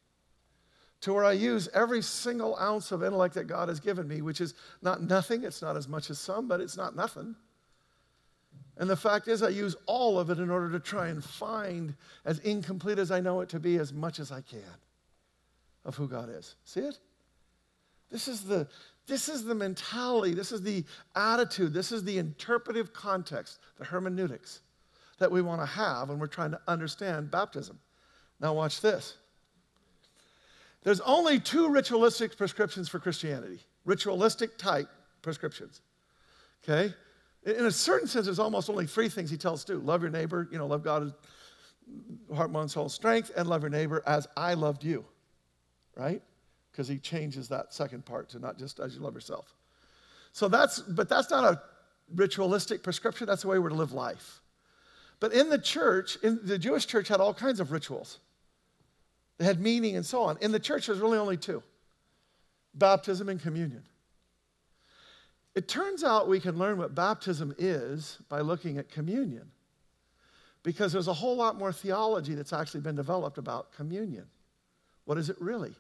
to 1.01 1.13
where 1.13 1.25
I 1.25 1.33
use 1.33 1.67
every 1.73 2.01
single 2.01 2.57
ounce 2.57 2.91
of 2.91 3.03
intellect 3.03 3.35
that 3.35 3.45
God 3.45 3.67
has 3.67 3.79
given 3.79 4.07
me, 4.07 4.21
which 4.21 4.39
is 4.39 4.53
not 4.81 5.01
nothing. 5.01 5.43
It's 5.43 5.61
not 5.61 5.75
as 5.75 5.87
much 5.87 6.09
as 6.09 6.19
some, 6.19 6.47
but 6.47 6.61
it's 6.61 6.77
not 6.77 6.95
nothing. 6.95 7.35
And 8.77 8.89
the 8.89 8.95
fact 8.95 9.27
is, 9.27 9.43
I 9.43 9.49
use 9.49 9.75
all 9.85 10.19
of 10.19 10.29
it 10.29 10.39
in 10.39 10.49
order 10.49 10.71
to 10.71 10.79
try 10.79 11.07
and 11.07 11.23
find, 11.23 11.95
as 12.25 12.39
incomplete 12.39 12.99
as 12.99 13.11
I 13.11 13.19
know 13.19 13.41
it 13.41 13.49
to 13.49 13.59
be, 13.59 13.77
as 13.77 13.91
much 13.91 14.19
as 14.19 14.31
I 14.31 14.41
can 14.41 14.61
of 15.85 15.95
who 15.95 16.07
God 16.07 16.29
is. 16.29 16.55
See 16.65 16.81
it? 16.81 16.97
This 18.11 18.27
is 18.27 18.41
the, 18.41 18.67
this 19.07 19.27
is 19.27 19.43
the 19.43 19.55
mentality, 19.55 20.33
this 20.33 20.51
is 20.51 20.61
the 20.61 20.83
attitude, 21.15 21.73
this 21.73 21.91
is 21.91 22.03
the 22.03 22.17
interpretive 22.17 22.93
context, 22.93 23.59
the 23.77 23.85
hermeneutics 23.85 24.61
that 25.19 25.31
we 25.31 25.41
want 25.41 25.61
to 25.61 25.65
have 25.65 26.09
when 26.09 26.19
we're 26.19 26.27
trying 26.27 26.51
to 26.51 26.61
understand 26.67 27.31
baptism. 27.31 27.79
Now, 28.39 28.53
watch 28.53 28.81
this. 28.81 29.15
There's 30.83 30.99
only 31.01 31.39
two 31.39 31.69
ritualistic 31.69 32.37
prescriptions 32.37 32.89
for 32.89 32.99
Christianity, 32.99 33.59
ritualistic 33.85 34.57
type 34.57 34.89
prescriptions. 35.21 35.81
Okay? 36.63 36.93
In 37.45 37.65
a 37.65 37.71
certain 37.71 38.07
sense, 38.07 38.25
there's 38.25 38.39
almost 38.39 38.69
only 38.69 38.85
three 38.85 39.09
things 39.09 39.29
he 39.29 39.37
tells 39.37 39.63
to 39.65 39.73
do 39.73 39.79
love 39.79 40.01
your 40.01 40.11
neighbor, 40.11 40.47
you 40.51 40.57
know, 40.57 40.67
love 40.67 40.83
God, 40.83 41.13
heart, 42.33 42.51
mind, 42.51 42.71
soul, 42.71 42.89
strength, 42.89 43.31
and 43.35 43.47
love 43.47 43.61
your 43.63 43.69
neighbor 43.69 44.01
as 44.05 44.27
I 44.37 44.53
loved 44.53 44.83
you, 44.83 45.05
right? 45.95 46.21
Because 46.71 46.87
he 46.87 46.97
changes 46.97 47.49
that 47.49 47.73
second 47.73 48.05
part 48.05 48.29
to 48.29 48.39
not 48.39 48.57
just 48.57 48.79
as 48.79 48.95
you 48.95 49.01
love 49.01 49.13
yourself. 49.13 49.53
So 50.31 50.47
that's, 50.47 50.79
but 50.79 51.09
that's 51.09 51.29
not 51.29 51.43
a 51.43 51.61
ritualistic 52.13 52.83
prescription, 52.83 53.27
that's 53.27 53.43
the 53.43 53.47
way 53.47 53.59
we're 53.59 53.69
to 53.69 53.75
live 53.75 53.93
life. 53.93 54.41
But 55.19 55.33
in 55.33 55.49
the 55.49 55.57
church, 55.57 56.17
in 56.23 56.39
the 56.43 56.57
Jewish 56.57 56.85
church 56.85 57.07
had 57.07 57.21
all 57.21 57.33
kinds 57.33 57.59
of 57.59 57.71
rituals. 57.71 58.19
They 59.37 59.45
had 59.45 59.59
meaning 59.59 59.95
and 59.95 60.05
so 60.05 60.23
on. 60.23 60.37
In 60.41 60.51
the 60.51 60.59
church, 60.59 60.87
there's 60.87 60.99
really 60.99 61.17
only 61.17 61.37
two 61.37 61.63
baptism 62.73 63.29
and 63.29 63.39
communion. 63.39 63.83
It 65.55 65.67
turns 65.67 66.03
out 66.03 66.27
we 66.27 66.39
can 66.39 66.57
learn 66.57 66.77
what 66.77 66.95
baptism 66.95 67.53
is 67.59 68.17
by 68.27 68.41
looking 68.41 68.79
at 68.79 68.89
communion 68.89 69.51
because 70.63 70.91
there's 70.91 71.07
a 71.07 71.13
whole 71.13 71.35
lot 71.35 71.57
more 71.57 71.71
theology 71.71 72.33
that's 72.33 72.53
actually 72.53 72.81
been 72.81 72.95
developed 72.95 73.37
about 73.37 73.71
communion. 73.73 74.25
What 75.05 75.17
is 75.17 75.29
it 75.29 75.39
really? 75.39 75.75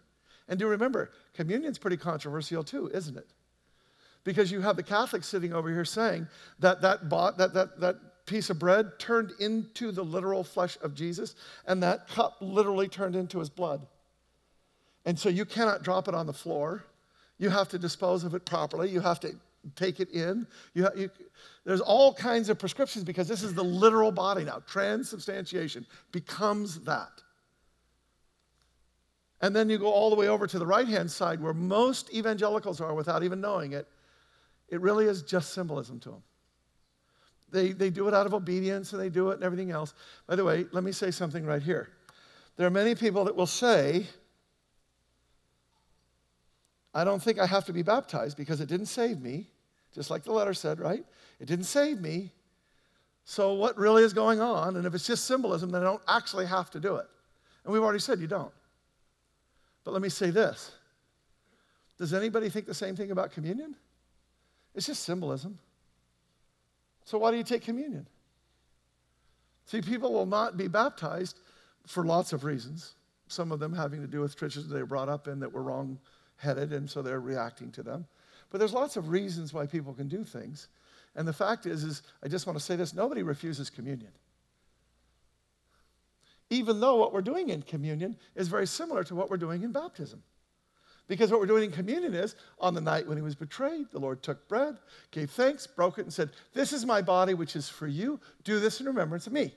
And 0.47 0.59
do 0.59 0.67
remember, 0.67 1.11
communion's 1.33 1.77
pretty 1.77 1.97
controversial 1.97 2.63
too, 2.63 2.89
isn't 2.93 3.17
it? 3.17 3.27
Because 4.23 4.51
you 4.51 4.61
have 4.61 4.75
the 4.75 4.83
Catholics 4.83 5.27
sitting 5.27 5.53
over 5.53 5.69
here 5.69 5.85
saying 5.85 6.27
that 6.59 6.81
that, 6.81 7.09
bought, 7.09 7.37
that, 7.37 7.53
that, 7.53 7.79
that 7.79 8.25
piece 8.25 8.49
of 8.49 8.59
bread 8.59 8.97
turned 8.99 9.31
into 9.39 9.91
the 9.91 10.03
literal 10.03 10.43
flesh 10.43 10.77
of 10.81 10.95
Jesus, 10.95 11.35
and 11.67 11.83
that 11.83 12.07
cup 12.07 12.37
literally 12.39 12.87
turned 12.87 13.15
into 13.15 13.39
his 13.39 13.49
blood. 13.49 13.85
And 15.05 15.19
so 15.19 15.29
you 15.29 15.45
cannot 15.45 15.83
drop 15.83 16.07
it 16.07 16.15
on 16.15 16.25
the 16.25 16.33
floor. 16.33 16.85
You 17.37 17.49
have 17.49 17.67
to 17.69 17.79
dispose 17.79 18.23
of 18.23 18.33
it 18.33 18.45
properly. 18.45 18.89
You 18.89 19.01
have 19.01 19.19
to 19.21 19.35
take 19.75 19.99
it 19.99 20.09
in. 20.11 20.47
You, 20.73 20.87
you, 20.95 21.09
there's 21.65 21.81
all 21.81 22.13
kinds 22.13 22.49
of 22.49 22.57
prescriptions 22.59 23.03
because 23.03 23.27
this 23.27 23.43
is 23.43 23.53
the 23.53 23.63
literal 23.63 24.11
body 24.11 24.43
now. 24.43 24.61
Transubstantiation 24.67 25.85
becomes 26.11 26.79
that. 26.81 27.22
And 29.43 29.53
then 29.53 29.69
you 29.69 29.77
go 29.77 29.91
all 29.91 30.09
the 30.09 30.15
way 30.15 30.29
over 30.29 30.47
to 30.47 30.57
the 30.57 30.65
right 30.65 30.87
hand 30.87 31.11
side 31.11 31.41
where 31.41 31.53
most 31.53 32.13
evangelicals 32.13 32.79
are 32.79 32.93
without 32.93 33.23
even 33.23 33.41
knowing 33.41 33.73
it. 33.73 33.89
It 34.69 34.79
really 34.79 35.05
is 35.05 35.21
just 35.21 35.53
symbolism 35.53 35.99
to 35.99 36.11
them. 36.11 36.23
They, 37.51 37.73
they 37.73 37.89
do 37.89 38.07
it 38.07 38.13
out 38.13 38.25
of 38.25 38.33
obedience 38.33 38.93
and 38.93 39.01
they 39.01 39.09
do 39.09 39.31
it 39.31 39.33
and 39.33 39.43
everything 39.43 39.69
else. 39.69 39.95
By 40.27 40.37
the 40.37 40.45
way, 40.45 40.65
let 40.71 40.85
me 40.85 40.93
say 40.93 41.11
something 41.11 41.45
right 41.45 41.61
here. 41.61 41.89
There 42.55 42.65
are 42.65 42.71
many 42.71 42.95
people 42.95 43.25
that 43.25 43.35
will 43.35 43.45
say, 43.45 44.07
I 46.93 47.03
don't 47.03 47.21
think 47.21 47.37
I 47.37 47.45
have 47.45 47.65
to 47.65 47.73
be 47.73 47.81
baptized 47.81 48.37
because 48.37 48.61
it 48.61 48.69
didn't 48.69 48.85
save 48.85 49.19
me, 49.19 49.49
just 49.93 50.09
like 50.09 50.23
the 50.23 50.31
letter 50.31 50.53
said, 50.53 50.79
right? 50.79 51.03
It 51.41 51.47
didn't 51.47 51.65
save 51.65 51.99
me. 51.99 52.31
So, 53.25 53.55
what 53.55 53.77
really 53.77 54.03
is 54.03 54.13
going 54.13 54.39
on? 54.39 54.77
And 54.77 54.85
if 54.85 54.95
it's 54.95 55.05
just 55.05 55.25
symbolism, 55.25 55.69
then 55.69 55.81
I 55.81 55.85
don't 55.85 56.01
actually 56.07 56.45
have 56.45 56.69
to 56.71 56.79
do 56.79 56.95
it. 56.95 57.07
And 57.65 57.73
we've 57.73 57.83
already 57.83 57.99
said 57.99 58.21
you 58.21 58.27
don't. 58.27 58.53
But 59.83 59.91
let 59.91 60.01
me 60.01 60.09
say 60.09 60.29
this 60.29 60.71
Does 61.97 62.13
anybody 62.13 62.49
think 62.49 62.65
the 62.65 62.73
same 62.73 62.95
thing 62.95 63.11
about 63.11 63.31
communion? 63.31 63.75
It's 64.75 64.87
just 64.87 65.03
symbolism. 65.03 65.59
So, 67.05 67.17
why 67.17 67.31
do 67.31 67.37
you 67.37 67.43
take 67.43 67.63
communion? 67.63 68.07
See, 69.65 69.81
people 69.81 70.13
will 70.13 70.25
not 70.25 70.57
be 70.57 70.67
baptized 70.67 71.39
for 71.87 72.05
lots 72.05 72.33
of 72.33 72.43
reasons, 72.43 72.95
some 73.27 73.51
of 73.51 73.59
them 73.59 73.73
having 73.73 74.01
to 74.01 74.07
do 74.07 74.21
with 74.21 74.35
traditions 74.35 74.69
they 74.69 74.79
were 74.79 74.85
brought 74.85 75.09
up 75.09 75.27
in 75.27 75.39
that 75.39 75.51
were 75.51 75.63
wrong 75.63 75.99
headed, 76.37 76.73
and 76.73 76.89
so 76.89 77.01
they're 77.01 77.19
reacting 77.19 77.71
to 77.71 77.83
them. 77.83 78.05
But 78.49 78.59
there's 78.59 78.73
lots 78.73 78.97
of 78.97 79.09
reasons 79.09 79.53
why 79.53 79.65
people 79.65 79.93
can 79.93 80.07
do 80.07 80.23
things. 80.23 80.67
And 81.15 81.27
the 81.27 81.33
fact 81.33 81.65
is, 81.65 81.83
is 81.83 82.01
I 82.23 82.27
just 82.27 82.47
want 82.47 82.57
to 82.57 82.63
say 82.63 82.75
this 82.75 82.93
nobody 82.93 83.23
refuses 83.23 83.69
communion. 83.69 84.11
Even 86.53 86.79
though 86.79 86.97
what 86.97 87.11
we're 87.11 87.23
doing 87.23 87.49
in 87.49 87.63
communion 87.63 88.15
is 88.35 88.47
very 88.47 88.67
similar 88.67 89.03
to 89.05 89.15
what 89.15 89.27
we're 89.27 89.37
doing 89.37 89.63
in 89.63 89.71
baptism. 89.71 90.21
Because 91.07 91.31
what 91.31 91.39
we're 91.39 91.47
doing 91.47 91.63
in 91.63 91.71
communion 91.71 92.13
is 92.13 92.35
on 92.59 92.75
the 92.75 92.79
night 92.79 93.07
when 93.07 93.17
he 93.17 93.23
was 93.23 93.33
betrayed, 93.33 93.87
the 93.91 93.99
Lord 93.99 94.21
took 94.21 94.47
bread, 94.47 94.77
gave 95.09 95.31
thanks, 95.31 95.65
broke 95.65 95.97
it, 95.97 96.03
and 96.03 96.13
said, 96.13 96.29
This 96.53 96.71
is 96.71 96.85
my 96.85 97.01
body, 97.01 97.33
which 97.33 97.55
is 97.55 97.69
for 97.69 97.87
you. 97.87 98.19
Do 98.43 98.59
this 98.59 98.79
in 98.79 98.85
remembrance 98.85 99.25
of 99.25 99.33
me. 99.33 99.55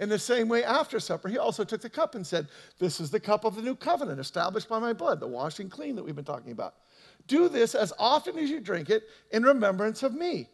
In 0.00 0.08
the 0.08 0.18
same 0.18 0.48
way, 0.48 0.64
after 0.64 0.98
supper, 0.98 1.28
he 1.28 1.38
also 1.38 1.62
took 1.62 1.80
the 1.80 1.88
cup 1.88 2.16
and 2.16 2.26
said, 2.26 2.48
This 2.80 2.98
is 2.98 3.12
the 3.12 3.20
cup 3.20 3.44
of 3.44 3.54
the 3.54 3.62
new 3.62 3.76
covenant 3.76 4.18
established 4.18 4.68
by 4.68 4.80
my 4.80 4.92
blood, 4.92 5.20
the 5.20 5.28
washing 5.28 5.70
clean 5.70 5.94
that 5.94 6.04
we've 6.04 6.16
been 6.16 6.24
talking 6.24 6.50
about. 6.50 6.74
Do 7.28 7.48
this 7.48 7.76
as 7.76 7.92
often 8.00 8.36
as 8.36 8.50
you 8.50 8.58
drink 8.58 8.90
it 8.90 9.04
in 9.30 9.44
remembrance 9.44 10.02
of 10.02 10.12
me. 10.12 10.48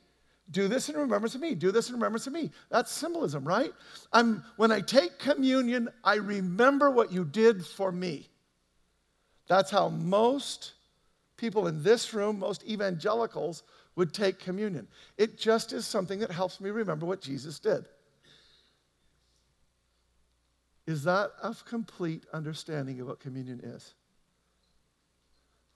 Do 0.51 0.67
this 0.67 0.89
in 0.89 0.97
remembrance 0.97 1.35
of 1.35 1.41
me. 1.41 1.55
Do 1.55 1.71
this 1.71 1.89
in 1.89 1.95
remembrance 1.95 2.27
of 2.27 2.33
me. 2.33 2.51
That's 2.71 2.91
symbolism, 2.91 3.45
right? 3.45 3.73
I'm, 4.13 4.45
when 4.57 4.73
I 4.73 4.81
take 4.81 5.19
communion, 5.19 5.89
I 6.03 6.15
remember 6.15 6.91
what 6.91 7.13
you 7.13 7.25
did 7.25 7.67
for 7.67 7.93
me. 7.93 8.29
That's 9.47 9.71
how 9.71 9.89
most 9.89 10.73
people 11.37 11.67
in 11.67 11.83
this 11.83 12.15
room, 12.15 12.39
most 12.39 12.65
evangelicals, 12.65 13.63
would 13.97 14.15
take 14.15 14.39
communion. 14.39 14.87
It 15.17 15.39
just 15.39 15.73
is 15.73 15.87
something 15.87 16.21
that 16.21 16.31
helps 16.31 16.61
me 16.61 16.71
remember 16.71 17.05
what 17.05 17.21
Jesus 17.21 17.59
did. 17.59 17.87
Is 20.87 21.05
that 21.05 21.33
a 21.43 21.55
complete 21.67 22.25
understanding 22.33 23.01
of 23.01 23.09
what 23.09 23.21
communion 23.21 23.61
is? 23.63 23.95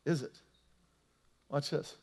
Is 0.06 0.22
it? 0.22 0.40
Watch 1.50 1.70
this. 1.70 1.96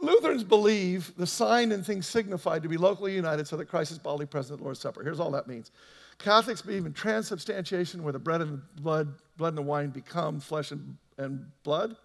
Lutherans 0.00 0.42
believe 0.42 1.12
the 1.16 1.26
sign 1.26 1.72
and 1.72 1.84
things 1.84 2.06
signified 2.06 2.62
to 2.62 2.68
be 2.68 2.76
locally 2.76 3.14
united 3.14 3.46
so 3.46 3.56
that 3.56 3.66
Christ 3.66 3.92
is 3.92 3.98
bodily 3.98 4.26
present 4.26 4.54
at 4.54 4.58
the 4.58 4.64
Lord's 4.64 4.80
Supper. 4.80 5.02
Here's 5.02 5.20
all 5.20 5.30
that 5.32 5.46
means. 5.46 5.70
Catholics 6.18 6.62
believe 6.62 6.84
in 6.84 6.92
transubstantiation, 6.92 8.02
where 8.02 8.12
the 8.12 8.18
bread 8.18 8.40
and 8.40 8.54
the 8.54 8.80
blood, 8.80 9.14
blood 9.36 9.48
and 9.48 9.58
the 9.58 9.62
wine 9.62 9.90
become 9.90 10.40
flesh 10.40 10.72
and, 10.72 10.96
and 11.16 11.46
blood. 11.62 11.96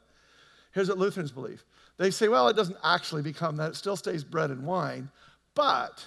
Here's 0.71 0.89
what 0.89 0.99
Lutherans 0.99 1.31
believe. 1.31 1.63
They 1.97 2.11
say, 2.11 2.27
well, 2.27 2.47
it 2.47 2.55
doesn't 2.55 2.77
actually 2.83 3.23
become 3.23 3.57
that, 3.57 3.71
it 3.71 3.75
still 3.75 3.95
stays 3.95 4.23
bread 4.23 4.51
and 4.51 4.65
wine, 4.65 5.09
but 5.55 6.05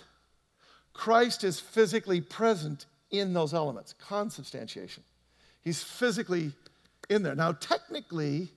Christ 0.92 1.44
is 1.44 1.60
physically 1.60 2.20
present 2.20 2.86
in 3.10 3.32
those 3.32 3.54
elements, 3.54 3.94
consubstantiation. 3.98 5.02
He's 5.62 5.82
physically 5.82 6.52
in 7.08 7.22
there. 7.22 7.34
Now, 7.34 7.52
technically, 7.52 8.50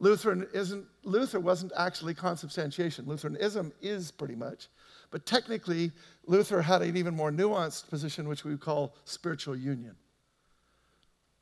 Lutheran 0.00 0.46
isn't, 0.52 0.86
Luther 1.04 1.40
wasn't 1.40 1.72
actually 1.76 2.14
consubstantiation. 2.14 3.06
Lutheranism 3.06 3.72
is 3.80 4.10
pretty 4.10 4.34
much. 4.34 4.68
But 5.10 5.24
technically, 5.26 5.92
Luther 6.26 6.60
had 6.60 6.82
an 6.82 6.96
even 6.96 7.14
more 7.14 7.30
nuanced 7.30 7.88
position, 7.88 8.28
which 8.28 8.44
we 8.44 8.56
call 8.56 8.96
spiritual 9.04 9.56
union. 9.56 9.94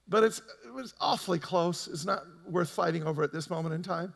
But 0.08 0.24
it 0.24 0.40
was 0.74 0.94
awfully 1.00 1.38
close. 1.38 1.88
It's 1.88 2.04
not 2.04 2.24
worth 2.46 2.68
fighting 2.68 3.04
over 3.04 3.22
at 3.22 3.32
this 3.32 3.48
moment 3.48 3.74
in 3.74 3.82
time. 3.82 4.12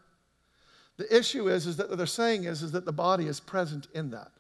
The 0.99 1.17
issue 1.17 1.49
is, 1.49 1.67
is 1.67 1.77
that 1.77 1.89
what 1.89 1.99
they're 1.99 2.07
saying 2.07 2.45
is, 2.45 2.63
is 2.63 2.73
that 2.73 2.85
the 2.85 2.93
body 2.93 3.27
is 3.27 3.41
present 3.41 3.89
in 3.95 4.11
that. 4.11 4.33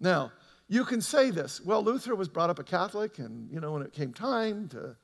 Now, 0.00 0.32
you 0.68 0.84
can 0.84 1.00
say 1.00 1.30
this. 1.30 1.60
Well, 1.60 1.82
Luther 1.82 2.14
was 2.14 2.28
brought 2.28 2.50
up 2.50 2.58
a 2.58 2.64
Catholic, 2.64 3.18
and, 3.18 3.50
you 3.50 3.60
know, 3.60 3.72
when 3.72 3.82
it 3.82 3.92
came 3.92 4.12
time 4.12 4.68
to, 4.68 4.96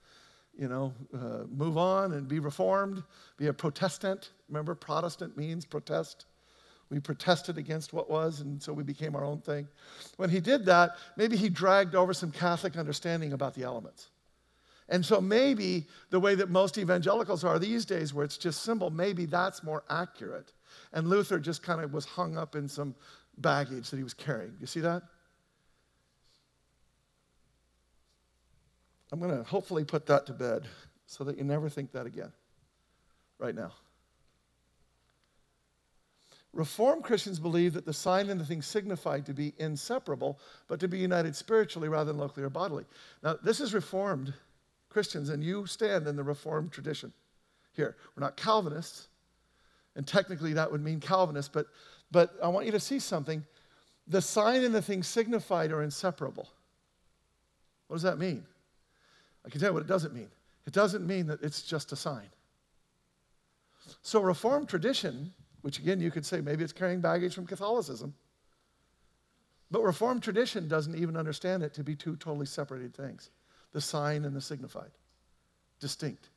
you 0.59 0.69
know, 0.69 0.93
uh, 1.15 1.45
move 1.49 1.79
on 1.79 2.13
and 2.13 2.27
be 2.27 2.41
reformed, 2.41 3.03
be 3.37 3.47
a 3.47 3.53
Protestant. 3.53 4.31
Remember, 4.49 4.75
Protestant 4.75 5.37
means 5.37 5.65
protest. 5.65 6.27
We 6.91 6.99
protested 7.01 7.59
against 7.59 7.93
what 7.93 8.11
was, 8.11 8.41
and 8.41 8.63
so 8.63 8.73
we 8.73 8.83
became 8.83 9.15
our 9.15 9.25
own 9.25 9.41
thing. 9.41 9.69
When 10.17 10.31
he 10.31 10.41
did 10.41 10.65
that, 10.67 10.97
maybe 11.17 11.37
he 11.37 11.49
dragged 11.49 11.95
over 11.95 12.13
some 12.13 12.33
Catholic 12.33 12.77
understanding 12.77 13.33
about 13.35 13.55
the 13.55 13.63
elements. 13.63 14.09
And 14.89 15.05
so 15.05 15.21
maybe 15.21 15.87
the 16.11 16.19
way 16.19 16.35
that 16.35 16.49
most 16.49 16.79
evangelicals 16.79 17.45
are 17.45 17.59
these 17.59 17.85
days, 17.85 18.15
where 18.15 18.25
it's 18.25 18.39
just 18.39 18.63
symbol, 18.63 18.91
maybe 18.91 19.27
that's 19.27 19.63
more 19.63 19.85
accurate. 19.91 20.53
And 20.93 21.09
Luther 21.09 21.39
just 21.39 21.63
kind 21.63 21.83
of 21.83 21.93
was 21.93 22.07
hung 22.07 22.39
up 22.39 22.57
in 22.57 22.69
some 22.69 22.95
baggage 23.37 23.91
that 23.91 23.99
he 23.99 24.03
was 24.03 24.15
carrying. 24.15 24.55
You 24.59 24.67
see 24.67 24.81
that? 24.81 25.03
I'm 29.13 29.21
going 29.21 29.37
to 29.37 29.43
hopefully 29.43 29.85
put 29.85 30.07
that 30.07 30.27
to 30.27 30.33
bed 30.33 30.67
so 31.07 31.25
that 31.25 31.39
you 31.39 31.45
never 31.45 31.69
think 31.69 31.93
that 31.93 32.07
again 32.07 32.33
right 33.39 33.55
now. 33.55 33.73
Reformed 36.53 37.05
Christians 37.05 37.39
believe 37.39 37.75
that 37.75 37.85
the 37.85 37.93
sign 37.93 38.31
and 38.31 38.41
the 38.41 38.45
thing 38.45 38.63
signified 38.63 39.27
to 39.27 39.35
be 39.35 39.53
inseparable, 39.59 40.41
but 40.67 40.81
to 40.81 40.89
be 40.89 40.99
united 40.99 41.37
spiritually 41.37 41.89
rather 41.89 42.11
than 42.11 42.19
locally 42.19 42.45
or 42.45 42.51
bodily. 42.51 42.85
Now, 43.23 43.37
this 43.43 43.61
is 43.61 43.75
Reformed 43.75 44.33
Christians, 44.89 45.29
and 45.29 45.45
you 45.45 45.67
stand 45.67 46.07
in 46.07 46.17
the 46.17 46.25
Reformed 46.25 46.73
tradition. 46.73 47.13
Here, 47.73 47.97
we're 48.17 48.25
not 48.25 48.37
Calvinists, 48.37 49.09
and 49.95 50.07
technically 50.07 50.55
that 50.55 50.73
would 50.73 50.83
mean 50.83 51.01
Calvinists, 51.01 51.51
but, 51.53 51.67
but 52.11 52.35
I 52.43 52.49
want 52.49 52.67
you 52.67 52.73
to 52.73 52.81
see 52.81 52.99
something. 52.99 53.45
The 54.07 54.23
sign 54.23 54.65
and 54.65 54.75
the 54.75 54.83
thing 54.83 55.03
signified 55.03 55.71
are 55.71 55.83
inseparable. 55.83 56.49
What 57.89 57.97
does 57.97 58.03
that 58.03 58.19
mean? 58.19 58.45
I 59.49 59.51
can 59.51 59.61
tell 59.61 59.71
you 59.71 59.75
what 59.75 59.83
it 59.83 59.89
doesn't 59.89 60.13
mean. 60.13 60.29
It 60.67 60.75
doesn't 60.75 61.07
mean 61.07 61.27
that 61.29 61.43
it's 61.43 61.63
just 61.63 61.91
a 61.93 61.97
sign. 61.97 62.29
So, 64.03 64.21
Reformed 64.21 64.69
tradition, 64.69 65.33
which 65.63 65.79
again 65.79 66.03
you 66.03 66.11
could 66.11 66.27
say 66.27 66.43
maybe 66.43 66.63
it's 66.63 66.73
carrying 66.75 67.01
baggage 67.01 67.35
from 67.35 67.47
Catholicism, 67.47 68.13
but 69.71 69.83
Reformed 69.83 70.23
tradition 70.23 70.69
doesn't 70.69 70.95
even 70.95 71.17
understand 71.17 71.63
it 71.63 71.73
to 71.75 71.83
be 71.83 71.97
two 71.97 72.17
totally 72.17 72.45
separated 72.45 72.95
things 72.95 73.31
the 73.73 73.81
sign 73.81 74.27
and 74.27 74.37
the 74.37 74.41
signified, 74.41 74.91
distinct. 75.81 76.29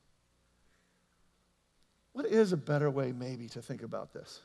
What 2.14 2.26
is 2.26 2.54
a 2.54 2.58
better 2.58 2.90
way, 2.90 3.12
maybe, 3.12 3.50
to 3.50 3.62
think 3.62 3.84
about 3.84 4.14
this? 4.14 4.40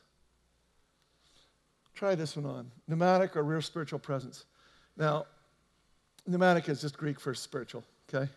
Try 1.93 2.15
this 2.15 2.35
one 2.35 2.45
on 2.45 2.71
pneumatic 2.87 3.37
or 3.37 3.43
real 3.43 3.61
spiritual 3.61 3.99
presence. 3.99 4.45
Now, 4.97 5.25
pneumatic 6.25 6.67
is 6.67 6.81
just 6.81 6.97
Greek 6.97 7.19
for 7.19 7.33
spiritual, 7.33 7.83
okay? 8.13 8.29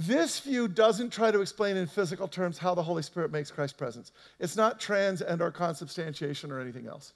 This 0.00 0.40
view 0.40 0.66
doesn't 0.66 1.10
try 1.10 1.30
to 1.30 1.42
explain 1.42 1.76
in 1.76 1.86
physical 1.86 2.26
terms 2.26 2.56
how 2.56 2.74
the 2.74 2.82
Holy 2.82 3.02
Spirit 3.02 3.30
makes 3.30 3.50
Christ's 3.50 3.76
presence. 3.76 4.12
It's 4.38 4.56
not 4.56 4.80
trans 4.80 5.20
and 5.20 5.42
or 5.42 5.50
consubstantiation 5.50 6.50
or 6.50 6.58
anything 6.58 6.86
else. 6.86 7.12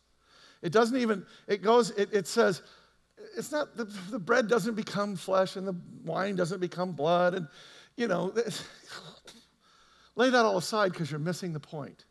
It 0.61 0.71
doesn't 0.71 0.99
even, 0.99 1.25
it 1.49 1.63
goes, 1.63 1.93
it, 1.93 2.11
it 2.13 2.27
says, 2.27 2.61
it's 3.39 3.51
not, 3.51 3.75
the, 3.75 3.85
the 4.11 4.19
bread 4.19 4.49
doesn't 4.49 4.75
become 4.75 5.17
flesh 5.17 5.57
and 5.57 5.67
the 5.67 5.75
wine 6.05 6.37
doesn't 6.37 6.61
become 6.61 6.93
blood. 6.93 7.33
And, 7.33 7.49
you 7.97 8.07
know, 8.07 8.35
lay 10.15 10.29
that 10.29 10.45
all 10.45 10.59
aside 10.59 10.93
because 10.93 11.11
you're 11.11 11.19
missing 11.19 11.55
the 11.55 11.61
point. 11.61 12.05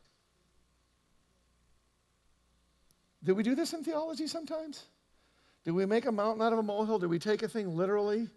Do 3.23 3.35
we 3.35 3.43
do 3.43 3.53
this 3.53 3.73
in 3.73 3.83
theology 3.83 4.25
sometimes? 4.25 4.85
Do 5.65 5.75
we 5.75 5.85
make 5.85 6.07
a 6.07 6.11
mountain 6.11 6.41
out 6.41 6.51
of 6.51 6.57
a 6.57 6.63
molehill? 6.63 6.97
Do 6.97 7.07
we 7.07 7.19
take 7.19 7.43
a 7.43 7.47
thing 7.47 7.77
literally? 7.77 8.27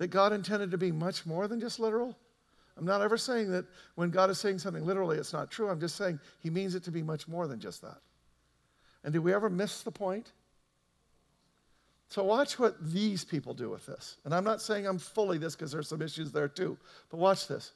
That 0.00 0.08
God 0.08 0.32
intended 0.32 0.70
to 0.70 0.78
be 0.78 0.90
much 0.90 1.26
more 1.26 1.46
than 1.46 1.60
just 1.60 1.78
literal? 1.78 2.16
I'm 2.78 2.86
not 2.86 3.02
ever 3.02 3.18
saying 3.18 3.50
that 3.50 3.66
when 3.96 4.08
God 4.08 4.30
is 4.30 4.40
saying 4.40 4.58
something 4.58 4.86
literally, 4.86 5.18
it's 5.18 5.34
not 5.34 5.50
true. 5.50 5.68
I'm 5.68 5.78
just 5.78 5.94
saying 5.94 6.18
he 6.38 6.48
means 6.48 6.74
it 6.74 6.82
to 6.84 6.90
be 6.90 7.02
much 7.02 7.28
more 7.28 7.46
than 7.46 7.60
just 7.60 7.82
that. 7.82 7.98
And 9.04 9.12
do 9.12 9.20
we 9.20 9.34
ever 9.34 9.50
miss 9.50 9.82
the 9.82 9.90
point? 9.90 10.32
So, 12.08 12.24
watch 12.24 12.58
what 12.58 12.82
these 12.92 13.24
people 13.26 13.52
do 13.52 13.68
with 13.68 13.84
this. 13.84 14.16
And 14.24 14.34
I'm 14.34 14.42
not 14.42 14.62
saying 14.62 14.86
I'm 14.86 14.98
fully 14.98 15.36
this 15.36 15.54
because 15.54 15.70
there's 15.70 15.88
some 15.88 16.00
issues 16.00 16.32
there 16.32 16.48
too, 16.48 16.78
but 17.10 17.18
watch 17.18 17.46
this. 17.46 17.72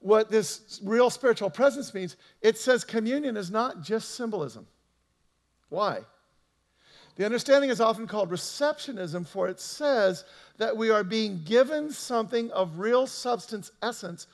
What 0.00 0.30
this 0.30 0.82
real 0.84 1.08
spiritual 1.08 1.48
presence 1.48 1.94
means, 1.94 2.18
it 2.42 2.58
says 2.58 2.84
communion 2.84 3.38
is 3.38 3.50
not 3.50 3.80
just 3.80 4.16
symbolism. 4.16 4.66
Why? 5.70 6.00
The 7.20 7.26
understanding 7.26 7.68
is 7.68 7.82
often 7.82 8.06
called 8.06 8.30
receptionism, 8.30 9.26
for 9.26 9.46
it 9.46 9.60
says 9.60 10.24
that 10.56 10.74
we 10.74 10.88
are 10.88 11.04
being 11.04 11.42
given 11.44 11.90
something 11.90 12.50
of 12.52 12.78
real 12.78 13.06
substance, 13.06 13.70
essence. 13.82 14.26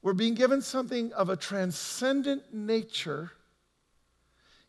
We're 0.00 0.14
being 0.14 0.32
given 0.32 0.62
something 0.62 1.12
of 1.12 1.28
a 1.28 1.36
transcendent 1.36 2.54
nature 2.54 3.32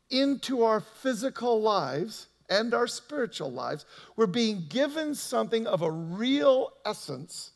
into 0.09 0.63
our 0.63 0.81
physical 0.81 1.61
lives 1.61 2.27
and 2.49 2.73
our 2.73 2.87
spiritual 2.87 3.53
lives. 3.53 3.85
We're 4.17 4.27
being 4.27 4.65
given 4.67 5.15
something 5.15 5.65
of 5.65 5.81
a 5.81 5.89
real 5.89 6.73
essence 6.85 7.51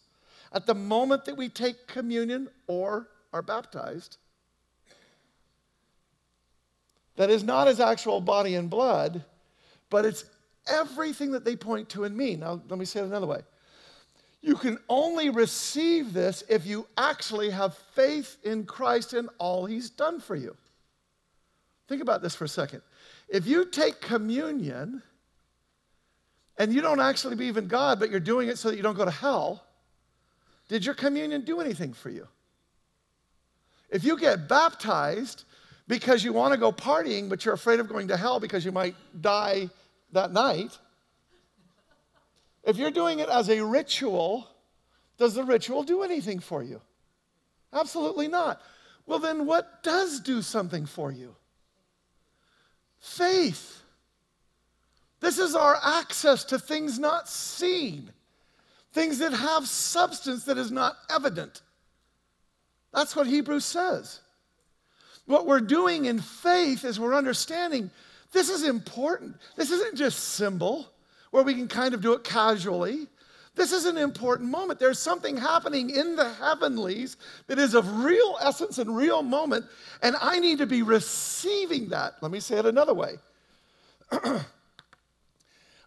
at 0.53 0.65
the 0.65 0.75
moment 0.75 1.25
that 1.25 1.35
we 1.35 1.49
take 1.49 1.87
communion 1.87 2.47
or 2.67 3.09
are 3.33 3.41
baptized 3.41 4.15
that 7.17 7.29
is 7.29 7.43
not 7.43 7.67
his 7.67 7.81
actual 7.81 8.21
body 8.21 8.55
and 8.55 8.69
blood, 8.69 9.25
but 9.89 10.05
it's 10.05 10.25
everything 10.67 11.31
that 11.31 11.45
they 11.45 11.55
point 11.55 11.89
to 11.89 12.03
in 12.03 12.15
me. 12.15 12.35
Now, 12.35 12.61
let 12.69 12.79
me 12.79 12.85
say 12.85 12.99
it 12.99 13.05
another 13.05 13.27
way. 13.27 13.41
You 14.41 14.55
can 14.55 14.77
only 14.87 15.29
receive 15.29 16.13
this 16.13 16.43
if 16.47 16.65
you 16.65 16.87
actually 16.97 17.49
have 17.49 17.75
faith 17.93 18.37
in 18.43 18.65
Christ 18.65 19.13
and 19.13 19.29
all 19.37 19.65
he's 19.65 19.89
done 19.89 20.21
for 20.21 20.35
you. 20.35 20.55
Think 21.87 22.01
about 22.01 22.21
this 22.21 22.35
for 22.35 22.45
a 22.45 22.49
second. 22.49 22.81
If 23.27 23.47
you 23.47 23.65
take 23.65 23.99
communion 23.99 25.01
and 26.57 26.73
you 26.73 26.81
don't 26.81 27.01
actually 27.01 27.35
believe 27.35 27.57
in 27.57 27.67
God, 27.67 27.99
but 27.99 28.11
you're 28.11 28.19
doing 28.19 28.47
it 28.47 28.57
so 28.57 28.69
that 28.69 28.77
you 28.77 28.83
don't 28.83 28.95
go 28.95 29.05
to 29.05 29.11
hell, 29.11 29.65
did 30.69 30.85
your 30.85 30.95
communion 30.95 31.43
do 31.43 31.59
anything 31.59 31.93
for 31.93 32.09
you? 32.09 32.27
If 33.89 34.03
you 34.03 34.17
get 34.17 34.47
baptized 34.47 35.45
because 35.89 36.23
you 36.23 36.31
want 36.31 36.53
to 36.53 36.59
go 36.59 36.71
partying, 36.71 37.27
but 37.27 37.43
you're 37.43 37.55
afraid 37.55 37.79
of 37.79 37.89
going 37.89 38.07
to 38.07 38.15
hell 38.15 38.39
because 38.39 38.63
you 38.63 38.71
might 38.71 38.95
die 39.19 39.69
that 40.13 40.31
night, 40.31 40.77
if 42.63 42.77
you're 42.77 42.91
doing 42.91 43.19
it 43.19 43.27
as 43.27 43.49
a 43.49 43.59
ritual, 43.65 44.47
does 45.17 45.33
the 45.33 45.43
ritual 45.43 45.83
do 45.83 46.03
anything 46.03 46.39
for 46.39 46.61
you? 46.61 46.79
Absolutely 47.73 48.27
not. 48.27 48.61
Well, 49.07 49.17
then 49.17 49.47
what 49.47 49.81
does 49.81 50.19
do 50.19 50.43
something 50.43 50.85
for 50.85 51.11
you? 51.11 51.35
Faith. 52.99 53.81
This 55.21 55.39
is 55.39 55.55
our 55.55 55.77
access 55.83 56.43
to 56.45 56.59
things 56.59 56.99
not 56.99 57.27
seen, 57.27 58.11
things 58.93 59.17
that 59.17 59.33
have 59.33 59.67
substance 59.67 60.45
that 60.45 60.59
is 60.59 60.71
not 60.71 60.97
evident. 61.09 61.63
That's 62.93 63.15
what 63.15 63.25
Hebrews 63.25 63.65
says. 63.65 64.19
What 65.29 65.45
we're 65.45 65.59
doing 65.59 66.05
in 66.05 66.17
faith 66.17 66.83
is 66.83 66.99
we're 66.99 67.13
understanding 67.13 67.91
this 68.31 68.49
is 68.49 68.63
important. 68.63 69.35
This 69.55 69.69
isn't 69.69 69.95
just 69.95 70.17
symbol 70.19 70.87
where 71.29 71.43
we 71.43 71.53
can 71.53 71.67
kind 71.67 71.93
of 71.93 72.01
do 72.01 72.13
it 72.13 72.23
casually. 72.23 73.05
This 73.53 73.71
is 73.71 73.85
an 73.85 73.99
important 73.99 74.49
moment. 74.49 74.79
There's 74.79 74.97
something 74.97 75.37
happening 75.37 75.91
in 75.91 76.15
the 76.15 76.33
heavenlies 76.33 77.15
that 77.45 77.59
is 77.59 77.75
of 77.75 78.03
real 78.03 78.37
essence 78.41 78.79
and 78.79 78.97
real 78.97 79.21
moment, 79.21 79.67
and 80.01 80.15
I 80.19 80.39
need 80.39 80.57
to 80.57 80.65
be 80.65 80.81
receiving 80.81 81.89
that. 81.89 82.15
Let 82.21 82.31
me 82.31 82.39
say 82.39 82.57
it 82.57 82.65
another 82.65 82.95
way. 82.95 83.17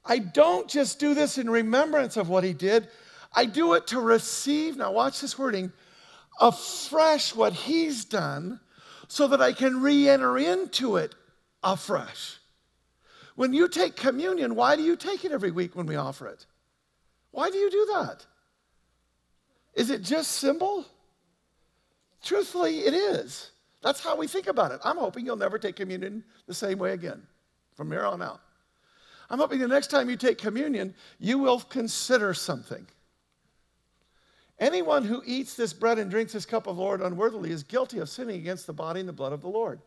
I 0.04 0.18
don't 0.18 0.68
just 0.68 1.00
do 1.00 1.14
this 1.14 1.36
in 1.36 1.50
remembrance 1.50 2.16
of 2.16 2.28
what 2.28 2.44
he 2.44 2.52
did, 2.52 2.86
I 3.34 3.46
do 3.46 3.72
it 3.72 3.88
to 3.88 3.98
receive, 3.98 4.76
now 4.76 4.92
watch 4.92 5.20
this 5.20 5.36
wording, 5.36 5.72
afresh 6.40 7.34
what 7.34 7.52
he's 7.52 8.04
done 8.04 8.60
so 9.12 9.28
that 9.28 9.42
I 9.42 9.52
can 9.52 9.82
re 9.82 10.08
enter 10.08 10.38
into 10.38 10.96
it 10.96 11.14
afresh. 11.62 12.38
When 13.36 13.52
you 13.52 13.68
take 13.68 13.94
communion, 13.94 14.54
why 14.54 14.74
do 14.74 14.82
you 14.82 14.96
take 14.96 15.26
it 15.26 15.32
every 15.32 15.50
week 15.50 15.76
when 15.76 15.84
we 15.84 15.96
offer 15.96 16.28
it? 16.28 16.46
Why 17.30 17.50
do 17.50 17.58
you 17.58 17.70
do 17.70 17.90
that? 17.92 18.24
Is 19.74 19.90
it 19.90 20.00
just 20.00 20.32
symbol? 20.32 20.86
Truthfully, 22.22 22.78
it 22.78 22.94
is. 22.94 23.50
That's 23.82 24.02
how 24.02 24.16
we 24.16 24.26
think 24.26 24.46
about 24.46 24.72
it. 24.72 24.80
I'm 24.82 24.96
hoping 24.96 25.26
you'll 25.26 25.36
never 25.36 25.58
take 25.58 25.76
communion 25.76 26.24
the 26.46 26.54
same 26.54 26.78
way 26.78 26.92
again 26.92 27.22
from 27.74 27.90
here 27.90 28.06
on 28.06 28.22
out. 28.22 28.40
I'm 29.28 29.40
hoping 29.40 29.58
the 29.58 29.68
next 29.68 29.88
time 29.88 30.08
you 30.08 30.16
take 30.16 30.38
communion, 30.38 30.94
you 31.18 31.36
will 31.36 31.60
consider 31.60 32.32
something. 32.32 32.86
Anyone 34.62 35.04
who 35.04 35.24
eats 35.26 35.54
this 35.56 35.72
bread 35.72 35.98
and 35.98 36.08
drinks 36.08 36.34
this 36.34 36.46
cup 36.46 36.68
of 36.68 36.76
the 36.76 36.82
Lord 36.82 37.00
unworthily 37.00 37.50
is 37.50 37.64
guilty 37.64 37.98
of 37.98 38.08
sinning 38.08 38.36
against 38.36 38.68
the 38.68 38.72
body 38.72 39.00
and 39.00 39.08
the 39.08 39.12
blood 39.12 39.32
of 39.32 39.40
the 39.40 39.48
Lord. 39.48 39.80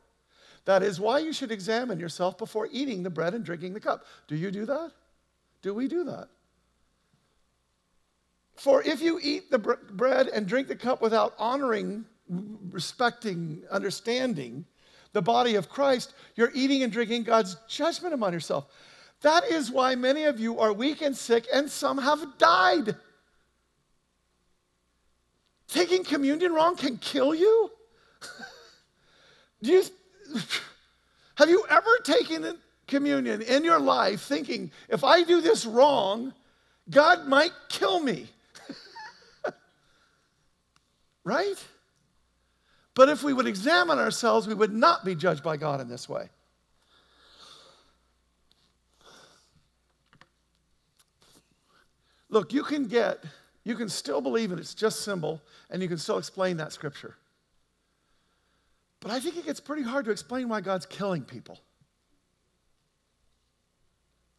That 0.66 0.84
is 0.84 1.00
why 1.00 1.20
you 1.20 1.32
should 1.32 1.50
examine 1.50 1.98
yourself 1.98 2.38
before 2.38 2.68
eating 2.70 3.02
the 3.02 3.10
bread 3.10 3.34
and 3.34 3.46
drinking 3.46 3.74
the 3.74 3.80
cup. 3.80 4.04
Do 4.28 4.36
you 4.36 4.52
do 4.52 4.66
that? 4.66 4.92
Do 5.62 5.74
we 5.74 5.88
do 5.88 6.04
that? 6.04 6.28
For 8.56 8.84
if 8.84 9.02
you 9.02 9.18
eat 9.24 9.50
the 9.50 9.60
br- 9.60 9.76
bread 9.92 10.28
and 10.28 10.46
drink 10.46 10.68
the 10.68 10.76
cup 10.76 11.02
without 11.02 11.36
honoring, 11.40 12.04
respecting, 12.28 13.64
understanding 13.72 14.66
the 15.14 15.22
body 15.22 15.56
of 15.56 15.70
Christ, 15.70 16.14
you're 16.36 16.52
eating 16.54 16.84
and 16.84 16.92
drinking 16.92 17.24
God's 17.24 17.56
judgment 17.70 18.14
upon 18.14 18.34
yourself. 18.34 18.68
That 19.22 19.46
is 19.46 19.72
why 19.72 19.96
many 19.96 20.26
of 20.26 20.38
you 20.38 20.60
are 20.60 20.74
weak 20.74 21.02
and 21.02 21.16
sick, 21.16 21.48
and 21.54 21.72
some 21.72 21.98
have 21.98 22.38
died. 22.38 22.98
Taking 25.68 26.04
communion 26.04 26.54
wrong 26.54 26.76
can 26.76 26.98
kill 26.98 27.34
you? 27.34 27.72
Do 29.62 29.72
you 29.72 29.84
have 31.36 31.50
you 31.50 31.66
ever 31.70 31.98
taken 32.04 32.58
communion 32.88 33.42
in 33.42 33.64
your 33.64 33.80
life 33.80 34.22
thinking, 34.22 34.72
if 34.90 35.04
I 35.04 35.24
do 35.24 35.42
this 35.42 35.66
wrong, 35.66 36.34
God 36.90 37.28
might 37.28 37.52
kill 37.70 38.00
me? 38.00 38.28
right? 41.24 41.64
But 42.94 43.10
if 43.10 43.24
we 43.24 43.34
would 43.34 43.48
examine 43.48 44.00
ourselves, 44.00 44.48
we 44.48 44.54
would 44.54 44.74
not 44.74 45.04
be 45.04 45.16
judged 45.16 45.44
by 45.44 45.58
God 45.58 45.82
in 45.82 45.90
this 45.90 46.08
way. 46.08 46.30
Look, 52.30 52.54
you 52.54 52.64
can 52.64 52.86
get 52.86 53.24
you 53.66 53.76
can 53.76 53.90
still 53.90 54.22
believe 54.22 54.52
it, 54.52 54.60
it's 54.60 54.76
just 54.76 55.02
symbol, 55.02 55.42
and 55.70 55.82
you 55.82 55.90
can 55.90 55.98
still 55.98 56.18
explain 56.18 56.58
that 56.58 56.72
scripture. 56.72 57.16
But 59.02 59.12
I 59.12 59.20
think 59.20 59.38
it 59.38 59.46
gets 59.46 59.60
pretty 59.60 59.84
hard 59.84 60.06
to 60.06 60.12
explain 60.12 60.48
why 60.48 60.62
God's 60.62 60.86
killing 60.86 61.24
people. 61.24 61.60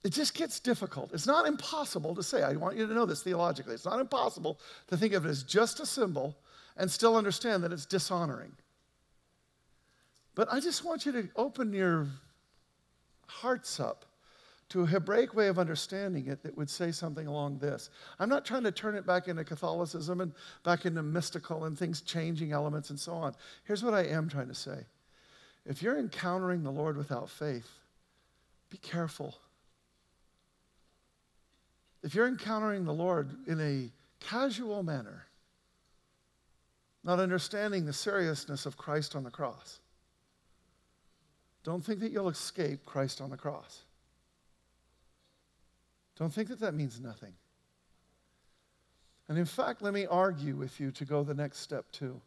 It 0.04 0.10
just 0.10 0.34
gets 0.34 0.60
difficult. 0.60 1.12
It's 1.12 1.26
not 1.26 1.46
impossible 1.46 2.14
to 2.14 2.22
say, 2.22 2.42
I 2.42 2.52
want 2.54 2.76
you 2.76 2.86
to 2.86 2.94
know 2.94 3.06
this 3.06 3.22
theologically. 3.22 3.74
It's 3.74 3.84
not 3.84 4.00
impossible 4.00 4.60
to 4.86 4.96
think 4.96 5.12
of 5.12 5.26
it 5.26 5.28
as 5.28 5.42
just 5.42 5.80
a 5.80 5.86
symbol 5.86 6.38
and 6.76 6.88
still 6.88 7.16
understand 7.16 7.64
that 7.64 7.72
it's 7.72 7.86
dishonoring. 7.86 8.52
But 10.36 10.52
I 10.52 10.60
just 10.60 10.84
want 10.84 11.06
you 11.06 11.12
to 11.12 11.28
open 11.34 11.72
your 11.72 12.06
hearts 13.26 13.80
up 13.80 14.05
to 14.68 14.82
a 14.82 14.86
Hebraic 14.86 15.34
way 15.34 15.46
of 15.46 15.58
understanding 15.58 16.26
it 16.26 16.42
that 16.42 16.56
would 16.56 16.68
say 16.68 16.90
something 16.90 17.26
along 17.26 17.58
this. 17.58 17.90
I'm 18.18 18.28
not 18.28 18.44
trying 18.44 18.64
to 18.64 18.72
turn 18.72 18.96
it 18.96 19.06
back 19.06 19.28
into 19.28 19.44
Catholicism 19.44 20.20
and 20.20 20.32
back 20.64 20.86
into 20.86 21.02
mystical 21.02 21.64
and 21.64 21.78
things 21.78 22.00
changing 22.00 22.52
elements 22.52 22.90
and 22.90 22.98
so 22.98 23.12
on. 23.12 23.34
Here's 23.64 23.84
what 23.84 23.94
I 23.94 24.04
am 24.06 24.28
trying 24.28 24.48
to 24.48 24.54
say 24.54 24.84
if 25.64 25.82
you're 25.82 25.98
encountering 25.98 26.62
the 26.62 26.70
Lord 26.70 26.96
without 26.96 27.30
faith, 27.30 27.68
be 28.70 28.78
careful. 28.78 29.36
If 32.02 32.14
you're 32.14 32.28
encountering 32.28 32.84
the 32.84 32.94
Lord 32.94 33.30
in 33.46 33.60
a 33.60 33.90
casual 34.24 34.82
manner, 34.82 35.26
not 37.02 37.18
understanding 37.18 37.84
the 37.84 37.92
seriousness 37.92 38.66
of 38.66 38.76
Christ 38.76 39.16
on 39.16 39.24
the 39.24 39.30
cross, 39.30 39.80
don't 41.64 41.84
think 41.84 42.00
that 42.00 42.12
you'll 42.12 42.28
escape 42.28 42.84
Christ 42.86 43.20
on 43.20 43.30
the 43.30 43.36
cross. 43.36 43.82
Don't 46.18 46.32
think 46.32 46.48
that 46.48 46.60
that 46.60 46.74
means 46.74 47.00
nothing. 47.00 47.34
And 49.28 49.38
in 49.38 49.44
fact, 49.44 49.82
let 49.82 49.92
me 49.92 50.06
argue 50.06 50.56
with 50.56 50.80
you 50.80 50.90
to 50.92 51.04
go 51.04 51.22
the 51.22 51.34
next 51.34 51.58
step 51.58 51.90
too. 51.92 52.20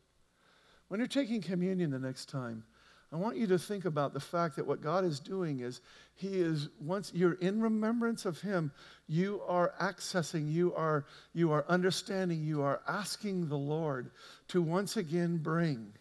When 0.89 0.99
you're 0.99 1.07
taking 1.07 1.41
communion 1.41 1.91
the 1.91 1.99
next 1.99 2.29
time, 2.29 2.63
I 3.11 3.15
want 3.15 3.37
you 3.37 3.47
to 3.47 3.57
think 3.57 3.85
about 3.85 4.13
the 4.13 4.19
fact 4.19 4.55
that 4.57 4.67
what 4.67 4.81
God 4.81 5.03
is 5.03 5.19
doing 5.19 5.61
is 5.61 5.81
He 6.13 6.39
is, 6.39 6.69
once 6.79 7.11
you're 7.15 7.33
in 7.33 7.59
remembrance 7.59 8.25
of 8.25 8.39
Him, 8.41 8.71
you 9.07 9.41
are 9.47 9.73
accessing, 9.81 10.51
you 10.51 10.75
are, 10.75 11.05
you 11.33 11.51
are 11.51 11.65
understanding, 11.67 12.43
you 12.43 12.61
are 12.61 12.81
asking 12.87 13.47
the 13.47 13.57
Lord 13.57 14.11
to 14.49 14.61
once 14.61 14.97
again 14.97 15.37
bring 15.37 15.93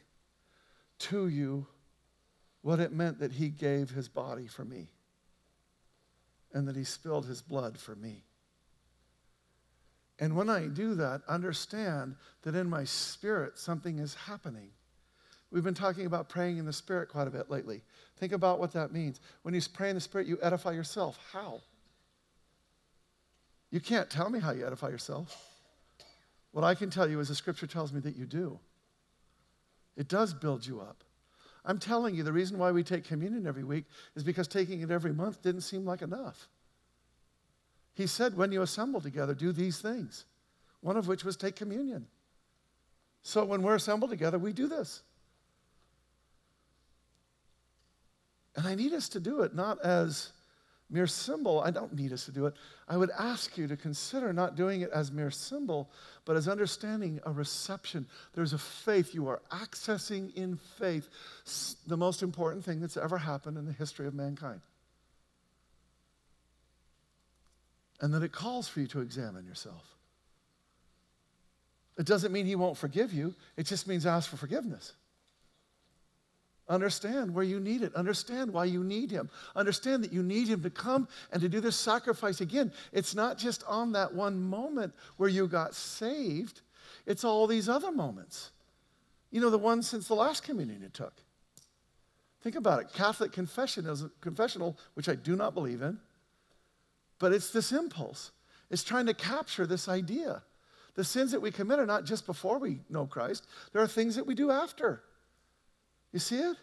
to 0.99 1.29
you 1.29 1.67
what 2.61 2.81
it 2.81 2.93
meant 2.93 3.21
that 3.21 3.33
He 3.33 3.49
gave 3.49 3.91
His 3.91 4.09
body 4.09 4.47
for 4.47 4.65
me 4.65 4.89
and 6.53 6.67
that 6.69 6.77
He 6.77 6.85
spilled 6.85 7.27
His 7.27 7.43
blood 7.43 7.79
for 7.79 7.95
me. 7.95 8.25
And 10.19 10.35
when 10.35 10.51
I 10.51 10.67
do 10.67 10.95
that, 10.97 11.23
understand 11.29 12.17
that 12.43 12.55
in 12.55 12.69
my 12.69 12.85
spirit 12.85 13.59
something 13.59 13.99
is 13.99 14.15
happening. 14.15 14.71
We've 15.51 15.65
been 15.65 15.75
talking 15.75 16.07
about 16.07 16.29
praying 16.29 16.59
in 16.59 16.67
the 16.67 16.73
Spirit 16.73 17.09
quite 17.09 17.27
a 17.27 17.31
bit 17.31 17.51
lately. 17.51 17.83
Think 18.19 18.33
about 18.33 18.59
what 18.59 18.73
that 18.75 18.93
means. 18.93 19.21
When 19.43 19.55
you 19.55 19.63
pray 19.73 19.89
in 19.89 19.95
the 19.95 20.01
Spirit, 20.01 20.27
you 20.27 20.39
edify 20.43 20.73
yourself. 20.73 21.19
How? 21.33 21.63
You 23.71 23.81
can't 23.81 24.11
tell 24.11 24.29
me 24.29 24.41
how 24.41 24.51
you 24.51 24.67
edify 24.67 24.89
yourself. 24.89 25.43
What 26.53 26.65
I 26.65 26.75
can 26.75 26.91
tell 26.91 27.09
you 27.09 27.21
is 27.21 27.29
the 27.29 27.35
Scripture 27.35 27.67
tells 27.67 27.93
me 27.93 28.01
that 28.01 28.17
you 28.17 28.27
do. 28.27 28.59
It 29.97 30.09
does 30.09 30.35
build 30.35 30.67
you 30.67 30.81
up. 30.81 31.03
I'm 31.69 31.79
telling 31.79 32.15
you, 32.15 32.23
the 32.23 32.33
reason 32.33 32.59
why 32.59 32.73
we 32.73 32.83
take 32.83 33.05
communion 33.05 33.47
every 33.47 33.63
week 33.63 33.85
is 34.17 34.25
because 34.25 34.49
taking 34.49 34.81
it 34.81 34.91
every 34.91 35.13
month 35.13 35.43
didn't 35.43 35.61
seem 35.61 35.85
like 35.85 36.01
enough. 36.01 36.49
He 37.95 38.07
said, 38.07 38.37
when 38.37 38.53
you 38.53 38.63
assemble 38.63 39.03
together, 39.03 39.35
do 39.35 39.53
these 39.53 39.79
things, 39.79 40.25
one 40.81 40.97
of 40.97 41.07
which 41.07 41.25
was 41.25 41.37
take 41.37 41.57
communion. 41.57 42.07
So 43.23 43.45
when 43.45 43.63
we're 43.63 43.75
assembled 43.75 44.11
together, 44.11 44.39
we 44.39 44.55
do 44.55 44.67
this. 44.67 45.03
And 48.57 48.67
I 48.67 48.75
need 48.75 48.95
us 48.95 49.11
to 49.11 49.21
do 49.21 49.43
it 49.43 49.55
not 49.55 49.79
as 49.83 50.33
mere 50.91 51.07
symbol. 51.07 51.61
I 51.61 51.71
don't 51.71 51.95
need 51.95 52.13
us 52.13 52.25
to 52.27 52.33
do 52.33 52.47
it. 52.47 52.55
I 52.89 52.97
would 52.97 53.11
ask 53.19 53.59
you 53.59 53.67
to 53.69 53.77
consider 53.77 54.33
not 54.33 54.57
doing 54.57 54.81
it 54.81 54.91
as 54.91 55.13
mere 55.13 55.31
symbol, 55.31 55.91
but 56.25 56.37
as 56.37 56.49
understanding 56.49 57.21
a 57.25 57.33
reception. 57.33 58.07
There's 58.35 58.53
a 58.53 58.59
faith. 58.59 59.15
You 59.15 59.29
are 59.29 59.43
accessing 59.51 60.35
in 60.35 60.57
faith 60.79 61.09
the 61.87 61.97
most 61.97 62.23
important 62.23 62.65
thing 62.65 62.81
that's 62.81 62.97
ever 62.97 63.19
happened 63.19 63.59
in 63.59 63.67
the 63.67 63.73
history 63.73 64.07
of 64.07 64.15
mankind. 64.15 64.61
And 68.01 68.15
that 68.15 68.23
it 68.23 68.33
calls 68.33 68.69
for 68.69 68.81
you 68.81 68.87
to 68.89 69.01
examine 69.01 69.45
yourself. 69.45 69.85
It 71.99 72.07
doesn't 72.07 72.33
mean 72.33 72.47
he 72.47 72.55
won't 72.55 72.77
forgive 72.77 73.13
you, 73.13 73.35
it 73.57 73.65
just 73.65 73.89
means 73.89 74.07
ask 74.07 74.31
for 74.31 74.37
forgiveness. 74.37 74.93
Understand 76.69 77.35
where 77.35 77.45
you 77.45 77.61
need 77.61 77.83
it. 77.83 77.95
Understand 77.95 78.53
why 78.53 78.67
you 78.67 78.85
need 78.85 79.11
Him. 79.11 79.31
Understand 79.57 80.05
that 80.05 80.13
you 80.13 80.23
need 80.23 80.49
Him 80.49 80.63
to 80.63 80.71
come 80.71 81.09
and 81.33 81.41
to 81.41 81.49
do 81.49 81.61
this 81.61 81.77
sacrifice 81.77 82.41
again. 82.41 82.73
It's 82.93 83.15
not 83.15 83.39
just 83.39 83.65
on 83.67 83.93
that 83.93 84.15
one 84.15 84.41
moment 84.41 84.93
where 85.17 85.31
you 85.31 85.47
got 85.47 85.75
saved, 85.75 86.61
it's 87.07 87.25
all 87.25 87.47
these 87.47 87.69
other 87.69 87.91
moments. 87.91 88.51
You 89.31 89.41
know, 89.41 89.51
the 89.51 89.59
ones 89.59 89.89
since 89.89 90.09
the 90.09 90.15
last 90.15 90.43
communion 90.43 90.83
you 90.83 90.89
took. 90.89 91.15
Think 92.43 92.57
about 92.57 92.81
it. 92.81 92.93
Catholic 92.93 93.33
confession 93.33 93.87
is 93.87 94.05
confessional, 94.21 94.77
which 94.95 95.09
I 95.09 95.15
do 95.15 95.37
not 95.37 95.55
believe 95.55 95.83
in, 95.83 95.99
but 97.19 97.33
it's 97.33 97.51
this 97.51 97.73
impulse. 97.73 98.31
It's 98.71 98.85
trying 98.85 99.07
to 99.07 99.15
capture 99.15 99.67
this 99.67 99.89
idea. 99.89 100.43
The 100.95 101.05
sins 101.05 101.33
that 101.33 101.41
we 101.41 101.51
commit 101.51 101.79
are 101.79 101.87
not 101.87 102.05
just 102.05 102.27
before 102.27 102.59
we 102.59 102.81
know 102.91 103.07
Christ, 103.07 103.47
there 103.73 103.83
are 103.83 103.89
things 103.89 104.17
that 104.17 104.27
we 104.27 104.35
do 104.35 104.51
after. 104.51 105.03
You 106.13 106.19
see 106.19 106.39
it? 106.39 106.57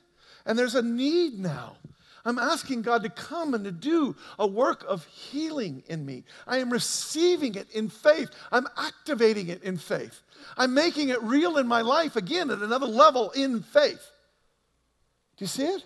And 0.46 0.58
there's 0.58 0.76
a 0.76 0.82
need 0.82 1.40
now. 1.40 1.78
I'm 2.26 2.40
asking 2.40 2.82
God 2.82 3.04
to 3.04 3.10
come 3.10 3.54
and 3.54 3.64
to 3.66 3.72
do 3.72 4.16
a 4.40 4.48
work 4.48 4.84
of 4.88 5.06
healing 5.06 5.84
in 5.88 6.06
me. 6.06 6.24
I 6.48 6.58
am 6.58 6.72
receiving 6.74 7.54
it 7.54 7.70
in 7.72 7.88
faith. 7.88 8.30
I'm 8.52 8.68
activating 8.78 9.50
it 9.50 9.62
in 9.62 9.78
faith. 9.78 10.22
I'm 10.58 10.74
making 10.74 11.10
it 11.10 11.22
real 11.22 11.58
in 11.58 11.68
my 11.68 11.82
life 11.82 12.16
again 12.16 12.50
at 12.50 12.60
another 12.60 12.88
level 12.88 13.30
in 13.32 13.62
faith. 13.62 14.12
Do 15.38 15.44
you 15.44 15.48
see 15.48 15.66
it? 15.66 15.84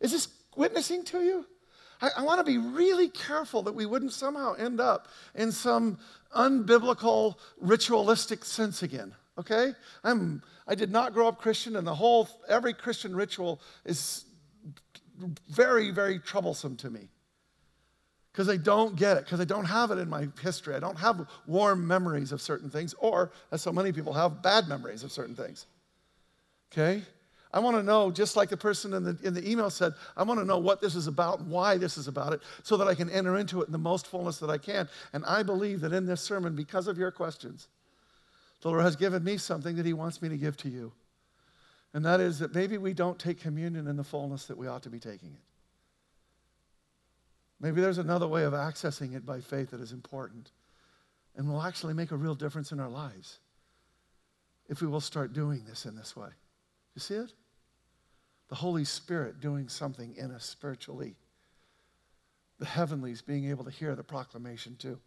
Is 0.00 0.12
this 0.12 0.28
witnessing 0.56 1.04
to 1.06 1.20
you? 1.20 1.46
I, 2.00 2.10
I 2.18 2.22
want 2.22 2.38
to 2.38 2.44
be 2.44 2.58
really 2.58 3.08
careful 3.08 3.62
that 3.62 3.74
we 3.74 3.86
wouldn't 3.86 4.12
somehow 4.12 4.54
end 4.54 4.80
up 4.80 5.08
in 5.34 5.50
some 5.50 5.98
unbiblical, 6.34 7.34
ritualistic 7.60 8.44
sense 8.44 8.84
again. 8.84 9.14
Okay? 9.40 9.72
I'm 10.04 10.42
I 10.70 10.76
did 10.76 10.92
not 10.92 11.12
grow 11.12 11.26
up 11.26 11.40
Christian, 11.40 11.74
and 11.74 11.84
the 11.84 11.94
whole, 11.94 12.28
every 12.48 12.72
Christian 12.72 13.14
ritual 13.16 13.60
is 13.84 14.24
very, 15.48 15.90
very 15.90 16.20
troublesome 16.20 16.76
to 16.76 16.90
me 16.90 17.08
because 18.30 18.48
I 18.48 18.56
don't 18.56 18.94
get 18.94 19.16
it, 19.16 19.24
because 19.24 19.40
I 19.40 19.44
don't 19.44 19.64
have 19.64 19.90
it 19.90 19.98
in 19.98 20.08
my 20.08 20.28
history. 20.40 20.76
I 20.76 20.78
don't 20.78 20.98
have 20.98 21.26
warm 21.48 21.84
memories 21.84 22.30
of 22.30 22.40
certain 22.40 22.70
things, 22.70 22.94
or, 23.00 23.32
as 23.50 23.62
so 23.62 23.72
many 23.72 23.90
people 23.90 24.12
have, 24.12 24.42
bad 24.42 24.68
memories 24.68 25.02
of 25.02 25.10
certain 25.10 25.34
things. 25.34 25.66
Okay? 26.72 27.02
I 27.52 27.58
want 27.58 27.76
to 27.76 27.82
know, 27.82 28.12
just 28.12 28.36
like 28.36 28.48
the 28.48 28.56
person 28.56 28.94
in 28.94 29.02
the, 29.02 29.18
in 29.24 29.34
the 29.34 29.50
email 29.50 29.70
said, 29.70 29.94
I 30.16 30.22
want 30.22 30.38
to 30.38 30.46
know 30.46 30.58
what 30.58 30.80
this 30.80 30.94
is 30.94 31.08
about 31.08 31.40
and 31.40 31.50
why 31.50 31.78
this 31.78 31.98
is 31.98 32.06
about 32.06 32.32
it 32.32 32.42
so 32.62 32.76
that 32.76 32.86
I 32.86 32.94
can 32.94 33.10
enter 33.10 33.38
into 33.38 33.60
it 33.60 33.66
in 33.66 33.72
the 33.72 33.78
most 33.78 34.06
fullness 34.06 34.38
that 34.38 34.50
I 34.50 34.58
can. 34.58 34.88
And 35.12 35.24
I 35.24 35.42
believe 35.42 35.80
that 35.80 35.92
in 35.92 36.06
this 36.06 36.20
sermon, 36.20 36.54
because 36.54 36.86
of 36.86 36.96
your 36.96 37.10
questions, 37.10 37.66
the 38.60 38.68
Lord 38.68 38.82
has 38.82 38.96
given 38.96 39.24
me 39.24 39.36
something 39.36 39.76
that 39.76 39.86
He 39.86 39.92
wants 39.92 40.20
me 40.20 40.28
to 40.28 40.36
give 40.36 40.56
to 40.58 40.68
you. 40.68 40.92
And 41.92 42.04
that 42.04 42.20
is 42.20 42.38
that 42.38 42.54
maybe 42.54 42.78
we 42.78 42.92
don't 42.92 43.18
take 43.18 43.40
communion 43.40 43.86
in 43.88 43.96
the 43.96 44.04
fullness 44.04 44.46
that 44.46 44.56
we 44.56 44.68
ought 44.68 44.82
to 44.84 44.90
be 44.90 45.00
taking 45.00 45.30
it. 45.30 45.42
Maybe 47.60 47.80
there's 47.80 47.98
another 47.98 48.26
way 48.26 48.44
of 48.44 48.52
accessing 48.52 49.14
it 49.14 49.26
by 49.26 49.40
faith 49.40 49.70
that 49.70 49.80
is 49.80 49.92
important 49.92 50.50
and 51.36 51.48
will 51.48 51.62
actually 51.62 51.94
make 51.94 52.10
a 52.10 52.16
real 52.16 52.34
difference 52.34 52.72
in 52.72 52.80
our 52.80 52.88
lives 52.88 53.38
if 54.68 54.80
we 54.80 54.86
will 54.86 55.00
start 55.00 55.32
doing 55.32 55.64
this 55.66 55.84
in 55.84 55.96
this 55.96 56.16
way. 56.16 56.28
You 56.94 57.00
see 57.00 57.14
it? 57.14 57.32
The 58.48 58.54
Holy 58.54 58.84
Spirit 58.84 59.40
doing 59.40 59.68
something 59.68 60.14
in 60.16 60.30
us 60.30 60.44
spiritually. 60.44 61.16
The 62.58 62.66
heavenlies 62.66 63.20
being 63.20 63.48
able 63.50 63.64
to 63.64 63.70
hear 63.70 63.94
the 63.94 64.02
proclamation 64.02 64.76
too. 64.76 64.98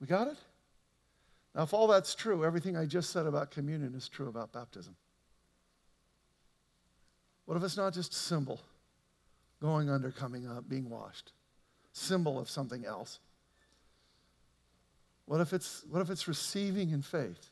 We 0.00 0.06
got 0.06 0.28
it? 0.28 0.36
Now, 1.54 1.62
if 1.62 1.74
all 1.74 1.86
that's 1.86 2.14
true, 2.14 2.44
everything 2.44 2.76
I 2.76 2.84
just 2.84 3.10
said 3.10 3.26
about 3.26 3.50
communion 3.50 3.94
is 3.94 4.08
true 4.08 4.28
about 4.28 4.52
baptism. 4.52 4.94
What 7.46 7.56
if 7.56 7.62
it's 7.64 7.76
not 7.76 7.94
just 7.94 8.12
a 8.12 8.16
symbol, 8.16 8.60
going 9.60 9.88
under, 9.88 10.10
coming 10.10 10.46
up, 10.46 10.68
being 10.68 10.90
washed? 10.90 11.32
Symbol 11.92 12.38
of 12.38 12.50
something 12.50 12.84
else. 12.84 13.20
What 15.24 15.40
if 15.40 15.52
it's, 15.52 15.84
what 15.90 16.00
if 16.00 16.10
it's 16.10 16.28
receiving 16.28 16.90
in 16.90 17.02
faith 17.02 17.50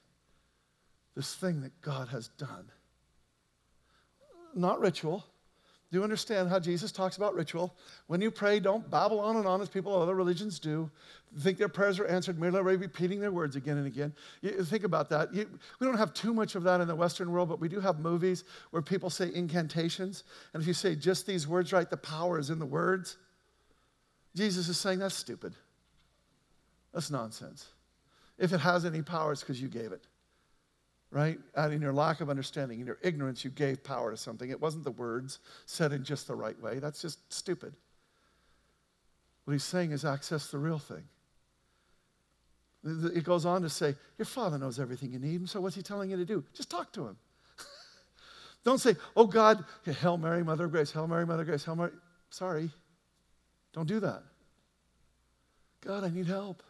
this 1.15 1.35
thing 1.35 1.63
that 1.63 1.81
God 1.81 2.09
has 2.09 2.29
done? 2.29 2.71
Not 4.55 4.81
ritual, 4.81 5.25
do 5.91 5.99
you 5.99 6.03
understand 6.05 6.49
how 6.49 6.59
Jesus 6.59 6.91
talks 6.91 7.17
about 7.17 7.35
ritual? 7.35 7.77
When 8.09 8.21
you 8.21 8.33
pray, 8.33 8.59
don't 8.59 8.91
babble 8.91 9.21
on 9.21 9.37
and 9.37 9.47
on 9.47 9.61
as 9.61 9.69
people 9.69 9.95
of 9.95 10.03
other 10.03 10.17
religions 10.17 10.59
do. 10.59 10.91
Think 11.39 11.59
their 11.59 11.69
prayers 11.69 12.01
are 12.01 12.07
answered 12.07 12.41
merely 12.41 12.61
by 12.61 12.73
repeating 12.73 13.21
their 13.21 13.31
words 13.31 13.55
again 13.55 13.77
and 13.77 13.87
again. 13.87 14.13
You, 14.43 14.65
think 14.65 14.83
about 14.83 15.09
that. 15.11 15.33
You, 15.33 15.49
we 15.79 15.87
don't 15.87 15.97
have 15.97 16.13
too 16.13 16.35
much 16.35 16.57
of 16.57 16.65
that 16.65 16.81
in 16.81 16.89
the 16.89 16.97
Western 16.97 17.31
world, 17.31 17.49
but 17.49 17.61
we 17.61 17.69
do 17.69 17.79
have 17.79 18.01
movies 18.01 18.43
where 18.71 18.83
people 18.83 19.11
say 19.11 19.31
incantations. 19.33 20.25
And 20.55 20.61
if 20.61 20.67
you 20.67 20.75
say 20.75 20.97
just 20.97 21.25
these 21.25 21.47
words 21.47 21.73
right, 21.73 21.89
the 21.89 21.97
power 21.97 22.39
is 22.39 22.51
in 22.51 22.59
the 22.59 22.67
words. 22.67 23.17
Jesus 24.35 24.69
is 24.69 24.79
saying 24.79 24.99
that's 24.99 25.15
stupid. 25.15 25.55
That's 26.93 27.13
nonsense. 27.13 27.67
If 28.39 28.53
it 28.53 28.59
has 28.59 28.85
any 28.85 29.03
power, 29.03 29.31
it's 29.31 29.43
because 29.43 29.63
you 29.63 29.69
gave 29.69 29.93
it 29.93 30.05
right? 31.11 31.39
And 31.55 31.73
in 31.73 31.81
your 31.81 31.93
lack 31.93 32.21
of 32.21 32.29
understanding, 32.31 32.81
in 32.81 32.87
your 32.87 32.99
ignorance, 33.03 33.45
you 33.45 33.51
gave 33.51 33.83
power 33.83 34.11
to 34.11 34.17
something. 34.17 34.51
It 34.51 34.61
wasn't 34.61 34.85
the 34.85 34.91
words 34.91 35.39
said 35.65 35.93
in 35.93 36.05
just 36.05 36.27
the 36.27 36.35
right 36.35 36.61
way. 36.61 36.79
That's 36.79 37.01
just 37.01 37.33
stupid. 37.33 37.75
What 39.45 39.53
he's 39.53 39.65
saying 39.65 39.93
is 39.93 40.05
access 40.05 40.51
the 40.51 40.59
real 40.59 40.79
thing. 40.79 41.05
It 42.85 43.25
goes 43.25 43.45
on 43.47 43.63
to 43.63 43.69
say, 43.69 43.95
Your 44.19 44.27
father 44.27 44.59
knows 44.59 44.79
everything 44.79 45.13
you 45.13 45.19
need, 45.19 45.41
and 45.41 45.51
so 45.51 45.61
what's 45.61 45.75
he 45.75 45.83
telling 45.83 46.11
you 46.11 46.17
to 46.17 46.25
do? 46.25 46.45
Just 46.55 46.71
talk 46.71 46.93
to 46.93 47.07
him. 47.07 47.17
Don't 48.65 48.79
say, 48.79 48.95
Oh 49.17 49.27
God, 49.27 49.65
Hail 49.85 50.19
Mary, 50.19 50.45
Mother 50.45 50.67
of 50.67 50.71
Grace, 50.71 50.93
Hail 50.93 51.09
Mary, 51.09 51.27
Mother 51.27 51.43
of 51.43 51.49
Grace, 51.49 51.65
Hail 51.65 51.75
Mary. 51.75 51.91
Sorry. 52.31 52.71
Don't 53.73 53.89
do 53.89 54.01
that. 54.01 54.23
God, 55.85 56.05
I 56.05 56.11
need 56.11 56.27
help. 56.27 56.63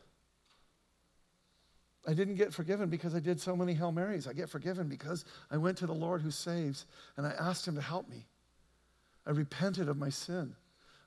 I 2.06 2.14
didn't 2.14 2.36
get 2.36 2.54
forgiven 2.54 2.88
because 2.88 3.14
I 3.14 3.20
did 3.20 3.40
so 3.40 3.56
many 3.56 3.74
Hail 3.74 3.92
Marys. 3.92 4.28
I 4.28 4.32
get 4.32 4.48
forgiven 4.48 4.88
because 4.88 5.24
I 5.50 5.56
went 5.56 5.78
to 5.78 5.86
the 5.86 5.94
Lord 5.94 6.22
who 6.22 6.30
saves 6.30 6.86
and 7.16 7.26
I 7.26 7.30
asked 7.38 7.66
Him 7.66 7.74
to 7.74 7.82
help 7.82 8.08
me. 8.08 8.26
I 9.26 9.30
repented 9.30 9.88
of 9.88 9.96
my 9.96 10.10
sin. 10.10 10.54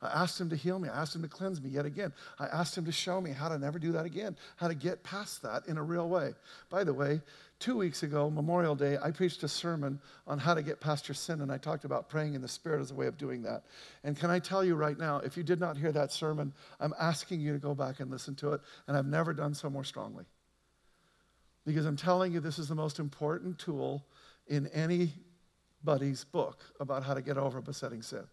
I 0.02 0.08
asked 0.24 0.39
him 0.39 0.50
to 0.50 0.56
heal 0.56 0.80
me. 0.80 0.88
I 0.88 1.02
asked 1.02 1.14
him 1.14 1.24
to 1.24 1.28
cleanse 1.28 1.62
me 1.62 1.70
yet 1.70 1.86
again. 1.86 2.14
I 2.39 2.45
asked 2.45 2.78
him 2.78 2.86
to 2.86 2.91
show 2.91 3.20
me 3.20 3.32
how 3.32 3.50
to 3.50 3.58
never 3.58 3.80
do 3.80 3.91
that 3.93 4.06
again, 4.06 4.38
how 4.56 4.70
to 4.70 4.74
get 4.74 5.04
past 5.04 5.41
that 5.41 5.68
in 5.68 5.78
a 5.78 5.84
real 5.84 6.08
way. 6.08 6.34
By 6.70 6.86
the 6.86 6.93
way, 6.93 7.22
two 7.60 7.76
weeks 7.78 8.04
ago, 8.04 8.30
Memorial 8.30 8.76
Day, 8.76 8.97
I 9.02 9.12
preached 9.12 9.43
a 9.43 9.50
sermon 9.50 10.00
on 10.26 10.39
how 10.39 10.54
to 10.54 10.64
get 10.64 10.80
past 10.80 11.10
your 11.10 11.16
sin, 11.16 11.41
and 11.41 11.52
I 11.52 11.58
talked 11.58 11.84
about 11.84 12.08
praying 12.08 12.34
in 12.34 12.41
the 12.41 12.47
Spirit 12.47 12.80
as 12.80 12.91
a 12.91 12.95
way 12.95 13.08
of 13.08 13.18
doing 13.18 13.41
that. 13.43 13.64
And 14.06 14.18
can 14.18 14.30
I 14.30 14.39
tell 14.39 14.64
you 14.64 14.76
right 14.76 14.97
now, 14.97 15.18
if 15.18 15.36
you 15.36 15.43
did 15.43 15.60
not 15.60 15.76
hear 15.76 15.91
that 15.91 16.14
sermon, 16.14 16.54
I'm 16.80 16.93
asking 16.97 17.41
you 17.41 17.52
to 17.52 17.60
go 17.60 17.76
back 17.76 18.00
and 18.00 18.10
listen 18.10 18.36
to 18.36 18.54
it, 18.54 18.62
and 18.88 18.95
I've 18.95 19.06
never 19.06 19.34
done 19.34 19.54
so 19.54 19.70
more 19.70 19.84
strongly. 19.84 20.24
Because 21.70 21.86
I'm 21.86 21.95
telling 21.95 22.34
you, 22.34 22.39
this 22.39 22.57
is 22.57 22.67
the 22.67 22.74
most 22.74 22.97
important 22.97 23.59
tool 23.59 24.03
in 24.47 24.65
anybody's 24.70 26.24
book 26.24 26.63
about 26.80 27.03
how 27.03 27.13
to 27.13 27.22
get 27.22 27.38
over 27.38 27.61
besetting 27.61 28.01
sin. 28.01 28.24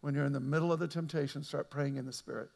When 0.00 0.14
you're 0.14 0.24
in 0.24 0.32
the 0.32 0.40
middle 0.40 0.72
of 0.72 0.78
the 0.78 0.88
temptation, 0.88 1.44
start 1.44 1.68
praying 1.68 1.98
in 1.98 2.06
the 2.06 2.12
Spirit 2.14 2.48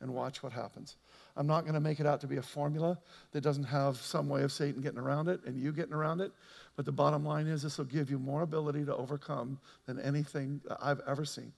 and 0.00 0.12
watch 0.12 0.42
what 0.42 0.52
happens. 0.52 0.96
I'm 1.36 1.46
not 1.46 1.60
going 1.60 1.74
to 1.74 1.80
make 1.80 2.00
it 2.00 2.06
out 2.06 2.20
to 2.22 2.26
be 2.26 2.38
a 2.38 2.42
formula 2.42 2.98
that 3.30 3.42
doesn't 3.42 3.62
have 3.62 3.98
some 3.98 4.28
way 4.28 4.42
of 4.42 4.50
Satan 4.50 4.82
getting 4.82 4.98
around 4.98 5.28
it 5.28 5.44
and 5.46 5.56
you 5.56 5.70
getting 5.70 5.94
around 5.94 6.22
it. 6.22 6.32
But 6.74 6.84
the 6.84 6.90
bottom 6.90 7.24
line 7.24 7.46
is 7.46 7.62
this 7.62 7.78
will 7.78 7.84
give 7.84 8.10
you 8.10 8.18
more 8.18 8.42
ability 8.42 8.84
to 8.86 8.96
overcome 8.96 9.60
than 9.86 10.00
anything 10.00 10.60
I've 10.82 11.02
ever 11.06 11.24
seen. 11.24 11.52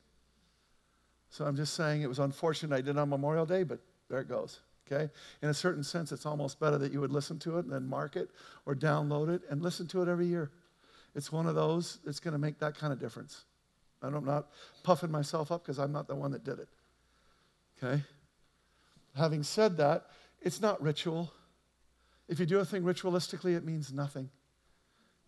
So 1.30 1.46
I'm 1.46 1.56
just 1.56 1.72
saying 1.72 2.02
it 2.02 2.08
was 2.10 2.18
unfortunate 2.18 2.76
I 2.76 2.82
did 2.82 2.98
on 2.98 3.08
Memorial 3.08 3.46
Day, 3.46 3.62
but 3.62 3.78
there 4.10 4.20
it 4.20 4.28
goes. 4.28 4.60
Okay? 4.90 5.10
In 5.42 5.48
a 5.48 5.54
certain 5.54 5.84
sense, 5.84 6.12
it's 6.12 6.26
almost 6.26 6.58
better 6.58 6.78
that 6.78 6.92
you 6.92 7.00
would 7.00 7.12
listen 7.12 7.38
to 7.40 7.58
it 7.58 7.64
and 7.64 7.72
then 7.72 7.86
mark 7.86 8.16
it 8.16 8.30
or 8.66 8.74
download 8.74 9.28
it 9.28 9.42
and 9.50 9.62
listen 9.62 9.86
to 9.88 10.02
it 10.02 10.08
every 10.08 10.26
year. 10.26 10.50
It's 11.14 11.30
one 11.30 11.46
of 11.46 11.54
those 11.54 11.98
that's 12.04 12.20
going 12.20 12.32
to 12.32 12.38
make 12.38 12.58
that 12.58 12.76
kind 12.76 12.92
of 12.92 12.98
difference. 12.98 13.44
And 14.02 14.16
I'm 14.16 14.24
not 14.24 14.48
puffing 14.82 15.10
myself 15.10 15.52
up 15.52 15.62
because 15.62 15.78
I'm 15.78 15.92
not 15.92 16.08
the 16.08 16.14
one 16.14 16.30
that 16.32 16.44
did 16.44 16.58
it. 16.58 16.68
Okay? 17.82 18.02
Having 19.16 19.42
said 19.42 19.76
that, 19.78 20.06
it's 20.40 20.60
not 20.60 20.80
ritual. 20.82 21.32
If 22.28 22.40
you 22.40 22.46
do 22.46 22.58
a 22.58 22.64
thing 22.64 22.82
ritualistically, 22.82 23.56
it 23.56 23.64
means 23.64 23.92
nothing. 23.92 24.30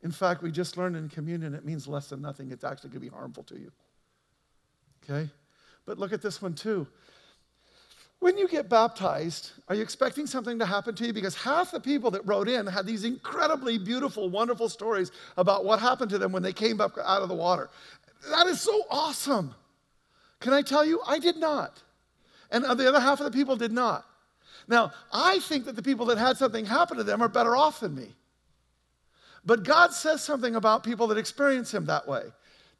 In 0.03 0.11
fact, 0.11 0.43
we 0.43 0.51
just 0.51 0.77
learned 0.77 0.97
in 0.97 1.09
communion 1.09 1.55
it 1.55 1.65
means 1.65 1.87
less 1.87 2.09
than 2.09 2.21
nothing. 2.23 2.51
It's 2.51 2.65
actually 2.65 2.91
going 2.91 3.03
to 3.03 3.11
be 3.11 3.17
harmful 3.17 3.45
to 3.45 3.59
you. 3.59 3.71
Okay? 5.05 5.31
But 5.85 5.99
look 5.99 6.13
at 6.13 6.23
this 6.23 6.41
one 6.41 6.55
too. 6.55 6.87
When 8.23 8.39
you 8.39 8.47
get 8.47 8.69
baptized, 8.69 9.51
are 9.67 9.75
you 9.75 9.83
expecting 9.83 10.29
something 10.29 10.57
to 10.61 10.65
happen 10.65 10.95
to 10.95 11.07
you? 11.07 11.13
Because 11.13 11.35
half 11.35 11.73
the 11.73 11.81
people 11.81 12.09
that 12.13 12.25
wrote 12.25 12.49
in 12.49 12.69
had 12.69 12.87
these 12.87 13.03
incredibly 13.03 13.79
beautiful, 13.79 14.29
wonderful 14.29 14.69
stories 14.69 15.11
about 15.37 15.65
what 15.65 15.81
happened 15.81 16.09
to 16.13 16.19
them 16.19 16.31
when 16.31 16.41
they 16.41 16.53
came 16.53 16.81
up 16.81 16.97
out 17.05 17.23
of 17.23 17.29
the 17.29 17.35
water. 17.35 17.69
That 18.31 18.47
is 18.47 18.61
so 18.61 18.83
awesome. 18.89 19.57
Can 20.39 20.53
I 20.53 20.63
tell 20.63 20.85
you? 20.85 21.01
I 21.05 21.19
did 21.19 21.37
not. 21.37 21.83
And 22.53 22.63
the 22.63 22.89
other 22.89 23.01
half 23.01 23.19
of 23.19 23.25
the 23.25 23.37
people 23.37 23.57
did 23.57 23.73
not. 23.73 24.07
Now, 24.69 24.93
I 25.13 25.41
think 25.41 25.65
that 25.65 25.75
the 25.75 25.83
people 25.83 26.07
that 26.07 26.19
had 26.19 26.37
something 26.37 26.65
happen 26.65 26.99
to 26.99 27.03
them 27.03 27.23
are 27.23 27.29
better 27.29 27.57
off 27.57 27.81
than 27.81 27.93
me. 27.93 28.15
But 29.45 29.65
God 29.65 29.93
says 29.93 30.23
something 30.23 30.55
about 30.55 30.85
people 30.85 31.09
that 31.09 31.19
experience 31.19 31.75
Him 31.75 31.87
that 31.87 32.07
way. 32.07 32.27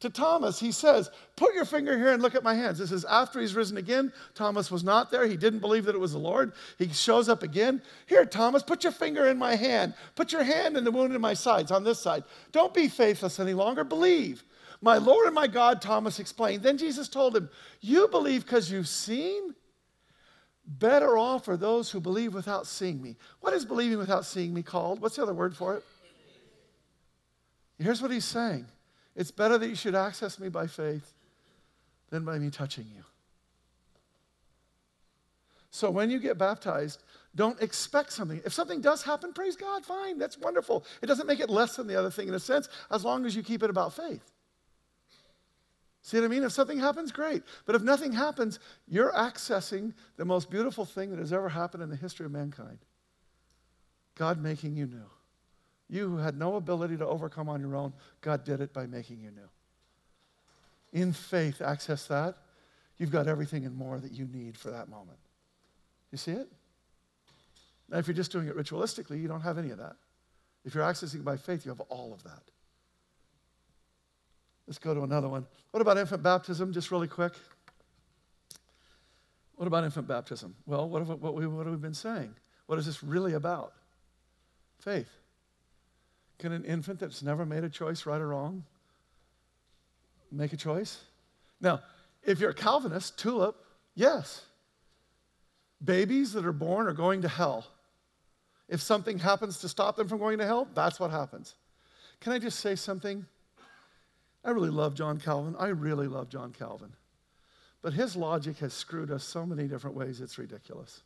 To 0.03 0.09
Thomas, 0.09 0.59
he 0.59 0.73
says, 0.73 1.09
Put 1.37 1.55
your 1.55 1.63
finger 1.63 1.97
here 1.97 2.11
and 2.11 2.21
look 2.21 2.35
at 2.35 2.43
my 2.43 2.55
hands. 2.55 2.77
This 2.77 2.91
is 2.91 3.05
after 3.05 3.39
he's 3.39 3.55
risen 3.55 3.77
again. 3.77 4.11
Thomas 4.35 4.69
was 4.69 4.83
not 4.83 5.09
there. 5.09 5.25
He 5.25 5.37
didn't 5.37 5.61
believe 5.61 5.85
that 5.85 5.95
it 5.95 5.99
was 5.99 6.11
the 6.11 6.17
Lord. 6.17 6.51
He 6.77 6.89
shows 6.89 7.29
up 7.29 7.41
again. 7.41 7.81
Here, 8.05 8.25
Thomas, 8.25 8.63
put 8.63 8.83
your 8.83 8.91
finger 8.91 9.27
in 9.27 9.37
my 9.37 9.55
hand. 9.55 9.93
Put 10.15 10.33
your 10.33 10.43
hand 10.43 10.75
in 10.75 10.83
the 10.83 10.91
wound 10.91 11.15
in 11.15 11.21
my 11.21 11.33
sides 11.33 11.71
on 11.71 11.85
this 11.85 12.01
side. 12.01 12.25
Don't 12.51 12.73
be 12.73 12.89
faithless 12.89 13.39
any 13.39 13.53
longer. 13.53 13.85
Believe. 13.85 14.43
My 14.81 14.97
Lord 14.97 15.25
and 15.25 15.35
my 15.35 15.47
God, 15.47 15.81
Thomas 15.81 16.19
explained. 16.19 16.63
Then 16.63 16.77
Jesus 16.77 17.07
told 17.07 17.37
him, 17.37 17.49
You 17.79 18.09
believe 18.09 18.43
because 18.43 18.69
you've 18.69 18.89
seen? 18.89 19.55
Better 20.67 21.17
off 21.17 21.47
are 21.47 21.55
those 21.55 21.91
who 21.91 22.01
believe 22.01 22.33
without 22.33 22.67
seeing 22.67 23.01
me. 23.01 23.15
What 23.39 23.53
is 23.53 23.63
believing 23.63 23.99
without 23.99 24.25
seeing 24.25 24.53
me 24.53 24.63
called? 24.63 24.99
What's 24.99 25.15
the 25.15 25.23
other 25.23 25.33
word 25.33 25.55
for 25.55 25.77
it? 25.77 25.85
Here's 27.79 28.01
what 28.01 28.11
he's 28.11 28.25
saying 28.25 28.65
it's 29.15 29.31
better 29.31 29.57
that 29.57 29.67
you 29.67 29.75
should 29.75 29.95
access 29.95 30.39
me 30.39 30.49
by 30.49 30.67
faith 30.67 31.13
than 32.09 32.25
by 32.25 32.39
me 32.39 32.49
touching 32.49 32.85
you. 32.95 33.03
So 35.69 35.89
when 35.89 36.11
you 36.11 36.19
get 36.19 36.37
baptized, 36.37 37.03
don't 37.35 37.59
expect 37.59 38.13
something. 38.13 38.39
If 38.45 38.53
something 38.53 38.79
does 38.79 39.01
happen, 39.01 39.33
praise 39.33 39.55
God, 39.55 39.83
fine, 39.83 40.19
that's 40.19 40.37
wonderful. 40.37 40.85
It 41.01 41.07
doesn't 41.07 41.25
make 41.25 41.39
it 41.39 41.49
less 41.49 41.75
than 41.75 41.87
the 41.87 41.95
other 41.95 42.11
thing 42.11 42.27
in 42.27 42.35
a 42.35 42.39
sense, 42.39 42.69
as 42.91 43.03
long 43.03 43.25
as 43.25 43.35
you 43.35 43.41
keep 43.41 43.63
it 43.63 43.71
about 43.71 43.93
faith. 43.93 44.31
See 46.03 46.17
what 46.17 46.25
I 46.25 46.27
mean? 46.27 46.43
If 46.43 46.51
something 46.51 46.77
happens, 46.77 47.11
great. 47.11 47.43
But 47.65 47.75
if 47.75 47.81
nothing 47.81 48.11
happens, 48.11 48.59
you're 48.87 49.13
accessing 49.13 49.93
the 50.17 50.25
most 50.25 50.51
beautiful 50.51 50.85
thing 50.85 51.09
that 51.09 51.19
has 51.19 51.33
ever 51.33 51.49
happened 51.49 51.81
in 51.81 51.89
the 51.89 51.95
history 51.95 52.25
of 52.25 52.31
mankind 52.31 52.79
God 54.15 54.39
making 54.39 54.75
you 54.75 54.85
new. 54.85 55.09
You 55.93 56.09
who 56.09 56.17
had 56.17 56.39
no 56.39 56.55
ability 56.55 56.97
to 56.97 57.05
overcome 57.05 57.47
on 57.47 57.61
your 57.61 57.75
own, 57.75 57.93
God 58.21 58.43
did 58.43 58.61
it 58.61 58.73
by 58.73 58.87
making 58.87 59.19
you 59.19 59.29
new. 59.29 59.47
In 60.91 61.13
faith, 61.13 61.61
access 61.61 62.07
that. 62.07 62.35
You've 62.97 63.11
got 63.11 63.27
everything 63.27 63.63
and 63.63 63.75
more 63.77 63.99
that 63.99 64.11
you 64.11 64.25
need 64.25 64.57
for 64.57 64.71
that 64.71 64.89
moment. 64.89 65.19
You 66.11 66.17
see 66.17 66.31
it? 66.31 66.47
Now, 67.89 67.99
if 67.99 68.07
you're 68.07 68.15
just 68.15 68.31
doing 68.31 68.47
it 68.47 68.57
ritualistically, 68.57 69.21
you 69.21 69.27
don't 69.27 69.41
have 69.41 69.59
any 69.59 69.69
of 69.69 69.77
that. 69.77 69.95
If 70.65 70.73
you're 70.73 70.83
accessing 70.83 71.23
by 71.23 71.37
faith, 71.37 71.63
you 71.63 71.69
have 71.69 71.81
all 71.81 72.11
of 72.11 72.23
that. 72.23 72.41
Let's 74.65 74.79
go 74.79 74.95
to 74.95 75.03
another 75.03 75.29
one. 75.29 75.45
What 75.69 75.81
about 75.81 75.99
infant 75.99 76.23
baptism, 76.23 76.73
just 76.73 76.89
really 76.89 77.07
quick? 77.07 77.33
What 79.57 79.67
about 79.67 79.83
infant 79.83 80.07
baptism? 80.07 80.55
Well, 80.65 80.89
what 80.89 81.05
have, 81.05 81.21
what, 81.21 81.35
we, 81.35 81.45
what 81.45 81.67
have 81.67 81.75
we 81.75 81.79
been 81.79 81.93
saying? 81.93 82.33
What 82.65 82.79
is 82.79 82.87
this 82.87 83.03
really 83.03 83.33
about? 83.33 83.73
Faith. 84.79 85.09
Can 86.43 86.51
an 86.51 86.65
infant 86.65 86.99
that's 86.99 87.23
never 87.23 87.45
made 87.45 87.63
a 87.63 87.69
choice, 87.69 88.05
right 88.05 88.19
or 88.19 88.27
wrong, 88.27 88.65
make 90.29 90.51
a 90.51 90.57
choice? 90.57 90.99
Now, 91.61 91.79
if 92.21 92.41
you're 92.41 92.49
a 92.49 92.53
Calvinist, 92.53 93.17
tulip, 93.17 93.55
yes. 93.95 94.41
Babies 95.81 96.33
that 96.33 96.45
are 96.45 96.51
born 96.51 96.87
are 96.87 96.91
going 96.91 97.21
to 97.21 97.29
hell. 97.29 97.65
If 98.67 98.81
something 98.81 99.19
happens 99.19 99.59
to 99.59 99.69
stop 99.69 99.95
them 99.95 100.09
from 100.09 100.17
going 100.17 100.39
to 100.39 100.45
hell, 100.45 100.67
that's 100.73 100.99
what 100.99 101.11
happens. 101.11 101.55
Can 102.19 102.33
I 102.33 102.39
just 102.39 102.59
say 102.59 102.75
something? 102.75 103.25
I 104.43 104.49
really 104.49 104.69
love 104.69 104.95
John 104.95 105.21
Calvin. 105.21 105.55
I 105.57 105.67
really 105.67 106.07
love 106.07 106.27
John 106.27 106.51
Calvin. 106.51 106.91
But 107.81 107.93
his 107.93 108.17
logic 108.17 108.57
has 108.57 108.73
screwed 108.73 109.11
us 109.11 109.23
so 109.23 109.45
many 109.45 109.69
different 109.69 109.95
ways, 109.95 110.19
it's 110.19 110.37
ridiculous. 110.37 111.03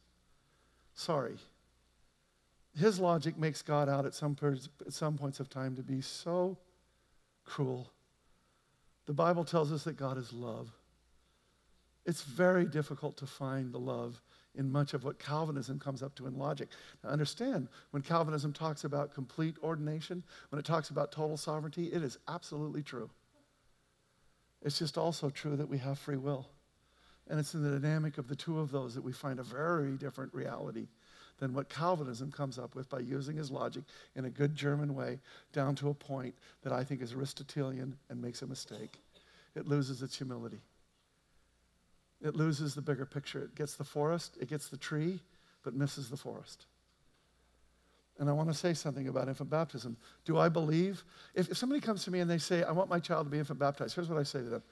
Sorry 0.95 1.37
his 2.77 2.99
logic 2.99 3.37
makes 3.37 3.61
God 3.61 3.89
out 3.89 4.05
at 4.05 4.13
some, 4.13 4.35
at 4.85 4.93
some 4.93 5.17
points 5.17 5.39
of 5.39 5.49
time 5.49 5.75
to 5.75 5.83
be 5.83 6.01
so 6.01 6.57
cruel. 7.43 7.91
The 9.07 9.13
Bible 9.13 9.43
tells 9.43 9.71
us 9.71 9.83
that 9.85 9.97
God 9.97 10.17
is 10.17 10.31
love. 10.31 10.69
It's 12.05 12.23
very 12.23 12.65
difficult 12.65 13.17
to 13.17 13.25
find 13.25 13.73
the 13.73 13.79
love 13.79 14.21
in 14.55 14.71
much 14.71 14.93
of 14.93 15.03
what 15.03 15.19
Calvinism 15.19 15.79
comes 15.79 16.01
up 16.01 16.15
to 16.15 16.27
in 16.27 16.37
logic. 16.37 16.69
Now, 17.03 17.09
understand, 17.09 17.67
when 17.91 18.01
Calvinism 18.01 18.53
talks 18.53 18.83
about 18.83 19.13
complete 19.13 19.55
ordination, 19.63 20.23
when 20.49 20.59
it 20.59 20.65
talks 20.65 20.89
about 20.89 21.11
total 21.11 21.37
sovereignty, 21.37 21.87
it 21.87 22.03
is 22.03 22.17
absolutely 22.27 22.83
true. 22.83 23.09
It's 24.61 24.79
just 24.79 24.97
also 24.97 25.29
true 25.29 25.55
that 25.55 25.69
we 25.69 25.77
have 25.77 25.99
free 25.99 26.17
will. 26.17 26.49
And 27.27 27.39
it's 27.39 27.53
in 27.53 27.63
the 27.63 27.79
dynamic 27.79 28.17
of 28.17 28.27
the 28.27 28.35
two 28.35 28.59
of 28.59 28.71
those 28.71 28.95
that 28.95 29.03
we 29.03 29.11
find 29.11 29.39
a 29.39 29.43
very 29.43 29.97
different 29.97 30.33
reality 30.33 30.87
than 31.39 31.53
what 31.53 31.69
Calvinism 31.69 32.31
comes 32.31 32.57
up 32.57 32.75
with 32.75 32.89
by 32.89 32.99
using 32.99 33.37
his 33.37 33.51
logic 33.51 33.83
in 34.15 34.25
a 34.25 34.29
good 34.29 34.55
German 34.55 34.95
way 34.95 35.19
down 35.53 35.75
to 35.75 35.89
a 35.89 35.93
point 35.93 36.35
that 36.63 36.73
I 36.73 36.83
think 36.83 37.01
is 37.01 37.13
Aristotelian 37.13 37.97
and 38.09 38.21
makes 38.21 38.41
a 38.41 38.47
mistake. 38.47 38.99
It 39.55 39.67
loses 39.67 40.01
its 40.01 40.17
humility. 40.17 40.59
It 42.21 42.35
loses 42.35 42.73
the 42.73 42.81
bigger 42.81 43.05
picture. 43.05 43.43
It 43.43 43.55
gets 43.55 43.75
the 43.75 43.83
forest, 43.83 44.37
it 44.39 44.49
gets 44.49 44.69
the 44.69 44.77
tree, 44.77 45.19
but 45.63 45.75
misses 45.75 46.09
the 46.09 46.17
forest. 46.17 46.65
And 48.19 48.29
I 48.29 48.33
want 48.33 48.49
to 48.49 48.55
say 48.55 48.73
something 48.73 49.07
about 49.07 49.27
infant 49.27 49.49
baptism. 49.49 49.95
Do 50.25 50.39
I 50.39 50.49
believe? 50.49 51.03
If, 51.35 51.51
if 51.51 51.57
somebody 51.57 51.79
comes 51.79 52.03
to 52.05 52.11
me 52.11 52.19
and 52.19 52.29
they 52.29 52.39
say, 52.39 52.63
I 52.63 52.71
want 52.71 52.89
my 52.89 52.99
child 52.99 53.27
to 53.27 53.29
be 53.29 53.37
infant 53.37 53.59
baptized, 53.59 53.93
here's 53.93 54.09
what 54.09 54.17
I 54.17 54.23
say 54.23 54.39
to 54.39 54.45
them 54.45 54.63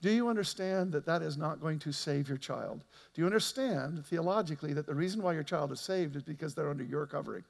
do 0.00 0.10
you 0.10 0.28
understand 0.28 0.92
that 0.92 1.04
that 1.06 1.22
is 1.22 1.36
not 1.36 1.60
going 1.60 1.78
to 1.80 1.92
save 1.92 2.28
your 2.28 2.38
child? 2.38 2.84
Do 3.12 3.20
you 3.20 3.26
understand 3.26 4.04
theologically 4.06 4.72
that 4.72 4.86
the 4.86 4.94
reason 4.94 5.22
why 5.22 5.34
your 5.34 5.42
child 5.42 5.72
is 5.72 5.80
saved 5.80 6.16
is 6.16 6.22
because 6.22 6.54
they're 6.54 6.70
under 6.70 6.84
your 6.84 7.06
covering? 7.06 7.44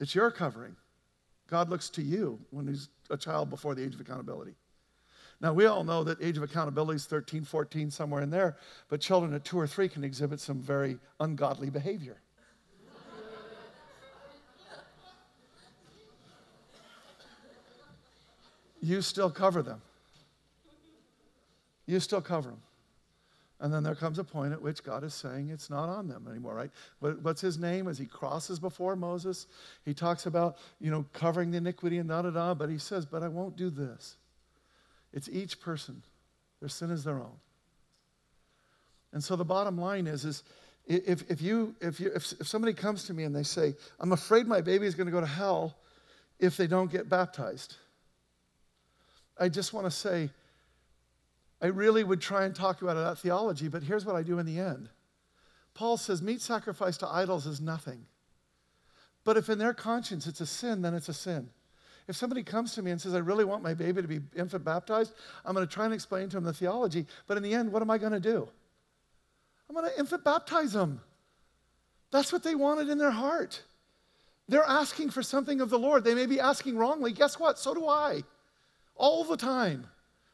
It's 0.00 0.14
your 0.14 0.30
covering. 0.30 0.76
God 1.48 1.70
looks 1.70 1.88
to 1.90 2.02
you 2.02 2.38
when 2.50 2.66
he's 2.66 2.88
a 3.10 3.16
child 3.16 3.48
before 3.48 3.74
the 3.74 3.82
age 3.82 3.94
of 3.94 4.00
accountability. 4.00 4.54
Now, 5.40 5.52
we 5.52 5.66
all 5.66 5.84
know 5.84 6.04
that 6.04 6.20
age 6.20 6.36
of 6.36 6.42
accountability 6.42 6.96
is 6.96 7.06
13, 7.06 7.44
14, 7.44 7.90
somewhere 7.90 8.22
in 8.22 8.30
there, 8.30 8.56
but 8.88 9.00
children 9.00 9.32
at 9.32 9.44
two 9.44 9.58
or 9.58 9.66
three 9.66 9.88
can 9.88 10.04
exhibit 10.04 10.40
some 10.40 10.60
very 10.60 10.98
ungodly 11.20 11.70
behavior. 11.70 12.20
You 18.80 19.02
still 19.02 19.30
cover 19.30 19.62
them. 19.62 19.80
you 21.86 22.00
still 22.00 22.20
cover 22.20 22.50
them. 22.50 22.62
And 23.60 23.74
then 23.74 23.82
there 23.82 23.96
comes 23.96 24.20
a 24.20 24.24
point 24.24 24.52
at 24.52 24.62
which 24.62 24.84
God 24.84 25.02
is 25.02 25.14
saying 25.14 25.50
it's 25.50 25.68
not 25.68 25.88
on 25.88 26.06
them 26.06 26.28
anymore, 26.30 26.54
right? 26.54 26.70
What's 27.00 27.40
his 27.40 27.58
name? 27.58 27.88
As 27.88 27.98
he 27.98 28.06
crosses 28.06 28.60
before 28.60 28.94
Moses, 28.94 29.48
he 29.84 29.94
talks 29.94 30.26
about, 30.26 30.58
you 30.80 30.92
know, 30.92 31.04
covering 31.12 31.50
the 31.50 31.58
iniquity 31.58 31.98
and 31.98 32.08
da 32.08 32.22
da 32.22 32.30
da, 32.30 32.54
but 32.54 32.70
he 32.70 32.78
says, 32.78 33.04
But 33.04 33.24
I 33.24 33.28
won't 33.28 33.56
do 33.56 33.68
this. 33.68 34.16
It's 35.12 35.28
each 35.28 35.60
person. 35.60 36.02
Their 36.60 36.68
sin 36.68 36.90
is 36.90 37.02
their 37.02 37.18
own. 37.18 37.36
And 39.12 39.24
so 39.24 39.34
the 39.34 39.44
bottom 39.44 39.78
line 39.78 40.06
is, 40.06 40.24
is 40.24 40.44
if, 40.86 41.28
if, 41.30 41.42
you, 41.42 41.74
if, 41.80 41.98
you, 41.98 42.12
if, 42.14 42.32
if 42.40 42.46
somebody 42.46 42.74
comes 42.74 43.04
to 43.04 43.14
me 43.14 43.24
and 43.24 43.34
they 43.34 43.42
say, 43.42 43.74
I'm 43.98 44.12
afraid 44.12 44.46
my 44.46 44.60
baby 44.60 44.86
is 44.86 44.94
going 44.94 45.06
to 45.06 45.12
go 45.12 45.20
to 45.20 45.26
hell 45.26 45.76
if 46.38 46.56
they 46.56 46.66
don't 46.66 46.90
get 46.90 47.08
baptized, 47.08 47.76
I 49.38 49.48
just 49.48 49.72
want 49.72 49.86
to 49.86 49.90
say, 49.90 50.30
I 51.60 51.66
really 51.66 52.04
would 52.04 52.20
try 52.20 52.44
and 52.44 52.54
talk 52.54 52.82
about 52.82 52.94
that 52.94 53.18
theology, 53.18 53.68
but 53.68 53.82
here's 53.82 54.04
what 54.04 54.16
I 54.16 54.22
do 54.22 54.38
in 54.38 54.46
the 54.46 54.58
end. 54.58 54.88
Paul 55.74 55.96
says 55.96 56.22
meat 56.22 56.40
sacrifice 56.40 56.96
to 56.98 57.08
idols 57.08 57.46
is 57.46 57.60
nothing. 57.60 58.06
But 59.24 59.36
if 59.36 59.48
in 59.48 59.58
their 59.58 59.74
conscience 59.74 60.26
it's 60.26 60.40
a 60.40 60.46
sin, 60.46 60.82
then 60.82 60.94
it's 60.94 61.08
a 61.08 61.14
sin. 61.14 61.50
If 62.06 62.16
somebody 62.16 62.42
comes 62.42 62.74
to 62.74 62.82
me 62.82 62.90
and 62.90 63.00
says, 63.00 63.14
I 63.14 63.18
really 63.18 63.44
want 63.44 63.62
my 63.62 63.74
baby 63.74 64.00
to 64.00 64.08
be 64.08 64.20
infant 64.34 64.64
baptized, 64.64 65.12
I'm 65.44 65.54
going 65.54 65.66
to 65.66 65.72
try 65.72 65.84
and 65.84 65.92
explain 65.92 66.28
to 66.30 66.36
them 66.36 66.44
the 66.44 66.54
theology. 66.54 67.06
But 67.26 67.36
in 67.36 67.42
the 67.42 67.52
end, 67.52 67.70
what 67.70 67.82
am 67.82 67.90
I 67.90 67.98
going 67.98 68.12
to 68.12 68.20
do? 68.20 68.48
I'm 69.68 69.76
going 69.76 69.90
to 69.90 69.98
infant 69.98 70.24
baptize 70.24 70.72
them. 70.72 71.00
That's 72.10 72.32
what 72.32 72.42
they 72.42 72.54
wanted 72.54 72.88
in 72.88 72.96
their 72.96 73.10
heart. 73.10 73.62
They're 74.48 74.64
asking 74.64 75.10
for 75.10 75.22
something 75.22 75.60
of 75.60 75.68
the 75.68 75.78
Lord. 75.78 76.04
They 76.04 76.14
may 76.14 76.24
be 76.24 76.40
asking 76.40 76.78
wrongly. 76.78 77.12
Guess 77.12 77.38
what? 77.38 77.58
So 77.58 77.74
do 77.74 77.86
I. 77.86 78.22
All 78.98 79.24
the 79.24 79.36
time 79.36 79.86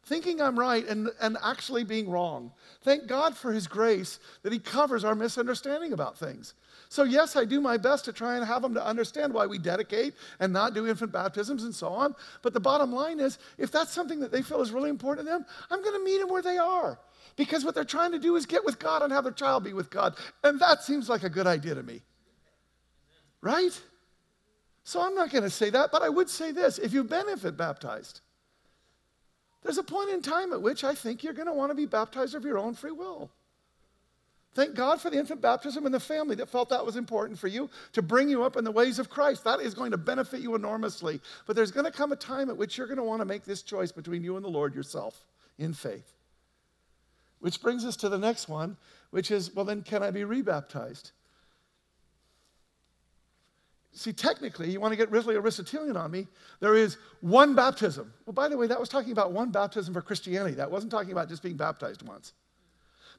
thinking 0.06 0.40
I'm 0.40 0.58
right 0.58 0.86
and, 0.86 1.08
and 1.20 1.36
actually 1.42 1.84
being 1.84 2.08
wrong. 2.08 2.52
Thank 2.82 3.06
God 3.06 3.36
for 3.36 3.52
His 3.52 3.66
grace 3.66 4.18
that 4.42 4.52
He 4.52 4.58
covers 4.58 5.04
our 5.04 5.14
misunderstanding 5.14 5.92
about 5.92 6.18
things. 6.18 6.54
So, 6.88 7.02
yes, 7.04 7.36
I 7.36 7.44
do 7.44 7.60
my 7.60 7.76
best 7.76 8.04
to 8.04 8.12
try 8.12 8.36
and 8.36 8.44
have 8.44 8.62
them 8.62 8.74
to 8.74 8.84
understand 8.84 9.32
why 9.32 9.46
we 9.46 9.58
dedicate 9.58 10.14
and 10.40 10.52
not 10.52 10.74
do 10.74 10.86
infant 10.86 11.12
baptisms 11.12 11.64
and 11.64 11.74
so 11.74 11.88
on. 11.88 12.14
But 12.42 12.52
the 12.52 12.60
bottom 12.60 12.92
line 12.92 13.20
is 13.20 13.38
if 13.58 13.70
that's 13.70 13.92
something 13.92 14.20
that 14.20 14.30
they 14.30 14.42
feel 14.42 14.60
is 14.60 14.70
really 14.70 14.90
important 14.90 15.26
to 15.26 15.32
them, 15.32 15.46
I'm 15.70 15.82
going 15.82 15.98
to 15.98 16.04
meet 16.04 16.20
them 16.20 16.28
where 16.28 16.42
they 16.42 16.58
are. 16.58 16.98
Because 17.36 17.64
what 17.64 17.74
they're 17.74 17.84
trying 17.84 18.12
to 18.12 18.18
do 18.18 18.36
is 18.36 18.46
get 18.46 18.64
with 18.64 18.78
God 18.78 19.02
and 19.02 19.12
have 19.12 19.24
their 19.24 19.32
child 19.32 19.64
be 19.64 19.72
with 19.72 19.90
God. 19.90 20.16
And 20.44 20.60
that 20.60 20.82
seems 20.82 21.08
like 21.08 21.24
a 21.24 21.30
good 21.30 21.46
idea 21.46 21.74
to 21.74 21.82
me. 21.82 22.02
Right? 23.40 23.80
So 24.84 25.00
I'm 25.00 25.14
not 25.14 25.30
going 25.30 25.44
to 25.44 25.50
say 25.50 25.70
that, 25.70 25.90
but 25.90 26.02
I 26.02 26.10
would 26.10 26.28
say 26.28 26.52
this 26.52 26.78
if 26.78 26.92
you've 26.92 27.08
been 27.08 27.28
infant 27.28 27.56
baptized, 27.56 28.20
there's 29.64 29.78
a 29.78 29.82
point 29.82 30.10
in 30.10 30.22
time 30.22 30.52
at 30.52 30.62
which 30.62 30.84
I 30.84 30.94
think 30.94 31.24
you're 31.24 31.32
going 31.32 31.48
to 31.48 31.52
want 31.52 31.70
to 31.70 31.74
be 31.74 31.86
baptized 31.86 32.34
of 32.34 32.44
your 32.44 32.58
own 32.58 32.74
free 32.74 32.92
will. 32.92 33.30
Thank 34.54 34.76
God 34.76 35.00
for 35.00 35.10
the 35.10 35.18
infant 35.18 35.40
baptism 35.40 35.84
and 35.84 35.92
the 35.92 35.98
family 35.98 36.36
that 36.36 36.48
felt 36.48 36.68
that 36.68 36.86
was 36.86 36.94
important 36.94 37.38
for 37.40 37.48
you 37.48 37.68
to 37.92 38.02
bring 38.02 38.28
you 38.28 38.44
up 38.44 38.56
in 38.56 38.62
the 38.62 38.70
ways 38.70 39.00
of 39.00 39.10
Christ. 39.10 39.42
That 39.42 39.60
is 39.60 39.74
going 39.74 39.90
to 39.90 39.96
benefit 39.96 40.40
you 40.40 40.54
enormously. 40.54 41.20
But 41.46 41.56
there's 41.56 41.72
going 41.72 41.86
to 41.86 41.90
come 41.90 42.12
a 42.12 42.16
time 42.16 42.50
at 42.50 42.56
which 42.56 42.78
you're 42.78 42.86
going 42.86 42.98
to 42.98 43.02
want 43.02 43.20
to 43.20 43.26
make 43.26 43.44
this 43.44 43.62
choice 43.62 43.90
between 43.90 44.22
you 44.22 44.36
and 44.36 44.44
the 44.44 44.50
Lord 44.50 44.74
yourself 44.74 45.24
in 45.58 45.72
faith. 45.72 46.12
Which 47.40 47.60
brings 47.60 47.84
us 47.84 47.96
to 47.96 48.08
the 48.08 48.18
next 48.18 48.48
one, 48.48 48.76
which 49.10 49.32
is 49.32 49.52
well, 49.52 49.64
then, 49.64 49.82
can 49.82 50.04
I 50.04 50.12
be 50.12 50.22
rebaptized? 50.22 51.10
See, 53.96 54.12
technically, 54.12 54.70
you 54.70 54.80
want 54.80 54.90
to 54.90 54.96
get 54.96 55.10
really 55.12 55.36
Aristotelian 55.36 55.96
on 55.96 56.10
me, 56.10 56.26
there 56.58 56.74
is 56.74 56.98
one 57.20 57.54
baptism. 57.54 58.12
Well, 58.26 58.34
by 58.34 58.48
the 58.48 58.56
way, 58.56 58.66
that 58.66 58.78
was 58.78 58.88
talking 58.88 59.12
about 59.12 59.32
one 59.32 59.50
baptism 59.50 59.94
for 59.94 60.02
Christianity. 60.02 60.56
That 60.56 60.70
wasn't 60.70 60.90
talking 60.90 61.12
about 61.12 61.28
just 61.28 61.44
being 61.44 61.56
baptized 61.56 62.02
once. 62.02 62.32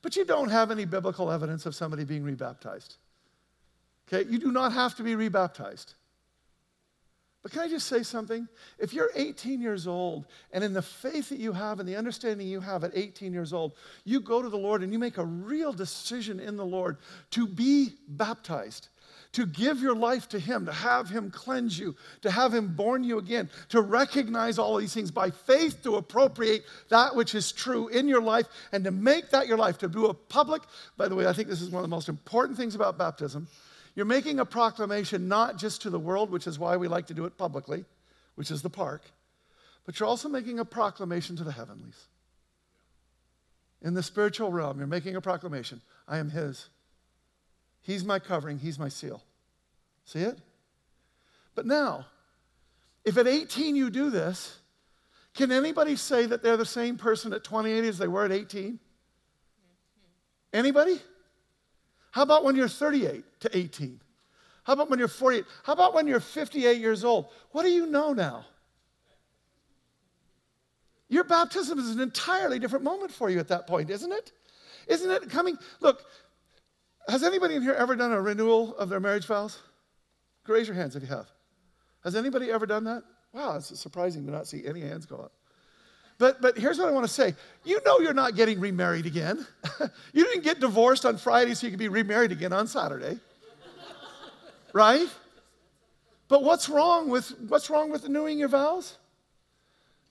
But 0.01 0.17
you 0.17 0.26
don't 0.26 0.49
have 0.49 0.71
any 0.71 0.84
biblical 0.84 1.32
evidence 1.32 1.65
of 1.65 1.76
somebody 1.76 2.03
being 2.03 2.23
rebaptized. 2.23 2.97
Okay? 4.07 4.30
You 4.30 4.38
do 4.38 4.51
not 4.51 4.73
have 4.73 4.95
to 4.95 5.03
be 5.03 5.15
rebaptized. 5.15 5.93
But 7.41 7.53
can 7.53 7.61
I 7.61 7.69
just 7.69 7.88
say 7.88 8.03
something? 8.03 8.47
If 8.78 8.93
you're 8.93 9.11
18 9.15 9.61
years 9.61 9.88
old 9.88 10.26
and 10.51 10.63
in 10.63 10.73
the 10.73 10.82
faith 10.82 11.30
that 11.30 11.39
you 11.39 11.53
have 11.53 11.80
and 11.80 11.88
the 11.88 11.95
understanding 11.95 12.47
you 12.47 12.59
have 12.59 12.84
at 12.84 12.91
18 12.95 13.32
years 13.32 13.53
old, 13.53 13.73
you 14.03 14.19
go 14.19 14.41
to 14.41 14.49
the 14.49 14.57
Lord 14.57 14.84
and 14.84 14.91
you 14.91 14.99
make 14.99 15.19
a 15.19 15.26
real 15.26 15.71
decision 15.71 16.39
in 16.39 16.57
the 16.57 16.65
Lord 16.65 16.97
to 17.32 17.47
be 17.47 17.93
baptized 18.09 18.89
to 19.34 19.45
give 19.45 19.82
your 19.82 19.95
life 19.95 20.30
to 20.30 20.39
Him, 20.39 20.66
to 20.66 20.72
have 20.72 21.10
Him 21.10 21.30
cleanse 21.30 21.78
you, 21.78 21.95
to 22.22 22.32
have 22.32 22.53
Him 22.53 22.76
born 22.76 23.03
you 23.03 23.18
again, 23.18 23.49
to 23.70 23.82
recognize 23.82 24.58
all 24.58 24.78
these 24.78 24.93
things 24.93 25.12
by 25.12 25.30
faith, 25.30 25.84
to 25.84 25.95
appropriate 25.95 26.64
that 26.89 27.16
which 27.16 27.36
is 27.36 27.51
true 27.51 27.89
in 27.89 28.08
your 28.08 28.22
life, 28.22 28.45
and 28.72 28.84
to 28.86 28.91
make 28.91 29.32
that 29.32 29.47
your 29.47 29.58
life, 29.58 29.78
to 29.80 29.88
do 29.88 30.06
a 30.06 30.14
public. 30.14 30.62
By 30.95 31.08
the 31.08 31.16
way, 31.16 31.28
I 31.28 31.34
think 31.34 31.49
this 31.49 31.62
is 31.62 31.70
one 31.70 31.84
of 31.84 31.89
the 31.89 31.95
most 31.95 32.08
important 32.08 32.58
things 32.58 32.76
about 32.76 32.97
baptism. 32.97 33.47
You're 33.95 34.06
making 34.06 34.39
a 34.39 34.45
proclamation 34.45 35.28
not 35.28 35.58
just 35.58 35.82
to 35.84 35.89
the 35.89 35.99
world, 35.99 36.30
which 36.30 36.47
is 36.47 36.58
why 36.60 36.78
we 36.78 36.88
like 36.88 37.08
to 37.08 37.14
do 37.14 37.26
it 37.26 37.38
publicly, 37.38 37.86
which 38.36 38.51
is 38.51 38.62
the 38.62 38.70
park, 38.70 39.03
but 39.86 39.99
you're 39.99 40.10
also 40.10 40.30
making 40.30 40.60
a 40.60 40.66
proclamation 40.66 41.36
to 41.38 41.43
the 41.43 41.51
heavenlies. 41.51 42.08
In 43.82 43.93
the 43.93 44.03
spiritual 44.03 44.51
realm, 44.51 44.80
you're 44.80 44.88
making 44.88 45.16
a 45.16 45.22
proclamation 45.22 45.82
I 46.08 46.18
am 46.18 46.30
His. 46.30 46.70
He's 47.86 48.03
my 48.03 48.17
covering, 48.17 48.57
He's 48.57 48.79
my 48.79 48.89
seal. 48.89 49.21
See 50.05 50.19
it? 50.19 50.39
But 51.53 51.67
now, 51.67 52.07
if 53.05 53.15
at 53.15 53.27
18 53.27 53.75
you 53.75 53.91
do 53.91 54.09
this, 54.09 54.57
can 55.36 55.51
anybody 55.51 55.95
say 55.95 56.25
that 56.25 56.41
they're 56.41 56.57
the 56.57 56.65
same 56.65 56.97
person 56.97 57.31
at 57.31 57.43
28 57.43 57.86
as 57.86 57.99
they 57.99 58.07
were 58.07 58.25
at 58.25 58.31
18? 58.31 58.79
Anybody? 60.51 60.99
How 62.09 62.23
about 62.23 62.43
when 62.43 62.55
you're 62.55 62.67
38 62.67 63.23
to 63.41 63.55
18? 63.55 64.01
How 64.63 64.73
about 64.73 64.89
when 64.89 64.97
you're 64.97 65.07
48? 65.07 65.45
How 65.63 65.73
about 65.73 65.93
when 65.93 66.07
you're 66.07 66.19
58 66.19 66.79
years 66.79 67.03
old? 67.03 67.27
What 67.51 67.63
do 67.63 67.69
you 67.69 67.86
know 67.86 68.13
now? 68.13 68.45
Your 71.07 71.23
baptism 71.23 71.77
is 71.77 71.91
an 71.91 71.99
entirely 71.99 72.57
different 72.57 72.83
moment 72.83 73.11
for 73.11 73.29
you 73.29 73.38
at 73.38 73.49
that 73.49 73.67
point, 73.67 73.91
isn't 73.91 74.11
it? 74.11 74.31
Isn't 74.88 75.11
it 75.11 75.29
coming? 75.29 75.57
Look, 75.79 76.03
has 77.08 77.24
anybody 77.24 77.56
in 77.56 77.62
here 77.62 77.74
ever 77.74 77.95
done 77.95 78.12
a 78.12 78.22
renewal 78.22 78.76
of 78.78 78.89
their 78.89 78.99
marriage 78.99 79.26
vows? 79.26 79.60
Raise 80.47 80.68
your 80.68 80.76
hands 80.76 80.95
if 80.95 81.03
you 81.03 81.10
have. 81.10 81.28
Has 82.03 82.16
anybody 82.16 82.51
ever 82.51 82.66
done 82.66 82.84
that? 82.86 83.03
Wow, 83.34 83.58
it's 83.58 83.78
surprising 83.80 84.26
to 84.26 84.32
not 84.32 84.47
see 84.47 84.66
any 84.66 84.82
hands 84.82 85.06
go 85.06 85.18
up. 85.18 85.32
But, 86.18 86.41
but 86.41 86.58
here's 86.58 86.78
what 86.78 86.88
I 86.88 86.91
want 86.91 87.06
to 87.06 87.12
say. 87.12 87.36
You 87.64 87.82
know 87.86 87.99
you're 87.99 88.14
not 88.14 88.36
getting 88.36 88.60
remarried 88.60 89.06
again. 89.06 89.45
you 90.14 90.24
didn't 90.24 90.43
get 90.43 90.60
divorced 90.60 91.06
on 91.06 91.18
Friday 91.18 91.53
so 91.53 91.68
you 91.68 91.72
could 91.72 91.80
be 91.80 91.89
remarried 91.89 92.32
again 92.32 92.53
on 92.53 92.68
Saturday. 92.68 93.20
right? 94.72 95.08
But 96.28 96.43
what's 96.43 96.70
wrong 96.70 97.10
with 97.10 97.30
what's 97.49 97.70
wrong 97.70 97.91
with 97.91 98.03
renewing 98.03 98.39
your 98.39 98.47
vows? 98.47 98.97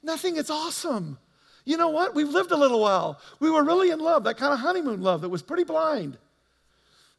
Nothing. 0.02 0.36
It's 0.36 0.50
awesome. 0.50 1.18
You 1.64 1.78
know 1.78 1.88
what? 1.88 2.14
We've 2.14 2.28
lived 2.28 2.50
a 2.50 2.56
little 2.56 2.80
while. 2.80 3.18
We 3.40 3.50
were 3.50 3.64
really 3.64 3.90
in 3.90 3.98
love, 3.98 4.24
that 4.24 4.36
kind 4.36 4.52
of 4.52 4.58
honeymoon 4.58 5.00
love 5.00 5.22
that 5.22 5.30
was 5.30 5.42
pretty 5.42 5.64
blind. 5.64 6.18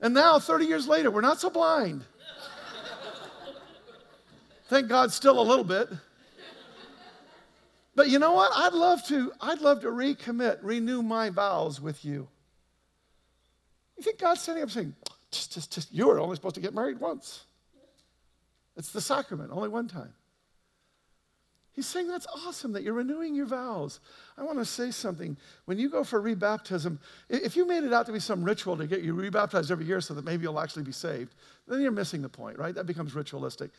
And 0.01 0.13
now, 0.13 0.39
30 0.39 0.65
years 0.65 0.87
later, 0.87 1.09
we're 1.09 1.21
not 1.21 1.39
so 1.39 1.49
blind. 1.49 2.03
Thank 4.67 4.87
God, 4.87 5.11
still 5.11 5.39
a 5.39 5.43
little 5.43 5.63
bit. 5.63 5.89
But 7.95 8.09
you 8.09 8.19
know 8.19 8.33
what? 8.33 8.51
I'd 8.55 8.73
love 8.73 9.05
to, 9.07 9.31
I'd 9.39 9.61
love 9.61 9.81
to 9.81 9.87
recommit, 9.87 10.59
renew 10.61 11.01
my 11.01 11.29
vows 11.29 11.79
with 11.79 12.03
you. 12.03 12.27
You 13.97 14.03
think 14.03 14.19
God's 14.19 14.41
standing 14.41 14.63
up 14.63 14.71
saying, 14.71 14.93
just, 15.31 15.53
just, 15.53 15.71
just, 15.71 15.93
you 15.93 16.07
were 16.07 16.19
only 16.19 16.35
supposed 16.35 16.55
to 16.55 16.61
get 16.61 16.73
married 16.73 16.99
once. 16.99 17.45
It's 18.75 18.91
the 18.91 18.99
sacrament, 18.99 19.51
only 19.53 19.69
one 19.69 19.87
time. 19.87 20.13
He's 21.75 21.85
saying 21.85 22.07
that's 22.07 22.27
awesome 22.27 22.71
that 22.71 22.83
you're 22.83 22.93
renewing 22.93 23.35
your 23.35 23.47
vows. 23.47 23.99
I 24.37 24.43
want 24.43 24.59
to 24.59 24.65
say 24.65 24.91
something. 24.91 25.35
When 25.65 25.77
you 25.77 25.89
go 25.89 26.05
for 26.05 26.21
rebaptism, 26.21 26.99
if 27.29 27.57
you 27.57 27.67
made 27.67 27.83
it 27.83 27.91
out 27.91 28.05
to 28.05 28.13
be 28.13 28.19
some 28.21 28.45
ritual 28.45 28.77
to 28.77 28.87
get 28.87 29.01
you 29.01 29.13
rebaptized 29.13 29.69
every 29.69 29.85
year 29.85 29.99
so 29.99 30.13
that 30.13 30.23
maybe 30.23 30.43
you'll 30.43 30.59
actually 30.61 30.83
be 30.83 30.93
saved, 30.93 31.35
then 31.67 31.81
you're 31.81 31.91
missing 31.91 32.21
the 32.21 32.29
point, 32.29 32.57
right? 32.57 32.73
That 32.73 32.85
becomes 32.85 33.13
ritualistic. 33.13 33.71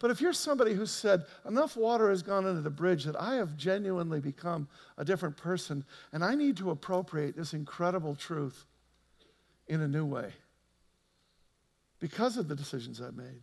But 0.00 0.10
if 0.10 0.20
you're 0.20 0.32
somebody 0.32 0.74
who 0.74 0.84
said, 0.84 1.26
enough 1.46 1.76
water 1.76 2.10
has 2.10 2.22
gone 2.22 2.44
under 2.44 2.60
the 2.60 2.70
bridge 2.70 3.04
that 3.04 3.14
I 3.14 3.36
have 3.36 3.56
genuinely 3.56 4.18
become 4.18 4.66
a 4.98 5.04
different 5.04 5.36
person, 5.36 5.84
and 6.12 6.24
I 6.24 6.34
need 6.34 6.56
to 6.56 6.72
appropriate 6.72 7.36
this 7.36 7.54
incredible 7.54 8.16
truth 8.16 8.64
in 9.68 9.80
a 9.80 9.86
new 9.86 10.04
way 10.04 10.32
because 12.00 12.36
of 12.36 12.48
the 12.48 12.56
decisions 12.56 13.00
I've 13.00 13.16
made, 13.16 13.42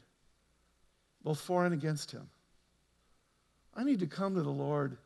both 1.23 1.39
for 1.39 1.63
and 1.63 1.73
against 1.73 2.11
Him. 2.11 2.27
I 3.75 3.83
need 3.83 3.99
to 3.99 4.07
come 4.07 4.35
to 4.35 4.43
the 4.43 4.49
Lord 4.49 4.97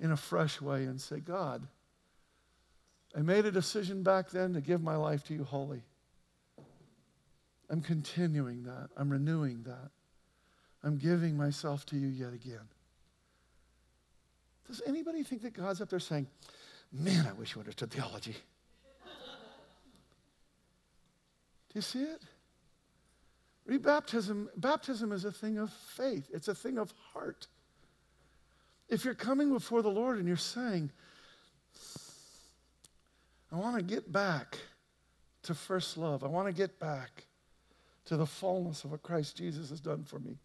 in 0.00 0.12
a 0.12 0.16
fresh 0.16 0.60
way 0.60 0.84
and 0.84 1.00
say, 1.00 1.20
God, 1.20 1.66
I 3.16 3.20
made 3.20 3.44
a 3.44 3.52
decision 3.52 4.02
back 4.02 4.30
then 4.30 4.54
to 4.54 4.60
give 4.60 4.82
my 4.82 4.96
life 4.96 5.24
to 5.24 5.34
you 5.34 5.44
wholly. 5.44 5.82
I'm 7.68 7.80
continuing 7.80 8.64
that. 8.64 8.90
I'm 8.96 9.10
renewing 9.10 9.62
that. 9.64 9.90
I'm 10.82 10.98
giving 10.98 11.36
myself 11.36 11.86
to 11.86 11.96
you 11.96 12.08
yet 12.08 12.32
again. 12.32 12.68
Does 14.66 14.82
anybody 14.86 15.22
think 15.22 15.42
that 15.42 15.54
God's 15.54 15.80
up 15.80 15.90
there 15.90 16.00
saying, 16.00 16.26
Man, 16.92 17.26
I 17.26 17.32
wish 17.32 17.54
you 17.54 17.60
understood 17.60 17.90
theology. 17.90 18.32
Do 21.68 21.74
you 21.74 21.80
see 21.80 22.02
it? 22.02 22.22
Rebaptism, 23.68 24.48
baptism 24.56 25.12
is 25.12 25.24
a 25.24 25.32
thing 25.32 25.56
of 25.56 25.72
faith. 25.72 26.28
It's 26.32 26.48
a 26.48 26.54
thing 26.54 26.76
of 26.76 26.92
heart. 27.12 27.46
If 28.92 29.06
you're 29.06 29.14
coming 29.14 29.50
before 29.50 29.80
the 29.80 29.88
Lord 29.88 30.18
and 30.18 30.28
you're 30.28 30.36
saying, 30.36 30.90
I 33.50 33.56
want 33.56 33.76
to 33.78 33.82
get 33.82 34.12
back 34.12 34.58
to 35.44 35.54
first 35.54 35.96
love. 35.96 36.22
I 36.22 36.26
want 36.26 36.46
to 36.46 36.52
get 36.52 36.78
back 36.78 37.24
to 38.04 38.18
the 38.18 38.26
fullness 38.26 38.84
of 38.84 38.90
what 38.90 39.02
Christ 39.02 39.34
Jesus 39.34 39.70
has 39.70 39.80
done 39.80 40.04
for 40.04 40.18
me, 40.18 40.36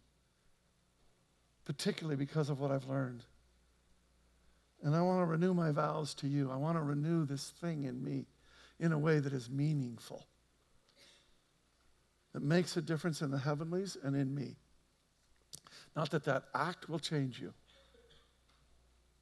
particularly 1.66 2.16
because 2.16 2.48
of 2.48 2.58
what 2.58 2.70
I've 2.70 2.86
learned. 2.86 3.22
And 4.82 4.96
I 4.96 5.02
want 5.02 5.20
to 5.20 5.26
renew 5.26 5.52
my 5.52 5.70
vows 5.70 6.14
to 6.14 6.26
you. 6.26 6.50
I 6.50 6.56
want 6.56 6.78
to 6.78 6.82
renew 6.82 7.26
this 7.26 7.52
thing 7.60 7.84
in 7.84 8.02
me 8.02 8.24
in 8.80 8.92
a 8.92 8.98
way 8.98 9.18
that 9.18 9.34
is 9.34 9.50
meaningful, 9.50 10.24
that 12.32 12.42
makes 12.42 12.78
a 12.78 12.80
difference 12.80 13.20
in 13.20 13.30
the 13.30 13.40
heavenlies 13.40 13.98
and 14.02 14.16
in 14.16 14.34
me. 14.34 14.56
Not 15.94 16.10
that 16.12 16.24
that 16.24 16.44
act 16.54 16.88
will 16.88 16.98
change 16.98 17.38
you, 17.38 17.52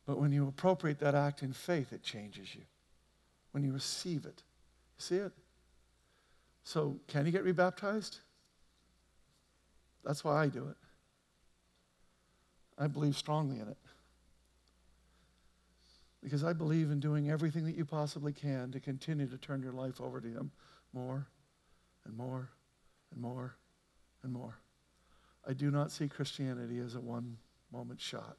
but 0.06 0.18
when 0.18 0.32
you 0.32 0.46
appropriate 0.46 1.00
that 1.00 1.14
act 1.14 1.42
in 1.42 1.52
faith, 1.52 1.92
it 1.92 2.02
changes 2.02 2.54
you. 2.54 2.62
When 3.50 3.64
you 3.64 3.72
receive 3.72 4.24
it, 4.24 4.42
see 4.98 5.16
it? 5.16 5.32
So, 6.62 7.00
can 7.08 7.26
you 7.26 7.32
get 7.32 7.44
rebaptized? 7.44 8.20
That's 10.04 10.22
why 10.22 10.42
I 10.42 10.48
do 10.48 10.68
it. 10.68 10.76
I 12.78 12.86
believe 12.86 13.16
strongly 13.16 13.58
in 13.58 13.68
it. 13.68 13.76
Because 16.22 16.44
I 16.44 16.52
believe 16.52 16.90
in 16.90 17.00
doing 17.00 17.30
everything 17.30 17.64
that 17.64 17.76
you 17.76 17.84
possibly 17.84 18.32
can 18.32 18.70
to 18.72 18.80
continue 18.80 19.26
to 19.26 19.38
turn 19.38 19.62
your 19.62 19.72
life 19.72 20.00
over 20.00 20.20
to 20.20 20.28
Him 20.28 20.50
more 20.92 21.26
and 22.04 22.16
more 22.16 22.50
and 23.12 23.20
more 23.20 23.56
and 24.22 24.32
more. 24.32 24.58
I 25.46 25.52
do 25.52 25.70
not 25.70 25.92
see 25.92 26.08
Christianity 26.08 26.78
as 26.78 26.94
a 26.94 27.00
one 27.00 27.36
moment 27.72 28.00
shot. 28.00 28.36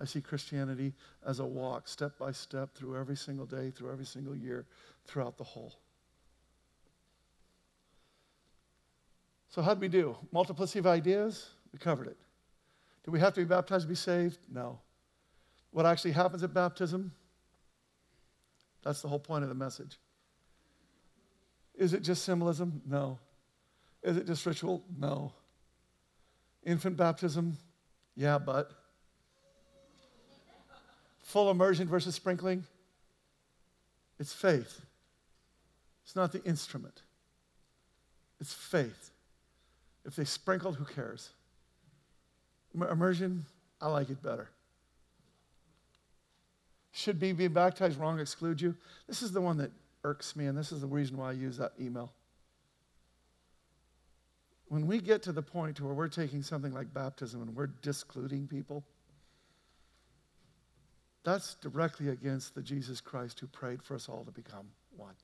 I 0.00 0.04
see 0.04 0.20
Christianity 0.20 0.92
as 1.26 1.38
a 1.38 1.46
walk, 1.46 1.86
step 1.86 2.18
by 2.18 2.32
step, 2.32 2.74
through 2.74 2.98
every 2.98 3.16
single 3.16 3.46
day, 3.46 3.70
through 3.70 3.92
every 3.92 4.04
single 4.04 4.34
year, 4.34 4.66
throughout 5.06 5.38
the 5.38 5.44
whole. 5.44 5.78
So, 9.50 9.62
how'd 9.62 9.80
we 9.80 9.88
do? 9.88 10.16
Multiplicity 10.32 10.80
of 10.80 10.86
ideas? 10.88 11.50
We 11.72 11.78
covered 11.78 12.08
it. 12.08 12.16
Do 13.04 13.12
we 13.12 13.20
have 13.20 13.34
to 13.34 13.40
be 13.40 13.44
baptized 13.44 13.84
to 13.84 13.88
be 13.88 13.94
saved? 13.94 14.38
No. 14.52 14.80
What 15.70 15.86
actually 15.86 16.12
happens 16.12 16.42
at 16.42 16.52
baptism? 16.52 17.12
That's 18.82 19.00
the 19.00 19.08
whole 19.08 19.18
point 19.18 19.44
of 19.44 19.48
the 19.48 19.54
message. 19.54 19.98
Is 21.74 21.94
it 21.94 22.02
just 22.02 22.24
symbolism? 22.24 22.82
No. 22.86 23.18
Is 24.02 24.16
it 24.16 24.26
just 24.26 24.44
ritual? 24.44 24.84
No. 24.98 25.32
Infant 26.64 26.96
baptism? 26.96 27.56
Yeah, 28.16 28.38
but. 28.38 28.70
Full 31.24 31.50
immersion 31.50 31.88
versus 31.88 32.14
sprinkling? 32.14 32.64
It's 34.18 34.32
faith. 34.32 34.82
It's 36.04 36.14
not 36.14 36.32
the 36.32 36.44
instrument, 36.44 37.02
it's 38.40 38.52
faith. 38.52 39.10
If 40.04 40.16
they 40.16 40.24
sprinkled, 40.24 40.76
who 40.76 40.84
cares? 40.84 41.30
Immersion, 42.74 43.46
I 43.80 43.88
like 43.88 44.10
it 44.10 44.22
better. 44.22 44.50
Should 46.92 47.18
be 47.18 47.32
being 47.32 47.54
baptized 47.54 47.98
wrong 47.98 48.20
exclude 48.20 48.60
you? 48.60 48.76
This 49.06 49.22
is 49.22 49.32
the 49.32 49.40
one 49.40 49.56
that 49.56 49.70
irks 50.04 50.36
me, 50.36 50.44
and 50.44 50.58
this 50.58 50.72
is 50.72 50.82
the 50.82 50.86
reason 50.86 51.16
why 51.16 51.30
I 51.30 51.32
use 51.32 51.56
that 51.56 51.72
email. 51.80 52.12
When 54.68 54.86
we 54.86 55.00
get 55.00 55.22
to 55.22 55.32
the 55.32 55.42
point 55.42 55.80
where 55.80 55.94
we're 55.94 56.08
taking 56.08 56.42
something 56.42 56.74
like 56.74 56.92
baptism 56.92 57.40
and 57.40 57.56
we're 57.56 57.68
discluding 57.68 58.46
people, 58.46 58.84
that's 61.24 61.54
directly 61.54 62.10
against 62.10 62.54
the 62.54 62.62
Jesus 62.62 63.00
Christ 63.00 63.40
who 63.40 63.46
prayed 63.46 63.82
for 63.82 63.94
us 63.94 64.08
all 64.08 64.24
to 64.24 64.30
become 64.30 64.66
one. 64.96 65.14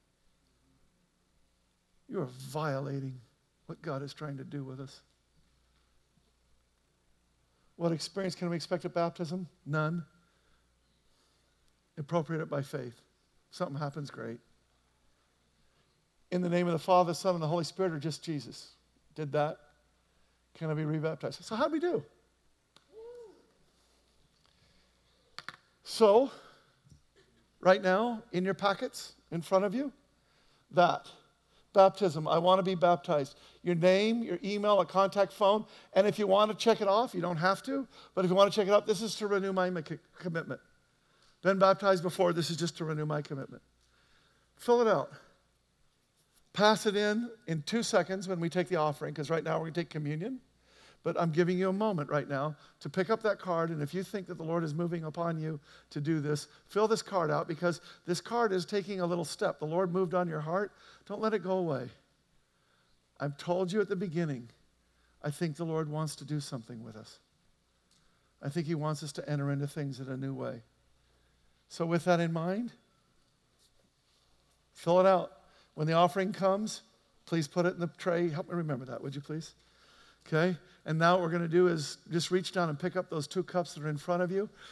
You 2.08 2.20
are 2.22 2.28
violating 2.48 3.20
what 3.66 3.80
God 3.82 4.02
is 4.02 4.12
trying 4.12 4.38
to 4.38 4.44
do 4.44 4.64
with 4.64 4.80
us. 4.80 5.00
What 7.76 7.92
experience 7.92 8.34
can 8.34 8.50
we 8.50 8.56
expect 8.56 8.84
at 8.84 8.94
baptism? 8.94 9.46
None. 9.64 10.04
Appropriate 11.96 12.42
it 12.42 12.50
by 12.50 12.62
faith. 12.62 13.00
Something 13.50 13.78
happens, 13.78 14.10
great. 14.10 14.38
In 16.30 16.40
the 16.40 16.48
name 16.48 16.66
of 16.66 16.72
the 16.72 16.78
Father, 16.78 17.14
Son, 17.14 17.34
and 17.34 17.42
the 17.42 17.48
Holy 17.48 17.64
Spirit, 17.64 17.92
or 17.92 17.98
just 17.98 18.22
Jesus? 18.22 18.70
Did 19.14 19.32
that? 19.32 19.58
Can 20.54 20.70
I 20.70 20.74
be 20.74 20.84
rebaptized? 20.84 21.44
So, 21.44 21.56
how 21.56 21.66
do 21.66 21.72
we 21.72 21.80
do? 21.80 22.02
So, 25.90 26.30
right 27.58 27.82
now, 27.82 28.22
in 28.30 28.44
your 28.44 28.54
packets 28.54 29.14
in 29.32 29.42
front 29.42 29.64
of 29.64 29.74
you, 29.74 29.92
that 30.70 31.08
baptism. 31.72 32.28
I 32.28 32.38
want 32.38 32.60
to 32.60 32.62
be 32.62 32.76
baptized. 32.76 33.36
Your 33.64 33.74
name, 33.74 34.22
your 34.22 34.38
email, 34.44 34.80
a 34.80 34.86
contact 34.86 35.32
phone. 35.32 35.64
And 35.94 36.06
if 36.06 36.16
you 36.16 36.28
want 36.28 36.52
to 36.52 36.56
check 36.56 36.80
it 36.80 36.86
off, 36.86 37.12
you 37.12 37.20
don't 37.20 37.38
have 37.38 37.60
to. 37.64 37.88
But 38.14 38.24
if 38.24 38.30
you 38.30 38.36
want 38.36 38.52
to 38.52 38.56
check 38.56 38.68
it 38.68 38.70
off, 38.70 38.86
this 38.86 39.02
is 39.02 39.16
to 39.16 39.26
renew 39.26 39.52
my 39.52 39.72
commitment. 40.20 40.60
Been 41.42 41.58
baptized 41.58 42.04
before, 42.04 42.32
this 42.32 42.50
is 42.50 42.56
just 42.56 42.76
to 42.76 42.84
renew 42.84 43.04
my 43.04 43.20
commitment. 43.20 43.62
Fill 44.54 44.82
it 44.82 44.88
out. 44.88 45.10
Pass 46.52 46.86
it 46.86 46.94
in 46.94 47.28
in 47.48 47.62
two 47.62 47.82
seconds 47.82 48.28
when 48.28 48.38
we 48.38 48.48
take 48.48 48.68
the 48.68 48.76
offering, 48.76 49.12
because 49.12 49.28
right 49.28 49.42
now 49.42 49.54
we're 49.54 49.64
going 49.64 49.74
to 49.74 49.80
take 49.80 49.90
communion. 49.90 50.38
But 51.02 51.18
I'm 51.18 51.30
giving 51.30 51.56
you 51.56 51.70
a 51.70 51.72
moment 51.72 52.10
right 52.10 52.28
now 52.28 52.56
to 52.80 52.90
pick 52.90 53.08
up 53.08 53.22
that 53.22 53.38
card. 53.38 53.70
And 53.70 53.80
if 53.80 53.94
you 53.94 54.02
think 54.02 54.26
that 54.26 54.36
the 54.36 54.44
Lord 54.44 54.64
is 54.64 54.74
moving 54.74 55.04
upon 55.04 55.38
you 55.38 55.58
to 55.90 56.00
do 56.00 56.20
this, 56.20 56.46
fill 56.66 56.88
this 56.88 57.00
card 57.00 57.30
out 57.30 57.48
because 57.48 57.80
this 58.06 58.20
card 58.20 58.52
is 58.52 58.66
taking 58.66 59.00
a 59.00 59.06
little 59.06 59.24
step. 59.24 59.58
The 59.58 59.64
Lord 59.64 59.92
moved 59.92 60.12
on 60.12 60.28
your 60.28 60.40
heart. 60.40 60.72
Don't 61.06 61.22
let 61.22 61.32
it 61.32 61.42
go 61.42 61.52
away. 61.52 61.88
I've 63.18 63.38
told 63.38 63.72
you 63.72 63.80
at 63.80 63.88
the 63.88 63.96
beginning, 63.96 64.48
I 65.22 65.30
think 65.30 65.56
the 65.56 65.64
Lord 65.64 65.90
wants 65.90 66.16
to 66.16 66.24
do 66.24 66.40
something 66.40 66.82
with 66.82 66.96
us. 66.96 67.18
I 68.42 68.48
think 68.48 68.66
He 68.66 68.74
wants 68.74 69.02
us 69.02 69.12
to 69.12 69.28
enter 69.28 69.50
into 69.50 69.66
things 69.66 70.00
in 70.00 70.08
a 70.08 70.16
new 70.16 70.34
way. 70.34 70.62
So, 71.68 71.84
with 71.84 72.04
that 72.06 72.20
in 72.20 72.32
mind, 72.32 72.72
fill 74.72 74.98
it 75.00 75.06
out. 75.06 75.32
When 75.74 75.86
the 75.86 75.92
offering 75.92 76.32
comes, 76.32 76.82
please 77.26 77.46
put 77.46 77.66
it 77.66 77.74
in 77.74 77.80
the 77.80 77.90
tray. 77.98 78.28
Help 78.28 78.48
me 78.48 78.56
remember 78.56 78.86
that, 78.86 79.02
would 79.02 79.14
you 79.14 79.20
please? 79.20 79.54
Okay? 80.26 80.56
And 80.86 80.98
now 80.98 81.14
what 81.14 81.22
we're 81.22 81.30
going 81.30 81.42
to 81.42 81.48
do 81.48 81.68
is 81.68 81.98
just 82.10 82.30
reach 82.30 82.52
down 82.52 82.68
and 82.68 82.78
pick 82.78 82.96
up 82.96 83.10
those 83.10 83.26
two 83.26 83.42
cups 83.42 83.74
that 83.74 83.84
are 83.84 83.88
in 83.88 83.98
front 83.98 84.22
of 84.22 84.30
you. 84.30 84.48